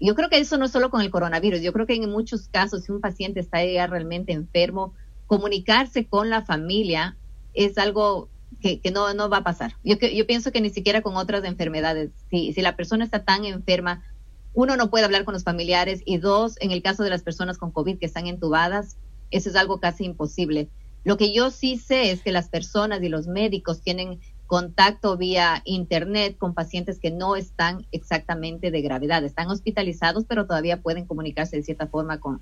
yo 0.00 0.14
creo 0.14 0.28
que 0.28 0.38
eso 0.38 0.58
no 0.58 0.66
es 0.66 0.72
solo 0.72 0.90
con 0.90 1.00
el 1.00 1.10
coronavirus, 1.10 1.60
yo 1.60 1.72
creo 1.72 1.86
que 1.86 1.94
en 1.94 2.10
muchos 2.10 2.48
casos, 2.48 2.84
si 2.84 2.92
un 2.92 3.00
paciente 3.00 3.40
está 3.40 3.64
ya 3.64 3.86
realmente 3.86 4.32
enfermo, 4.32 4.94
comunicarse 5.26 6.06
con 6.06 6.30
la 6.30 6.42
familia 6.42 7.16
es 7.54 7.78
algo 7.78 8.28
que, 8.60 8.80
no, 8.92 9.12
no 9.14 9.28
va 9.28 9.38
a 9.38 9.44
pasar. 9.44 9.74
Yo, 9.82 9.96
yo 9.98 10.26
pienso 10.26 10.52
que 10.52 10.60
ni 10.60 10.70
siquiera 10.70 11.02
con 11.02 11.16
otras 11.16 11.44
enfermedades, 11.44 12.10
si, 12.30 12.52
si 12.52 12.62
la 12.62 12.76
persona 12.76 13.04
está 13.04 13.24
tan 13.24 13.44
enferma, 13.44 14.02
uno 14.54 14.76
no 14.76 14.90
puede 14.90 15.04
hablar 15.04 15.24
con 15.24 15.34
los 15.34 15.44
familiares 15.44 16.02
y 16.04 16.18
dos, 16.18 16.56
en 16.60 16.70
el 16.70 16.82
caso 16.82 17.02
de 17.02 17.10
las 17.10 17.22
personas 17.22 17.58
con 17.58 17.72
COVID 17.72 17.98
que 17.98 18.06
están 18.06 18.26
entubadas, 18.26 18.96
eso 19.30 19.50
es 19.50 19.56
algo 19.56 19.80
casi 19.80 20.04
imposible. 20.04 20.68
Lo 21.02 21.16
que 21.16 21.34
yo 21.34 21.50
sí 21.50 21.76
sé 21.76 22.10
es 22.10 22.22
que 22.22 22.32
las 22.32 22.48
personas 22.48 23.02
y 23.02 23.08
los 23.08 23.26
médicos 23.26 23.82
tienen 23.82 24.20
contacto 24.54 25.16
vía 25.16 25.62
internet 25.64 26.38
con 26.38 26.54
pacientes 26.54 27.00
que 27.00 27.10
no 27.10 27.34
están 27.34 27.88
exactamente 27.90 28.70
de 28.70 28.82
gravedad, 28.82 29.24
están 29.24 29.48
hospitalizados, 29.48 30.26
pero 30.28 30.46
todavía 30.46 30.80
pueden 30.80 31.06
comunicarse 31.06 31.56
de 31.56 31.64
cierta 31.64 31.88
forma 31.88 32.20
con, 32.20 32.40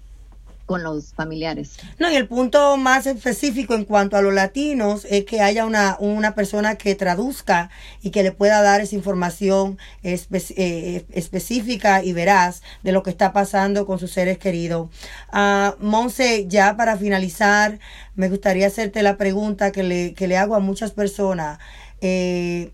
con 0.66 0.82
los 0.82 1.14
familiares. 1.14 1.78
No, 1.98 2.10
y 2.10 2.16
el 2.16 2.28
punto 2.28 2.76
más 2.76 3.06
específico 3.06 3.72
en 3.72 3.86
cuanto 3.86 4.18
a 4.18 4.20
los 4.20 4.34
latinos 4.34 5.06
es 5.08 5.24
que 5.24 5.40
haya 5.40 5.64
una, 5.64 5.96
una 6.00 6.34
persona 6.34 6.74
que 6.74 6.94
traduzca 6.94 7.70
y 8.02 8.10
que 8.10 8.22
le 8.22 8.32
pueda 8.32 8.60
dar 8.60 8.82
esa 8.82 8.94
información 8.94 9.78
eh, 10.02 11.06
específica 11.14 12.04
y 12.04 12.12
veraz 12.12 12.62
de 12.82 12.92
lo 12.92 13.02
que 13.02 13.08
está 13.08 13.32
pasando 13.32 13.86
con 13.86 13.98
sus 13.98 14.12
seres 14.12 14.36
queridos. 14.36 14.90
Uh, 15.32 15.82
Monse, 15.82 16.46
ya 16.46 16.76
para 16.76 16.98
finalizar, 16.98 17.78
me 18.16 18.28
gustaría 18.28 18.66
hacerte 18.66 19.02
la 19.02 19.16
pregunta 19.16 19.72
que 19.72 19.82
le, 19.82 20.12
que 20.12 20.28
le 20.28 20.36
hago 20.36 20.54
a 20.54 20.60
muchas 20.60 20.90
personas. 20.90 21.58
Eh, 22.02 22.72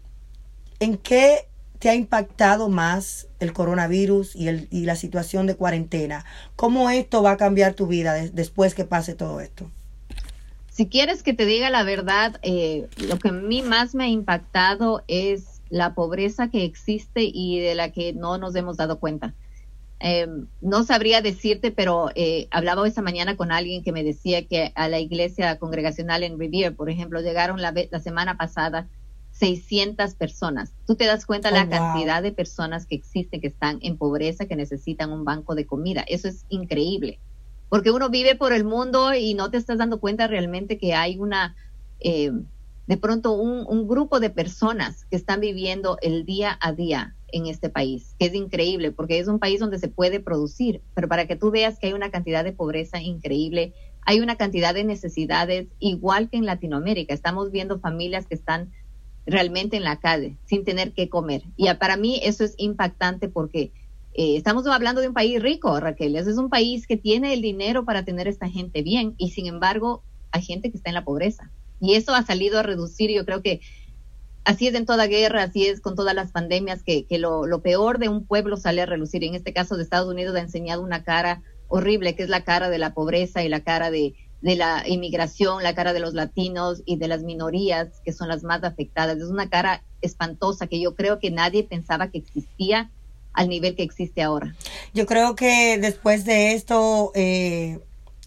¿en 0.81 0.97
qué 0.97 1.47
te 1.79 1.91
ha 1.91 1.95
impactado 1.95 2.69
más 2.69 3.29
el 3.39 3.53
coronavirus 3.53 4.35
y, 4.35 4.49
el, 4.49 4.69
y 4.71 4.87
la 4.87 4.97
situación 4.97 5.47
de 5.47 5.55
cuarentena? 5.55 6.25
¿Cómo 6.57 6.91
esto 6.91 7.23
va 7.23 7.33
a 7.33 7.37
cambiar 7.37 7.75
tu 7.75 7.87
vida 7.87 8.15
después 8.15 8.75
que 8.75 8.85
pase 8.85 9.15
todo 9.15 9.41
esto? 9.41 9.71
Si 10.71 10.87
quieres 10.87 11.23
que 11.23 11.35
te 11.35 11.45
diga 11.45 11.71
la 11.71 11.83
verdad, 11.83 12.41
eh, 12.43 12.89
lo 12.97 13.19
que 13.19 13.29
a 13.29 13.33
mí 13.33 13.63
más 13.63 13.95
me 13.95 14.05
ha 14.05 14.09
impactado 14.09 15.05
es 15.09 15.61
la 15.69 15.95
pobreza 15.95 16.49
que 16.49 16.65
existe 16.65 17.23
y 17.23 17.61
de 17.61 17.75
la 17.75 17.93
que 17.93 18.15
no 18.15 18.39
nos 18.39 18.57
hemos 18.57 18.77
dado 18.79 18.99
cuenta. 18.99 19.35
Eh, 20.01 20.29
no 20.61 20.85
sabría 20.85 21.21
decirte, 21.21 21.73
pero 21.73 22.11
eh, 22.15 22.47
hablaba 22.51 22.87
esta 22.87 23.03
mañana 23.03 23.37
con 23.37 23.51
alguien 23.51 23.83
que 23.83 23.93
me 23.93 24.05
decía 24.05 24.47
que 24.47 24.73
a 24.77 24.89
la 24.89 25.01
iglesia 25.01 25.59
congregacional 25.59 26.23
en 26.23 26.39
Revere, 26.39 26.71
por 26.71 26.89
ejemplo, 26.89 27.21
llegaron 27.21 27.61
la, 27.61 27.75
la 27.91 27.99
semana 27.99 28.37
pasada 28.37 28.87
600 29.39 30.15
personas. 30.15 30.73
Tú 30.87 30.97
te 30.97 31.07
das 31.07 31.25
cuenta 31.25 31.51
la 31.51 31.65
oh, 31.65 31.71
cantidad 31.71 32.23
de 32.23 32.33
personas 32.33 32.87
que 32.87 32.97
existen, 32.97 33.41
que 33.41 33.47
están 33.47 33.79
en 33.83 33.97
pobreza, 33.97 34.47
que 34.47 34.57
necesitan 34.57 35.13
un 35.13 35.25
banco 35.25 35.55
de 35.55 35.67
comida. 35.67 36.05
Eso 36.09 36.29
es 36.29 36.45
increíble, 36.49 37.21
porque 37.69 37.91
uno 37.91 38.11
vive 38.11 38.35
por 38.35 38.53
el 38.53 38.65
mundo 38.65 39.15
y 39.15 39.35
no 39.35 39.51
te 39.51 39.57
estás 39.57 39.79
dando 39.79 40.01
cuenta 40.01 40.27
realmente 40.27 40.77
que 40.77 40.95
hay 40.95 41.19
una, 41.19 41.55
eh, 42.01 42.33
de 42.87 42.97
pronto, 42.97 43.33
un, 43.33 43.65
un 43.69 43.87
grupo 43.87 44.19
de 44.19 44.31
personas 44.31 45.05
que 45.07 45.17
están 45.17 45.41
viviendo 45.41 45.99
el 46.03 46.25
día 46.25 46.59
a 46.61 46.73
día 46.73 47.15
en 47.31 47.47
este 47.47 47.69
país, 47.69 48.17
que 48.19 48.27
es 48.27 48.35
increíble, 48.35 48.91
porque 48.91 49.19
es 49.19 49.29
un 49.29 49.39
país 49.39 49.61
donde 49.61 49.79
se 49.79 49.89
puede 49.89 50.19
producir, 50.19 50.81
pero 50.95 51.07
para 51.07 51.27
que 51.27 51.37
tú 51.37 51.51
veas 51.51 51.79
que 51.79 51.89
hay 51.89 51.93
una 51.93 52.11
cantidad 52.11 52.43
de 52.43 52.53
pobreza 52.53 53.01
increíble, 53.01 53.73
hay 54.03 54.21
una 54.21 54.37
cantidad 54.37 54.75
de 54.75 54.85
necesidades 54.85 55.69
igual 55.79 56.31
que 56.31 56.39
en 56.39 56.47
Latinoamérica. 56.47 57.13
Estamos 57.13 57.51
viendo 57.53 57.79
familias 57.79 58.27
que 58.27 58.35
están 58.35 58.73
realmente 59.29 59.77
en 59.77 59.85
la 59.85 60.01
calle 60.01 60.37
sin 60.47 60.65
tener 60.65 60.93
que 60.93 61.09
comer. 61.09 61.43
Y 61.57 61.73
para 61.75 61.97
mí 61.97 62.21
eso 62.23 62.45
es 62.45 62.55
impactante 62.57 63.29
porque 63.29 63.73
eh, 64.15 64.37
estamos 64.37 64.67
hablando 64.67 65.01
de 65.01 65.09
un 65.09 65.15
país 65.15 65.41
rico, 65.41 65.79
Raquel. 65.79 66.17
es 66.17 66.27
un 66.27 66.49
país 66.49 66.87
que 66.87 66.97
tiene 66.97 67.35
el 67.35 67.43
dinero 67.43 67.85
para 67.85 68.05
tener 68.05 68.27
a 68.27 68.31
esta 68.31 68.49
gente 68.49 68.83
bien 68.83 69.15
y 69.19 69.31
sin 69.31 69.47
embargo 69.47 70.03
hay 70.33 70.43
gente 70.43 70.71
que 70.71 70.77
está 70.77 70.91
en 70.91 70.95
la 70.95 71.05
pobreza. 71.05 71.51
Y 71.81 71.95
eso 71.95 72.15
ha 72.15 72.25
salido 72.25 72.59
a 72.59 72.63
reducir, 72.63 73.11
yo 73.11 73.25
creo 73.25 73.43
que 73.43 73.61
así 74.45 74.67
es 74.67 74.75
en 74.75 74.87
toda 74.87 75.07
guerra, 75.07 75.45
así 75.45 75.67
es 75.67 75.81
con 75.81 75.95
todas 75.95 76.15
las 76.15 76.33
pandemias, 76.33 76.83
que, 76.83 77.07
lo, 77.19 77.63
peor 77.63 77.99
de 77.99 78.09
un 78.09 78.25
pueblo 78.25 78.57
sale 78.57 78.83
a 78.83 78.87
relucir. 78.87 79.23
En 79.23 79.35
este 79.35 79.53
caso 79.53 79.77
de 79.77 79.83
Estados 79.83 80.09
Unidos 80.09 80.35
ha 80.35 80.41
enseñado 80.41 80.83
una 80.83 81.05
cara 81.05 81.43
horrible, 81.69 82.17
que 82.17 82.23
es 82.23 82.29
la 82.29 82.45
cara 82.45 82.71
de 82.71 82.79
la 82.79 82.95
pobreza 82.95 83.45
y 83.45 83.49
la 83.49 83.61
cara 83.61 83.91
de, 83.91 84.15
la 84.41 84.85
inmigración, 84.87 85.63
la 85.63 85.75
cara 85.75 85.93
de 85.93 86.01
los 86.01 86.15
latinos 86.15 86.83
y 86.85 86.97
de 86.97 87.09
las 87.09 87.23
minorías, 87.23 87.89
que 88.05 88.13
son 88.13 88.29
las 88.29 88.45
más 88.45 88.63
afectadas. 88.65 89.19
Es 89.19 89.29
una 89.29 89.49
cara 89.49 89.83
espantosa 90.01 90.67
que 90.67 90.81
yo 90.81 90.95
creo 90.95 91.19
que 91.19 91.31
nadie 91.31 91.65
pensaba 91.65 92.11
que 92.11 92.19
existía 92.19 92.91
al 93.33 93.49
nivel 93.49 93.77
que 93.77 93.83
existe 93.83 94.23
ahora. 94.23 94.55
Yo 94.95 95.07
creo 95.07 95.35
que 95.35 95.79
después 95.79 96.25
de 96.25 96.55
esto, 96.55 97.13
eh, 97.15 97.81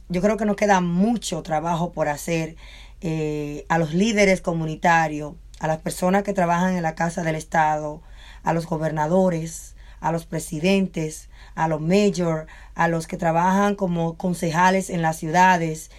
yo 0.09 0.21
creo 0.21 0.37
que 0.37 0.45
nos 0.45 0.55
queda 0.55 0.81
mucho 0.81 1.41
trabajo 1.43 1.91
por 1.91 2.07
hacer 2.07 2.55
eh, 3.01 3.65
a 3.69 3.77
los 3.77 3.93
líderes 3.93 4.41
comunitarios, 4.41 5.33
a 5.59 5.67
las 5.67 5.79
personas 5.79 6.23
que 6.23 6.33
trabajan 6.33 6.75
en 6.75 6.83
la 6.83 6.95
Casa 6.95 7.23
del 7.23 7.35
Estado, 7.35 8.01
a 8.43 8.53
los 8.53 8.67
gobernadores, 8.67 9.75
a 9.99 10.11
los 10.11 10.25
presidentes, 10.25 11.29
a 11.55 11.67
los 11.67 11.81
mayors, 11.81 12.47
a 12.81 12.87
los 12.87 13.05
que 13.05 13.15
trabajan 13.15 13.75
como 13.75 14.17
concejales 14.17 14.89
en 14.89 15.03
las 15.03 15.17
ciudades. 15.17 15.91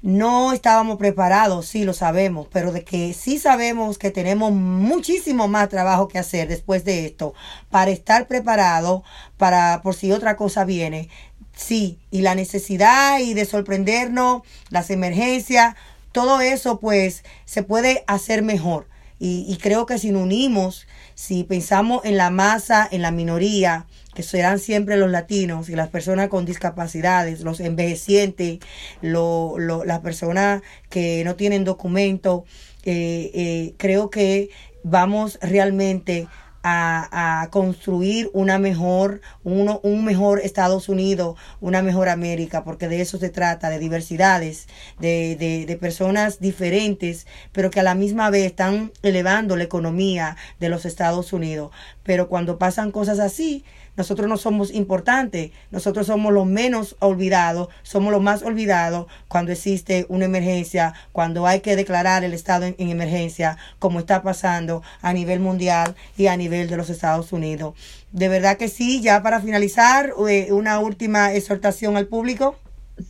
No 0.00 0.52
estábamos 0.52 0.96
preparados, 0.96 1.66
sí 1.66 1.84
lo 1.84 1.92
sabemos, 1.92 2.48
pero 2.50 2.72
de 2.72 2.82
que 2.82 3.12
sí 3.12 3.38
sabemos 3.38 3.98
que 3.98 4.10
tenemos 4.10 4.52
muchísimo 4.52 5.48
más 5.48 5.68
trabajo 5.68 6.08
que 6.08 6.18
hacer 6.18 6.48
después 6.48 6.84
de 6.84 7.04
esto 7.04 7.34
para 7.70 7.90
estar 7.90 8.26
preparados 8.26 9.02
para 9.36 9.82
por 9.82 9.94
si 9.94 10.12
otra 10.12 10.36
cosa 10.36 10.64
viene. 10.64 11.10
Sí, 11.54 11.98
y 12.10 12.22
la 12.22 12.34
necesidad 12.34 13.18
y 13.18 13.34
de 13.34 13.44
sorprendernos, 13.44 14.42
las 14.70 14.90
emergencias, 14.90 15.74
todo 16.12 16.40
eso 16.40 16.80
pues 16.80 17.22
se 17.44 17.62
puede 17.62 18.02
hacer 18.06 18.42
mejor. 18.42 18.88
Y, 19.18 19.56
creo 19.62 19.86
que 19.86 19.98
si 19.98 20.10
nos 20.10 20.24
unimos, 20.24 20.86
si 21.14 21.44
pensamos 21.44 22.04
en 22.04 22.18
la 22.18 22.28
masa, 22.30 22.86
en 22.90 23.00
la 23.00 23.10
minoría, 23.10 23.86
que 24.14 24.22
serán 24.22 24.58
siempre 24.58 24.96
los 24.96 25.10
latinos 25.10 25.68
y 25.68 25.76
las 25.76 25.88
personas 25.88 26.28
con 26.28 26.44
discapacidades, 26.44 27.40
los 27.40 27.60
envejecientes, 27.60 28.60
lo, 29.02 29.56
las 29.58 30.00
personas 30.00 30.62
que 30.88 31.22
no 31.24 31.36
tienen 31.36 31.64
documento, 31.64 32.44
eh, 32.84 33.30
eh, 33.34 33.74
creo 33.76 34.10
que 34.10 34.50
vamos 34.82 35.38
realmente 35.40 36.28
a, 36.66 37.48
construir 37.50 38.30
una 38.32 38.58
mejor, 38.58 39.20
uno, 39.44 39.80
un 39.82 40.04
mejor 40.04 40.40
Estados 40.40 40.88
Unidos, 40.88 41.36
una 41.60 41.82
mejor 41.82 42.08
América, 42.08 42.64
porque 42.64 42.88
de 42.88 43.02
eso 43.02 43.18
se 43.18 43.28
trata, 43.28 43.68
de 43.68 43.78
diversidades, 43.78 44.66
de, 44.98 45.36
de, 45.38 45.66
de 45.66 45.76
personas 45.76 46.40
diferentes, 46.40 47.26
pero 47.52 47.70
que 47.70 47.80
a 47.80 47.82
la 47.82 47.94
misma 47.94 48.30
vez 48.30 48.46
están 48.46 48.92
elevando 49.02 49.56
la 49.56 49.64
economía 49.64 50.36
de 50.58 50.70
los 50.70 50.86
Estados 50.86 51.34
Unidos. 51.34 51.70
Pero 52.02 52.28
cuando 52.28 52.58
pasan 52.58 52.92
cosas 52.92 53.18
así, 53.18 53.64
nosotros 53.96 54.28
no 54.28 54.36
somos 54.36 54.72
importantes, 54.72 55.52
nosotros 55.70 56.06
somos 56.06 56.32
los 56.32 56.46
menos 56.46 56.96
olvidados, 56.98 57.68
somos 57.82 58.12
los 58.12 58.22
más 58.22 58.42
olvidados 58.42 59.06
cuando 59.28 59.52
existe 59.52 60.06
una 60.08 60.24
emergencia, 60.24 60.94
cuando 61.12 61.46
hay 61.46 61.60
que 61.60 61.76
declarar 61.76 62.24
el 62.24 62.34
estado 62.34 62.66
en, 62.66 62.74
emergencia, 62.78 63.56
como 63.78 64.00
está 64.00 64.22
pasando 64.22 64.82
a 65.00 65.12
nivel 65.12 65.40
mundial 65.40 65.94
y 66.16 66.26
a 66.26 66.36
nivel 66.36 66.68
de 66.68 66.76
los 66.76 66.90
Estados 66.90 67.32
Unidos. 67.32 67.74
De 68.12 68.28
verdad 68.28 68.56
que 68.56 68.68
sí, 68.68 69.00
ya 69.00 69.22
para 69.22 69.40
finalizar, 69.40 70.12
eh, 70.28 70.52
una 70.52 70.78
última 70.78 71.32
exhortación 71.32 71.96
al 71.96 72.06
público. 72.06 72.56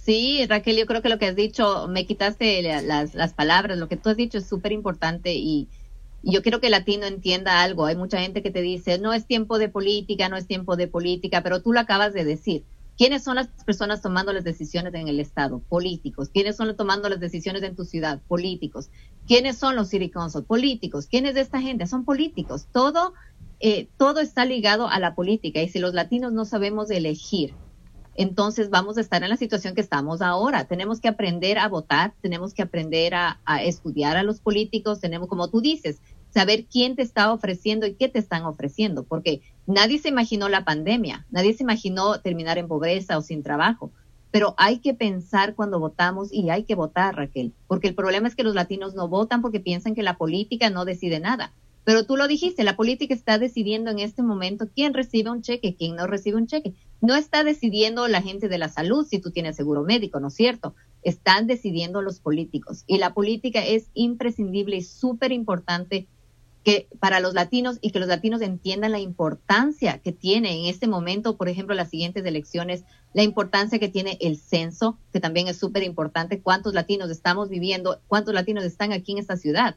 Sí, 0.04 0.46
Raquel, 0.48 0.78
yo 0.78 0.86
creo 0.86 1.02
que 1.02 1.10
lo 1.10 1.18
que 1.18 1.26
has 1.26 1.36
dicho, 1.36 1.88
me 1.88 2.06
quitaste 2.06 2.62
las, 2.62 3.14
las 3.14 3.32
palabras, 3.34 3.76
lo 3.76 3.88
que 3.88 3.98
tú 3.98 4.08
has 4.08 4.16
dicho 4.16 4.38
es 4.38 4.46
súper 4.46 4.72
importante 4.72 5.34
y 5.34 5.44
y 5.44 5.68
yo 6.32 6.42
quiero 6.42 6.60
que 6.60 6.66
el 6.66 6.72
latino 6.72 7.06
entienda 7.06 7.62
algo. 7.62 7.86
Hay 7.86 7.96
mucha 7.96 8.20
gente 8.20 8.42
que 8.42 8.50
te 8.50 8.62
dice, 8.62 8.98
no 8.98 9.12
es 9.12 9.26
tiempo 9.26 9.58
de 9.58 9.68
política, 9.68 10.28
no 10.28 10.36
es 10.36 10.46
tiempo 10.46 10.76
de 10.76 10.88
política, 10.88 11.42
pero 11.42 11.62
tú 11.62 11.72
lo 11.72 11.80
acabas 11.80 12.12
de 12.12 12.24
decir. 12.24 12.64
¿Quiénes 12.96 13.24
son 13.24 13.34
las 13.34 13.48
personas 13.66 14.02
tomando 14.02 14.32
las 14.32 14.44
decisiones 14.44 14.94
en 14.94 15.08
el 15.08 15.18
Estado? 15.18 15.58
Políticos. 15.68 16.30
¿Quiénes 16.32 16.56
son 16.56 16.76
tomando 16.76 17.08
las 17.08 17.18
decisiones 17.18 17.62
en 17.64 17.74
tu 17.74 17.84
ciudad? 17.84 18.20
Políticos. 18.28 18.88
¿Quiénes 19.26 19.58
son 19.58 19.74
los 19.74 19.88
city 19.88 20.10
council? 20.10 20.44
Políticos. 20.44 21.08
¿Quién 21.10 21.26
es 21.26 21.34
de 21.34 21.40
esta 21.40 21.60
gente? 21.60 21.88
Son 21.88 22.04
políticos. 22.04 22.66
Todo, 22.72 23.14
eh, 23.58 23.88
todo 23.98 24.20
está 24.20 24.44
ligado 24.44 24.88
a 24.88 25.00
la 25.00 25.16
política. 25.16 25.60
Y 25.60 25.68
si 25.68 25.80
los 25.80 25.92
latinos 25.92 26.32
no 26.32 26.44
sabemos 26.44 26.88
elegir, 26.90 27.52
entonces 28.14 28.70
vamos 28.70 28.96
a 28.96 29.00
estar 29.00 29.24
en 29.24 29.30
la 29.30 29.36
situación 29.36 29.74
que 29.74 29.80
estamos 29.80 30.22
ahora. 30.22 30.66
Tenemos 30.66 31.00
que 31.00 31.08
aprender 31.08 31.58
a 31.58 31.68
votar, 31.68 32.14
tenemos 32.20 32.54
que 32.54 32.62
aprender 32.62 33.14
a, 33.14 33.40
a 33.44 33.62
estudiar 33.64 34.16
a 34.16 34.22
los 34.22 34.38
políticos, 34.38 35.00
tenemos, 35.00 35.28
como 35.28 35.50
tú 35.50 35.60
dices, 35.60 36.00
saber 36.34 36.66
quién 36.66 36.96
te 36.96 37.02
está 37.02 37.32
ofreciendo 37.32 37.86
y 37.86 37.94
qué 37.94 38.08
te 38.08 38.18
están 38.18 38.44
ofreciendo, 38.44 39.04
porque 39.04 39.40
nadie 39.66 40.00
se 40.00 40.08
imaginó 40.08 40.48
la 40.48 40.64
pandemia, 40.64 41.24
nadie 41.30 41.54
se 41.54 41.62
imaginó 41.62 42.20
terminar 42.20 42.58
en 42.58 42.66
pobreza 42.66 43.16
o 43.16 43.22
sin 43.22 43.44
trabajo, 43.44 43.92
pero 44.32 44.54
hay 44.58 44.80
que 44.80 44.94
pensar 44.94 45.54
cuando 45.54 45.78
votamos 45.78 46.32
y 46.32 46.50
hay 46.50 46.64
que 46.64 46.74
votar, 46.74 47.14
Raquel, 47.14 47.52
porque 47.68 47.86
el 47.86 47.94
problema 47.94 48.26
es 48.26 48.34
que 48.34 48.42
los 48.42 48.56
latinos 48.56 48.96
no 48.96 49.06
votan 49.06 49.42
porque 49.42 49.60
piensan 49.60 49.94
que 49.94 50.02
la 50.02 50.16
política 50.18 50.70
no 50.70 50.84
decide 50.84 51.20
nada. 51.20 51.52
Pero 51.84 52.06
tú 52.06 52.16
lo 52.16 52.26
dijiste, 52.26 52.64
la 52.64 52.76
política 52.76 53.14
está 53.14 53.38
decidiendo 53.38 53.90
en 53.90 53.98
este 53.98 54.22
momento 54.22 54.66
quién 54.74 54.94
recibe 54.94 55.30
un 55.30 55.42
cheque, 55.42 55.76
quién 55.76 55.96
no 55.96 56.06
recibe 56.06 56.38
un 56.38 56.46
cheque. 56.46 56.72
No 57.02 57.14
está 57.14 57.44
decidiendo 57.44 58.08
la 58.08 58.22
gente 58.22 58.48
de 58.48 58.56
la 58.56 58.70
salud 58.70 59.06
si 59.06 59.18
tú 59.18 59.30
tienes 59.30 59.54
seguro 59.54 59.82
médico, 59.82 60.18
¿no 60.18 60.28
es 60.28 60.34
cierto? 60.34 60.74
Están 61.02 61.46
decidiendo 61.46 62.00
los 62.00 62.20
políticos. 62.20 62.84
Y 62.86 62.96
la 62.96 63.12
política 63.12 63.62
es 63.64 63.90
imprescindible 63.92 64.76
y 64.76 64.82
súper 64.82 65.30
importante 65.30 66.08
que 66.64 66.88
para 66.98 67.20
los 67.20 67.34
latinos 67.34 67.78
y 67.82 67.90
que 67.90 68.00
los 68.00 68.08
latinos 68.08 68.40
entiendan 68.40 68.92
la 68.92 68.98
importancia 68.98 69.98
que 69.98 70.12
tiene 70.12 70.58
en 70.58 70.66
este 70.66 70.88
momento, 70.88 71.36
por 71.36 71.50
ejemplo, 71.50 71.74
las 71.74 71.90
siguientes 71.90 72.24
elecciones, 72.24 72.84
la 73.12 73.22
importancia 73.22 73.78
que 73.78 73.90
tiene 73.90 74.16
el 74.22 74.38
censo, 74.38 74.98
que 75.12 75.20
también 75.20 75.46
es 75.46 75.58
súper 75.58 75.82
importante, 75.82 76.40
cuántos 76.40 76.72
latinos 76.72 77.10
estamos 77.10 77.50
viviendo, 77.50 78.00
cuántos 78.08 78.32
latinos 78.32 78.64
están 78.64 78.92
aquí 78.92 79.12
en 79.12 79.18
esta 79.18 79.36
ciudad, 79.36 79.76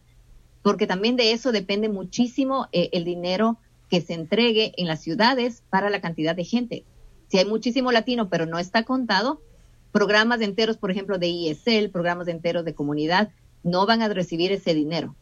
porque 0.63 0.87
también 0.87 1.17
de 1.17 1.33
eso 1.33 1.51
depende 1.51 1.89
muchísimo 1.89 2.69
eh, 2.71 2.89
el 2.93 3.03
dinero 3.03 3.57
que 3.89 3.99
se 3.99 4.13
entregue 4.13 4.73
en 4.77 4.87
las 4.87 5.01
ciudades 5.01 5.63
para 5.69 5.89
la 5.89 5.99
cantidad 5.99 6.35
de 6.35 6.45
gente. 6.45 6.85
Si 7.27 7.37
hay 7.37 7.45
muchísimo 7.45 7.91
latino, 7.91 8.29
pero 8.29 8.45
no 8.45 8.59
está 8.59 8.83
contado, 8.83 9.41
programas 9.91 10.39
enteros, 10.39 10.77
por 10.77 10.91
ejemplo, 10.91 11.17
de 11.17 11.27
ISL, 11.27 11.89
programas 11.91 12.29
enteros 12.29 12.63
de 12.63 12.73
comunidad, 12.73 13.29
no 13.63 13.85
van 13.85 14.01
a 14.01 14.07
recibir 14.07 14.53
ese 14.53 14.73
dinero. 14.73 15.15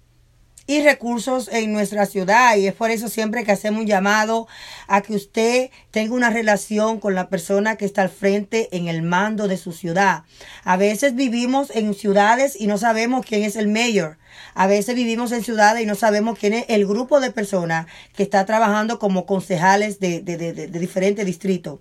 Y 0.67 0.81
recursos 0.81 1.47
en 1.51 1.73
nuestra 1.73 2.05
ciudad. 2.05 2.55
Y 2.57 2.67
es 2.67 2.73
por 2.73 2.91
eso 2.91 3.09
siempre 3.09 3.43
que 3.43 3.51
hacemos 3.51 3.81
un 3.81 3.87
llamado 3.87 4.47
a 4.87 5.01
que 5.01 5.13
usted 5.13 5.69
tenga 5.91 6.13
una 6.13 6.29
relación 6.29 6.99
con 6.99 7.15
la 7.15 7.29
persona 7.29 7.75
que 7.75 7.85
está 7.85 8.01
al 8.01 8.09
frente 8.09 8.75
en 8.75 8.87
el 8.87 9.01
mando 9.01 9.47
de 9.47 9.57
su 9.57 9.71
ciudad. 9.71 10.23
A 10.63 10.77
veces 10.77 11.15
vivimos 11.15 11.69
en 11.75 11.93
ciudades 11.93 12.55
y 12.59 12.67
no 12.67 12.77
sabemos 12.77 13.25
quién 13.25 13.43
es 13.43 13.55
el 13.55 13.67
mayor. 13.67 14.17
A 14.53 14.67
veces 14.67 14.95
vivimos 14.95 15.31
en 15.31 15.43
ciudades 15.43 15.83
y 15.83 15.85
no 15.85 15.95
sabemos 15.95 16.37
quién 16.37 16.53
es 16.53 16.65
el 16.67 16.85
grupo 16.85 17.19
de 17.19 17.31
personas 17.31 17.87
que 18.15 18.23
está 18.23 18.45
trabajando 18.45 18.99
como 18.99 19.25
concejales 19.25 19.99
de, 19.99 20.21
de, 20.21 20.37
de, 20.37 20.53
de 20.53 20.79
diferentes 20.79 21.25
distritos. 21.25 21.79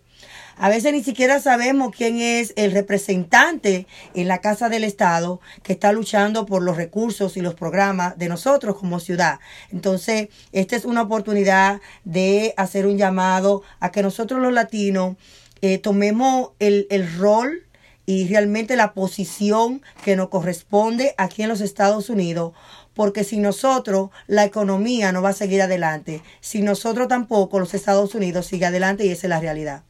A 0.56 0.68
veces 0.68 0.92
ni 0.92 1.02
siquiera 1.02 1.40
sabemos 1.40 1.92
quién 1.96 2.18
es 2.18 2.52
el 2.56 2.70
representante 2.70 3.86
en 4.14 4.28
la 4.28 4.38
Casa 4.38 4.68
del 4.68 4.84
Estado 4.84 5.40
que 5.62 5.72
está 5.72 5.92
luchando 5.92 6.46
por 6.46 6.62
los 6.62 6.76
recursos 6.76 7.36
y 7.36 7.40
los 7.40 7.54
programas 7.54 8.16
de 8.18 8.28
nosotros 8.28 8.76
como 8.76 9.00
ciudad. 9.00 9.40
Entonces, 9.72 10.28
esta 10.52 10.76
es 10.76 10.84
una 10.84 11.02
oportunidad 11.02 11.80
de 12.04 12.54
hacer 12.56 12.86
un 12.86 12.98
llamado 12.98 13.62
a 13.80 13.90
que 13.90 14.02
nosotros 14.02 14.40
los 14.40 14.52
latinos 14.52 15.16
eh, 15.60 15.78
tomemos 15.78 16.50
el, 16.60 16.86
el 16.90 17.18
rol 17.18 17.66
y 18.06 18.28
realmente 18.28 18.76
la 18.76 18.92
posición 18.92 19.82
que 20.04 20.14
nos 20.14 20.28
corresponde 20.28 21.14
aquí 21.16 21.42
en 21.42 21.48
los 21.48 21.60
Estados 21.60 22.10
Unidos 22.10 22.52
porque 22.94 23.24
sin 23.24 23.42
nosotros 23.42 24.10
la 24.26 24.44
economía 24.44 25.10
no 25.10 25.20
va 25.20 25.30
a 25.30 25.32
seguir 25.32 25.62
adelante. 25.62 26.22
Sin 26.40 26.64
nosotros 26.64 27.08
tampoco 27.08 27.58
los 27.58 27.74
Estados 27.74 28.14
Unidos 28.14 28.46
sigue 28.46 28.66
adelante 28.66 29.04
y 29.04 29.10
esa 29.10 29.26
es 29.26 29.30
la 29.30 29.40
realidad. 29.40 29.82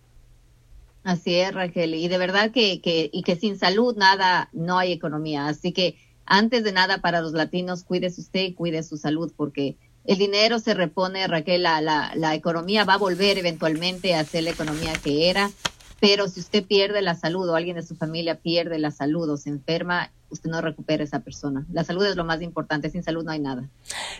Así 1.05 1.35
es, 1.35 1.53
Raquel. 1.55 1.95
Y 1.95 2.09
de 2.09 2.19
verdad 2.19 2.51
que, 2.51 2.81
que, 2.81 3.11
y 3.13 3.23
que 3.23 3.37
sin 3.37 3.59
salud 3.59 3.95
nada, 3.97 4.49
no 4.53 4.79
hay 4.79 4.91
economía. 4.91 5.47
Así 5.47 5.73
que 5.73 5.97
antes 6.25 6.65
de 6.65 6.73
nada 6.73 6.99
para 6.99 7.21
los 7.21 7.33
latinos, 7.33 7.85
cuídese 7.85 8.23
usted 8.23 8.41
y 8.41 8.55
cuide 8.55 8.83
su 8.83 8.97
salud 8.97 9.31
porque 9.37 9.77
el 10.07 10.19
dinero 10.19 10.59
se 10.59 10.75
repone, 10.75 11.27
Raquel, 11.27 11.63
la, 11.63 11.81
la, 11.81 12.13
la 12.15 12.35
economía 12.35 12.85
va 12.85 12.95
a 12.95 12.99
volver 12.99 13.39
eventualmente 13.39 14.15
a 14.15 14.25
ser 14.25 14.45
la 14.45 14.51
economía 14.51 14.93
que 15.03 15.29
era. 15.31 15.51
Pero 16.01 16.29
si 16.29 16.41
usted 16.41 16.65
pierde 16.65 17.01
la 17.03 17.15
salud 17.15 17.49
o 17.49 17.55
alguien 17.55 17.77
de 17.77 17.83
su 17.83 17.97
familia 17.97 18.37
pierde 18.37 18.79
la 18.79 18.91
salud 18.91 19.29
o 19.31 19.37
se 19.37 19.51
enferma, 19.51 20.11
usted 20.29 20.51
no 20.51 20.61
recupera 20.61 21.05
esa 21.05 21.21
persona. 21.21 21.65
La 21.73 21.85
salud 21.85 22.05
es 22.05 22.17
lo 22.17 22.25
más 22.25 22.43
importante, 22.43 22.91
sin 22.91 23.03
salud 23.03 23.25
no 23.25 23.31
hay 23.31 23.39
nada. 23.41 23.69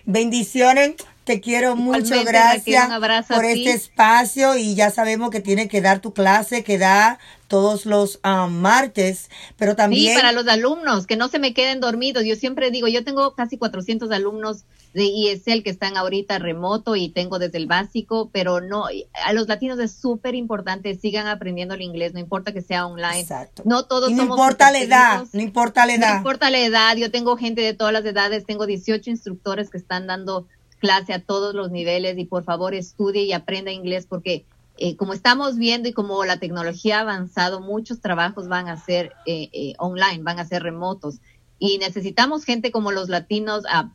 Bendiciones, 0.07 0.95
te 1.25 1.41
quiero 1.41 1.75
mucho, 1.75 2.15
gracias 2.25 2.89
por 3.29 3.45
este 3.45 3.73
espacio 3.73 4.57
y 4.57 4.75
ya 4.75 4.91
sabemos 4.91 5.31
que 5.31 5.41
tiene 5.41 5.69
que 5.69 5.81
dar 5.81 6.01
tu 6.01 6.13
clase, 6.13 6.63
que 6.63 6.79
da 6.79 7.19
todos 7.49 7.87
los 7.87 8.21
um, 8.25 8.53
martes, 8.53 9.31
pero 9.57 9.77
también... 9.77 10.13
Sí, 10.13 10.17
para 10.17 10.33
los 10.33 10.47
alumnos, 10.49 11.07
que 11.07 11.17
no 11.17 11.29
se 11.29 11.39
me 11.39 11.55
queden 11.55 11.81
dormidos. 11.81 12.25
Yo 12.25 12.37
siempre 12.37 12.71
digo, 12.71 12.89
yo 12.89 13.05
tengo 13.05 13.35
casi 13.35 13.59
400 13.59 14.11
alumnos 14.11 14.65
de 14.93 15.33
ESL 15.33 15.63
que 15.63 15.71
están 15.71 15.97
ahorita 15.97 16.39
remoto 16.39 16.95
y 16.97 17.09
tengo 17.09 17.39
desde 17.39 17.59
el 17.59 17.67
básico, 17.67 18.31
pero 18.33 18.61
no, 18.61 18.87
a 18.87 19.33
los 19.33 19.49
latinos 19.49 19.79
es 19.81 19.93
súper 19.93 20.35
importante, 20.35 20.95
sigan 20.95 21.27
aprendiendo 21.27 21.75
el 21.75 21.83
inglés, 21.83 22.15
no 22.15 22.21
importa 22.21 22.53
que 22.53 22.63
sea 22.63 22.87
online. 22.87 23.21
Exacto. 23.21 23.63
No 23.67 23.85
todos 23.87 24.13
no 24.13 24.23
importa 24.23 24.71
la 24.71 24.79
edad, 24.79 25.25
no 25.33 25.41
importa 25.41 25.85
la 25.85 25.95
edad. 25.95 26.11
No 26.13 26.17
importa 26.19 26.51
la 26.51 26.61
edad, 26.61 26.97
yo 26.97 27.11
tengo 27.11 27.37
gente 27.37 27.61
de 27.61 27.75
todas 27.75 27.93
las 27.93 28.05
edades, 28.05 28.47
tengo 28.47 28.67
18 28.67 29.11
instructores 29.11 29.69
que 29.69 29.79
están 29.79 30.07
dando 30.07 30.47
clase 30.85 31.15
a 31.15 31.19
todos 31.19 31.55
los 31.55 31.71
niveles 31.71 32.19
y 32.19 32.27
por 32.27 32.45
favor 32.45 32.75
estudie 32.75 33.23
y 33.23 33.33
aprenda 33.33 33.73
inglés 33.73 34.05
porque 34.07 34.45
eh, 34.77 34.97
como 34.97 35.15
estamos 35.15 35.57
viendo 35.57 35.89
y 35.89 35.95
como 35.95 36.23
la 36.27 36.39
tecnología 36.39 36.99
ha 36.99 37.01
avanzado, 37.01 37.63
muchos 37.63 38.01
trabajos 38.01 38.49
van 38.49 38.69
a 38.69 38.77
ser 38.77 39.13
eh, 39.25 39.49
eh, 39.55 39.73
online, 39.79 40.23
van 40.23 40.39
a 40.39 40.45
ser 40.45 40.63
remotos 40.63 41.21
y 41.59 41.79
necesitamos 41.79 42.45
gente 42.45 42.71
como 42.71 42.93
los 42.93 43.09
latinos. 43.09 43.65
Ah, 43.67 43.93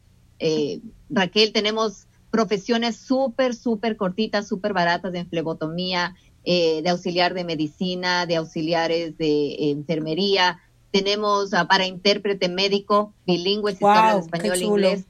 Raquel, 1.12 1.54
tenemos 1.54 2.08
profesiones 2.32 2.96
súper, 2.96 3.54
súper 3.54 3.96
cortitas, 3.96 4.48
súper 4.48 4.74
baratas 4.74 5.14
de 5.14 5.26
flebotomía, 5.26 6.16
de 6.44 6.90
auxiliar 6.90 7.36
de 7.36 7.44
medicina, 7.44 8.26
de 8.26 8.38
auxiliares 8.38 9.16
de 9.20 9.70
enfermería. 9.70 10.60
Tenemos 10.90 11.54
ah, 11.54 11.68
para 11.68 11.86
intérprete 11.86 12.50
médico 12.50 13.14
bilingüe, 13.28 13.76
si 13.76 13.84
wow, 13.84 14.22
español 14.22 14.58
e 14.58 14.66
inglés 14.66 15.06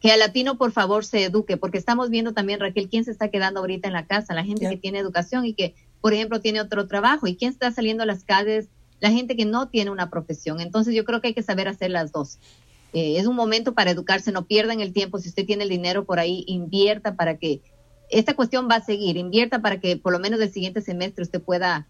que 0.00 0.12
al 0.12 0.20
latino 0.20 0.56
por 0.56 0.72
favor 0.72 1.04
se 1.04 1.24
eduque, 1.24 1.56
porque 1.56 1.78
estamos 1.78 2.10
viendo 2.10 2.32
también, 2.32 2.60
Raquel, 2.60 2.88
quién 2.88 3.04
se 3.04 3.10
está 3.10 3.28
quedando 3.28 3.60
ahorita 3.60 3.88
en 3.88 3.94
la 3.94 4.06
casa, 4.06 4.34
la 4.34 4.44
gente 4.44 4.68
que 4.68 4.76
tiene 4.76 4.98
educación 4.98 5.44
y 5.44 5.54
que, 5.54 5.74
por 6.00 6.14
ejemplo, 6.14 6.40
tiene 6.40 6.60
otro 6.60 6.86
trabajo, 6.86 7.26
y 7.26 7.36
quién 7.36 7.50
está 7.50 7.70
saliendo 7.72 8.04
a 8.04 8.06
las 8.06 8.24
calles, 8.24 8.68
la 9.00 9.10
gente 9.10 9.36
que 9.36 9.44
no 9.44 9.68
tiene 9.68 9.90
una 9.90 10.10
profesión. 10.10 10.60
Entonces 10.60 10.94
yo 10.94 11.04
creo 11.04 11.20
que 11.20 11.28
hay 11.28 11.34
que 11.34 11.42
saber 11.42 11.68
hacer 11.68 11.90
las 11.90 12.12
dos. 12.12 12.38
Eh, 12.92 13.18
es 13.18 13.26
un 13.26 13.36
momento 13.36 13.74
para 13.74 13.90
educarse, 13.90 14.32
no 14.32 14.46
pierdan 14.46 14.80
el 14.80 14.92
tiempo, 14.92 15.18
si 15.18 15.28
usted 15.28 15.44
tiene 15.44 15.64
el 15.64 15.70
dinero 15.70 16.04
por 16.04 16.18
ahí, 16.18 16.44
invierta 16.46 17.16
para 17.16 17.36
que 17.36 17.60
esta 18.10 18.34
cuestión 18.34 18.68
va 18.70 18.76
a 18.76 18.84
seguir, 18.84 19.16
invierta 19.16 19.60
para 19.60 19.80
que 19.80 19.96
por 19.96 20.12
lo 20.12 20.18
menos 20.18 20.40
el 20.40 20.50
siguiente 20.50 20.80
semestre 20.80 21.22
usted 21.22 21.42
pueda 21.42 21.86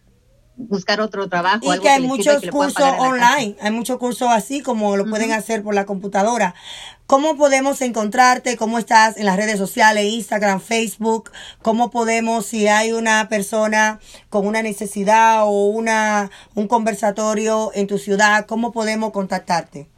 buscar 0.59 1.01
otro 1.01 1.29
trabajo. 1.29 1.75
Y 1.75 1.79
que 1.79 1.89
hay 1.89 2.03
muchos 2.03 2.43
cursos 2.51 2.93
online, 2.99 3.57
hay 3.61 3.71
muchos 3.71 3.99
cursos 3.99 4.29
así 4.31 4.61
como 4.61 4.97
lo 4.97 5.07
pueden 5.07 5.33
hacer 5.33 5.63
por 5.63 5.75
la 5.75 5.87
computadora. 5.87 6.55
¿Cómo 7.07 7.39
podemos 7.39 7.81
encontrarte? 7.81 8.59
¿Cómo 8.59 8.79
estás 8.79 9.17
en 9.17 9.25
las 9.25 9.37
redes 9.37 9.57
sociales, 9.57 10.13
Instagram, 10.13 10.61
Facebook? 10.61 11.31
¿Cómo 11.63 11.91
podemos, 11.91 12.45
si 12.45 12.67
hay 12.67 12.93
una 12.93 13.31
persona 13.31 13.99
con 14.29 14.47
una 14.47 14.61
necesidad 14.61 15.45
o 15.45 15.69
una, 15.69 16.31
un 16.55 16.69
conversatorio 16.69 17.71
en 17.75 17.87
tu 17.87 17.97
ciudad, 17.97 18.45
cómo 18.45 18.73
podemos 18.73 19.13
contactarte? 19.13 19.89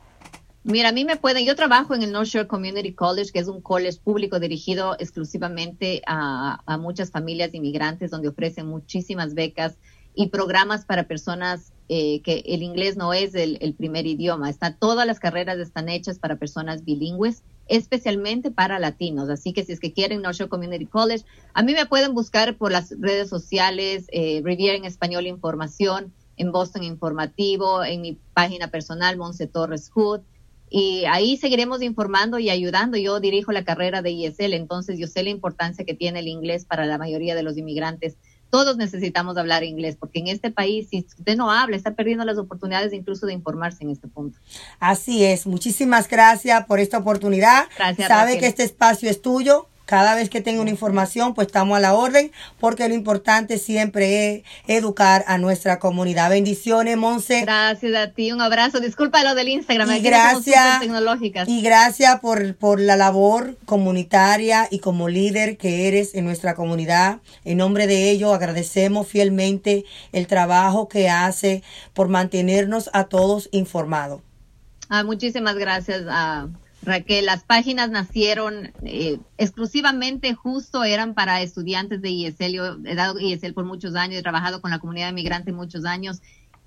Mira, 0.62 0.90
a 0.90 0.92
mí 0.92 1.04
me 1.06 1.16
pueden, 1.16 1.46
yo 1.46 1.56
trabajo 1.56 1.94
en 1.94 2.02
el 2.02 2.12
North 2.12 2.28
Shore 2.28 2.46
Community 2.46 2.92
College, 2.92 3.32
que 3.32 3.38
es 3.38 3.48
un 3.48 3.62
college 3.62 3.98
público 4.04 4.38
dirigido 4.38 4.94
exclusivamente 4.98 6.02
a, 6.06 6.60
a 6.66 6.76
muchas 6.76 7.10
familias 7.10 7.54
inmigrantes, 7.54 8.10
donde 8.10 8.28
ofrecen 8.28 8.66
muchísimas 8.66 9.34
becas 9.34 9.78
y 10.14 10.28
programas 10.28 10.84
para 10.84 11.04
personas 11.04 11.72
eh, 11.92 12.20
que 12.22 12.44
el 12.46 12.62
inglés 12.62 12.96
no 12.96 13.12
es 13.12 13.34
el, 13.34 13.74
primer 13.76 14.06
idioma. 14.06 14.48
Está, 14.48 14.76
todas 14.76 15.06
las 15.08 15.18
carreras 15.18 15.58
están 15.58 15.88
hechas 15.88 16.20
para 16.20 16.36
personas 16.36 16.84
bilingües, 16.84 17.42
especialmente 17.66 18.52
para 18.52 18.78
latinos. 18.78 19.28
Así 19.28 19.52
que 19.52 19.64
si 19.64 19.72
es 19.72 19.80
que 19.80 19.92
quieren 19.92 20.22
North 20.22 20.36
Shore 20.36 20.48
Community 20.48 20.86
College, 20.86 21.24
a 21.52 21.62
mí 21.62 21.72
me 21.72 21.86
pueden 21.86 22.14
buscar 22.14 22.56
por 22.56 22.70
las 22.70 22.94
redes 23.00 23.28
sociales, 23.28 24.06
eh, 24.12 24.40
Riviera 24.44 24.76
en 24.76 24.84
Español 24.84 25.26
Información, 25.26 26.12
en 26.36 26.52
Boston 26.52 26.84
Informativo, 26.84 27.82
en 27.82 28.02
mi 28.02 28.18
página 28.34 28.68
personal, 28.68 29.16
Monse 29.16 29.48
Torres 29.48 29.90
Hood. 29.90 30.20
Y 30.72 31.04
ahí 31.06 31.36
seguiremos 31.36 31.82
informando 31.82 32.38
y 32.38 32.50
ayudando. 32.50 32.96
Yo 32.96 33.18
dirijo 33.18 33.50
la 33.50 33.64
carrera 33.64 34.02
de 34.02 34.12
ISL, 34.12 34.54
entonces 34.54 34.96
yo 34.96 35.08
sé 35.08 35.24
la 35.24 35.30
importancia 35.30 35.84
que 35.84 35.94
tiene 35.94 36.20
el 36.20 36.28
inglés 36.28 36.64
para 36.64 36.86
la 36.86 36.98
mayoría 36.98 37.34
de 37.34 37.42
los 37.42 37.58
inmigrantes 37.58 38.16
todos 38.50 38.76
necesitamos 38.76 39.36
hablar 39.36 39.64
inglés, 39.64 39.96
porque 39.98 40.18
en 40.18 40.28
este 40.28 40.50
país, 40.50 40.88
si 40.90 41.06
usted 41.18 41.36
no 41.36 41.50
habla, 41.50 41.76
está 41.76 41.92
perdiendo 41.92 42.24
las 42.24 42.36
oportunidades 42.36 42.92
incluso 42.92 43.26
de 43.26 43.32
informarse 43.32 43.84
en 43.84 43.90
este 43.90 44.08
punto. 44.08 44.38
Así 44.78 45.24
es. 45.24 45.46
Muchísimas 45.46 46.08
gracias 46.08 46.66
por 46.66 46.80
esta 46.80 46.98
oportunidad. 46.98 47.66
Gracias. 47.76 48.08
Sabe 48.08 48.38
que 48.38 48.46
este 48.46 48.64
espacio 48.64 49.08
es 49.08 49.22
tuyo. 49.22 49.66
Cada 49.86 50.14
vez 50.14 50.30
que 50.30 50.40
tenga 50.40 50.60
una 50.60 50.70
información, 50.70 51.34
pues 51.34 51.48
estamos 51.48 51.76
a 51.76 51.80
la 51.80 51.94
orden, 51.94 52.30
porque 52.60 52.88
lo 52.88 52.94
importante 52.94 53.58
siempre 53.58 54.34
es 54.34 54.42
educar 54.68 55.24
a 55.26 55.36
nuestra 55.36 55.80
comunidad. 55.80 56.30
Bendiciones, 56.30 56.96
Monse. 56.96 57.40
Gracias 57.40 57.94
a 57.96 58.12
ti, 58.12 58.30
un 58.30 58.40
abrazo. 58.40 58.78
Disculpa 58.78 59.24
lo 59.24 59.34
del 59.34 59.48
Instagram, 59.48 59.90
y 59.90 60.00
gracias, 60.00 60.80
tecnológicas. 60.80 61.48
Y 61.48 61.60
gracias 61.60 62.20
por, 62.20 62.54
por 62.54 62.78
la 62.78 62.96
labor 62.96 63.58
comunitaria 63.64 64.68
y 64.70 64.78
como 64.78 65.08
líder 65.08 65.56
que 65.56 65.88
eres 65.88 66.14
en 66.14 66.24
nuestra 66.24 66.54
comunidad. 66.54 67.18
En 67.44 67.58
nombre 67.58 67.88
de 67.88 68.10
ello, 68.10 68.32
agradecemos 68.32 69.08
fielmente 69.08 69.84
el 70.12 70.28
trabajo 70.28 70.88
que 70.88 71.10
hace 71.10 71.64
por 71.94 72.06
mantenernos 72.06 72.90
a 72.92 73.04
todos 73.04 73.48
informados. 73.50 74.22
Ah, 74.88 75.02
muchísimas 75.02 75.56
gracias. 75.56 76.02
a 76.08 76.48
Raquel, 76.82 77.26
las 77.26 77.44
páginas 77.44 77.90
nacieron 77.90 78.72
eh, 78.84 79.18
exclusivamente 79.36 80.34
justo 80.34 80.82
eran 80.82 81.14
para 81.14 81.42
estudiantes 81.42 82.00
de 82.00 82.10
ISL. 82.10 82.52
Yo 82.52 82.78
he 82.86 82.94
dado 82.94 83.20
ISL 83.20 83.52
por 83.52 83.64
muchos 83.64 83.94
años, 83.94 84.18
he 84.18 84.22
trabajado 84.22 84.62
con 84.62 84.70
la 84.70 84.78
comunidad 84.78 85.10
inmigrante 85.10 85.52
muchos 85.52 85.84
años 85.84 86.22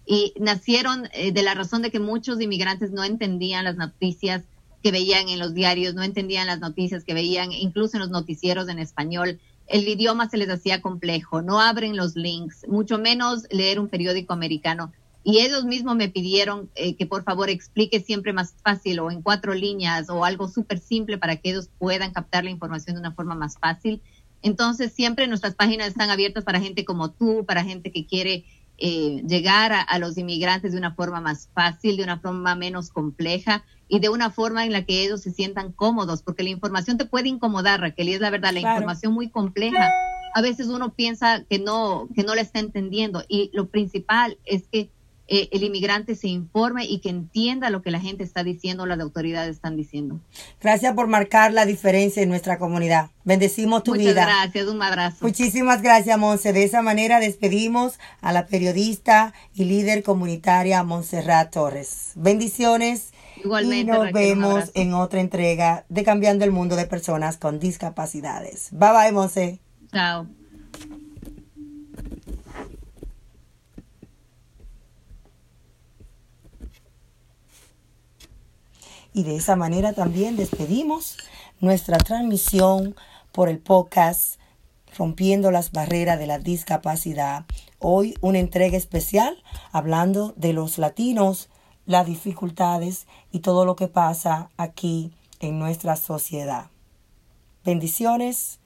y 0.05 0.33
nacieron 0.39 1.09
eh, 1.13 1.31
de 1.31 1.43
la 1.43 1.55
razón 1.55 1.81
de 1.81 1.89
que 1.89 1.99
muchos 1.99 2.39
inmigrantes 2.41 2.91
no 2.91 3.03
entendían 3.03 3.65
las 3.65 3.75
noticias 3.75 4.43
que 4.83 4.91
veían 4.91 5.29
en 5.29 5.39
los 5.39 5.53
diarios, 5.53 5.95
no 5.95 6.03
entendían 6.03 6.45
las 6.45 6.59
noticias 6.59 7.03
que 7.03 7.13
veían 7.13 7.51
incluso 7.51 7.97
en 7.97 8.01
los 8.01 8.09
noticieros 8.11 8.67
en 8.69 8.79
español. 8.79 9.39
El 9.65 9.87
idioma 9.87 10.29
se 10.29 10.37
les 10.37 10.49
hacía 10.49 10.81
complejo, 10.81 11.41
no 11.41 11.61
abren 11.61 11.95
los 11.95 12.15
links, 12.15 12.67
mucho 12.67 12.99
menos 12.99 13.47
leer 13.49 13.79
un 13.79 13.87
periódico 13.87 14.33
americano 14.33 14.91
y 15.23 15.39
ellos 15.39 15.63
mismos 15.63 15.95
me 15.95 16.09
pidieron 16.09 16.69
eh, 16.75 16.95
que 16.95 17.05
por 17.05 17.23
favor 17.23 17.49
explique 17.49 18.01
siempre 18.01 18.33
más 18.33 18.55
fácil 18.61 18.99
o 18.99 19.09
en 19.09 19.21
cuatro 19.21 19.53
líneas 19.53 20.09
o 20.09 20.25
algo 20.25 20.49
súper 20.49 20.79
simple 20.79 21.17
para 21.17 21.37
que 21.37 21.51
ellos 21.51 21.69
puedan 21.77 22.11
captar 22.11 22.43
la 22.43 22.49
información 22.49 22.95
de 22.95 22.99
una 22.99 23.13
forma 23.13 23.33
más 23.33 23.57
fácil. 23.57 24.01
Entonces 24.41 24.91
siempre 24.91 25.27
nuestras 25.27 25.55
páginas 25.55 25.87
están 25.87 26.09
abiertas 26.09 26.43
para 26.43 26.59
gente 26.59 26.83
como 26.83 27.11
tú, 27.11 27.45
para 27.45 27.63
gente 27.63 27.91
que 27.91 28.05
quiere 28.05 28.43
eh, 28.77 29.23
llegar 29.25 29.71
a, 29.71 29.99
los 29.99 30.17
inmigrantes 30.17 30.73
de 30.73 30.77
una 30.77 30.93
forma 30.93 31.21
más 31.21 31.47
fácil, 31.53 31.95
de 31.95 32.03
una 32.03 32.19
forma 32.19 32.53
menos 32.55 32.89
compleja 32.89 33.63
y 33.87 33.99
de 33.99 34.09
una 34.09 34.29
forma 34.29 34.65
en 34.65 34.73
la 34.73 34.83
que 34.83 35.03
ellos 35.03 35.21
se 35.21 35.31
sientan 35.31 35.71
cómodos, 35.71 36.21
porque 36.21 36.43
la 36.43 36.49
información 36.49 36.97
te 36.97 37.05
puede 37.05 37.29
incomodar, 37.29 37.79
Raquel, 37.79 38.09
y 38.09 38.13
es 38.13 38.19
la 38.19 38.29
verdad, 38.29 38.51
la 38.51 38.59
información 38.59 39.13
muy 39.13 39.29
compleja. 39.29 39.89
A 40.35 40.41
veces 40.41 40.67
uno 40.67 40.93
piensa 40.93 41.45
que 41.49 41.59
no, 41.59 42.09
que 42.13 42.23
no 42.23 42.35
la 42.35 42.41
está 42.41 42.59
entendiendo 42.59 43.23
y 43.29 43.51
lo 43.53 43.69
principal 43.69 44.37
es 44.43 44.67
que 44.67 44.89
eh, 45.27 45.47
el 45.51 45.63
inmigrante 45.63 46.15
se 46.15 46.27
informe 46.27 46.85
y 46.85 46.99
que 46.99 47.09
entienda 47.09 47.69
lo 47.69 47.81
que 47.81 47.91
la 47.91 47.99
gente 47.99 48.23
está 48.23 48.43
diciendo, 48.43 48.85
las 48.85 48.99
autoridades 48.99 49.55
están 49.55 49.77
diciendo. 49.77 50.19
Gracias 50.61 50.93
por 50.93 51.07
marcar 51.07 51.53
la 51.53 51.65
diferencia 51.65 52.21
en 52.21 52.29
nuestra 52.29 52.57
comunidad. 52.57 53.09
Bendecimos 53.23 53.83
tu 53.83 53.93
vida. 53.93 54.25
Gracias, 54.25 54.67
un 54.67 54.81
abrazo. 54.81 55.17
Muchísimas 55.21 55.81
gracias, 55.81 56.17
Monse. 56.19 56.51
De 56.51 56.63
esa 56.63 56.81
manera 56.81 57.19
despedimos 57.19 57.99
a 58.19 58.33
la 58.33 58.47
periodista 58.47 59.33
y 59.53 59.63
líder 59.63 60.03
comunitaria 60.03 60.83
Montserrat 60.83 61.53
Torres. 61.53 62.11
Bendiciones. 62.15 63.13
Igualmente. 63.43 63.93
Y 63.93 63.95
nos 63.95 64.11
vemos 64.11 64.71
en 64.73 64.93
otra 64.93 65.21
entrega 65.21 65.85
de 65.87 66.03
Cambiando 66.03 66.43
el 66.43 66.51
Mundo 66.51 66.75
de 66.75 66.85
Personas 66.85 67.37
con 67.37 67.59
Discapacidades. 67.59 68.69
Bye 68.71 68.91
bye, 68.91 69.11
Monse. 69.13 69.59
Chao. 69.91 70.27
Y 79.13 79.23
de 79.23 79.35
esa 79.35 79.55
manera 79.55 79.93
también 79.93 80.37
despedimos 80.37 81.17
nuestra 81.59 81.97
transmisión 81.97 82.95
por 83.31 83.47
el 83.47 83.59
podcast 83.59 84.39
Rompiendo 84.97 85.51
las 85.51 85.71
Barreras 85.71 86.17
de 86.17 86.25
la 86.25 86.39
Discapacidad. 86.39 87.45
Hoy 87.77 88.15
una 88.21 88.39
entrega 88.39 88.75
especial 88.75 89.43
hablando 89.71 90.33
de 90.35 90.53
los 90.53 90.79
latinos, 90.79 91.49
las 91.85 92.07
dificultades 92.07 93.05
y 93.31 93.39
todo 93.39 93.65
lo 93.65 93.75
que 93.75 93.87
pasa 93.87 94.49
aquí 94.57 95.13
en 95.39 95.59
nuestra 95.59 95.95
sociedad. 95.95 96.71
Bendiciones. 97.63 98.59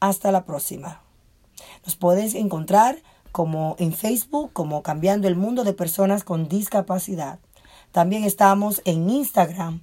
Hasta 0.00 0.32
la 0.32 0.44
próxima. 0.44 1.00
Nos 1.86 1.94
puedes 1.94 2.34
encontrar 2.34 3.00
como 3.30 3.76
en 3.78 3.92
Facebook 3.92 4.52
como 4.52 4.82
Cambiando 4.82 5.28
el 5.28 5.36
Mundo 5.36 5.62
de 5.62 5.74
Personas 5.74 6.24
con 6.24 6.48
Discapacidad. 6.48 7.38
También 7.92 8.24
estamos 8.24 8.82
en 8.84 9.08
Instagram 9.08 9.80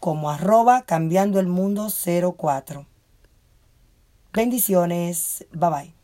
como 0.00 0.30
arroba 0.30 0.82
cambiando 0.82 1.40
el 1.40 1.46
mundo 1.46 1.88
04. 1.90 2.86
Bendiciones. 4.32 5.46
Bye 5.52 5.70
bye. 5.70 5.95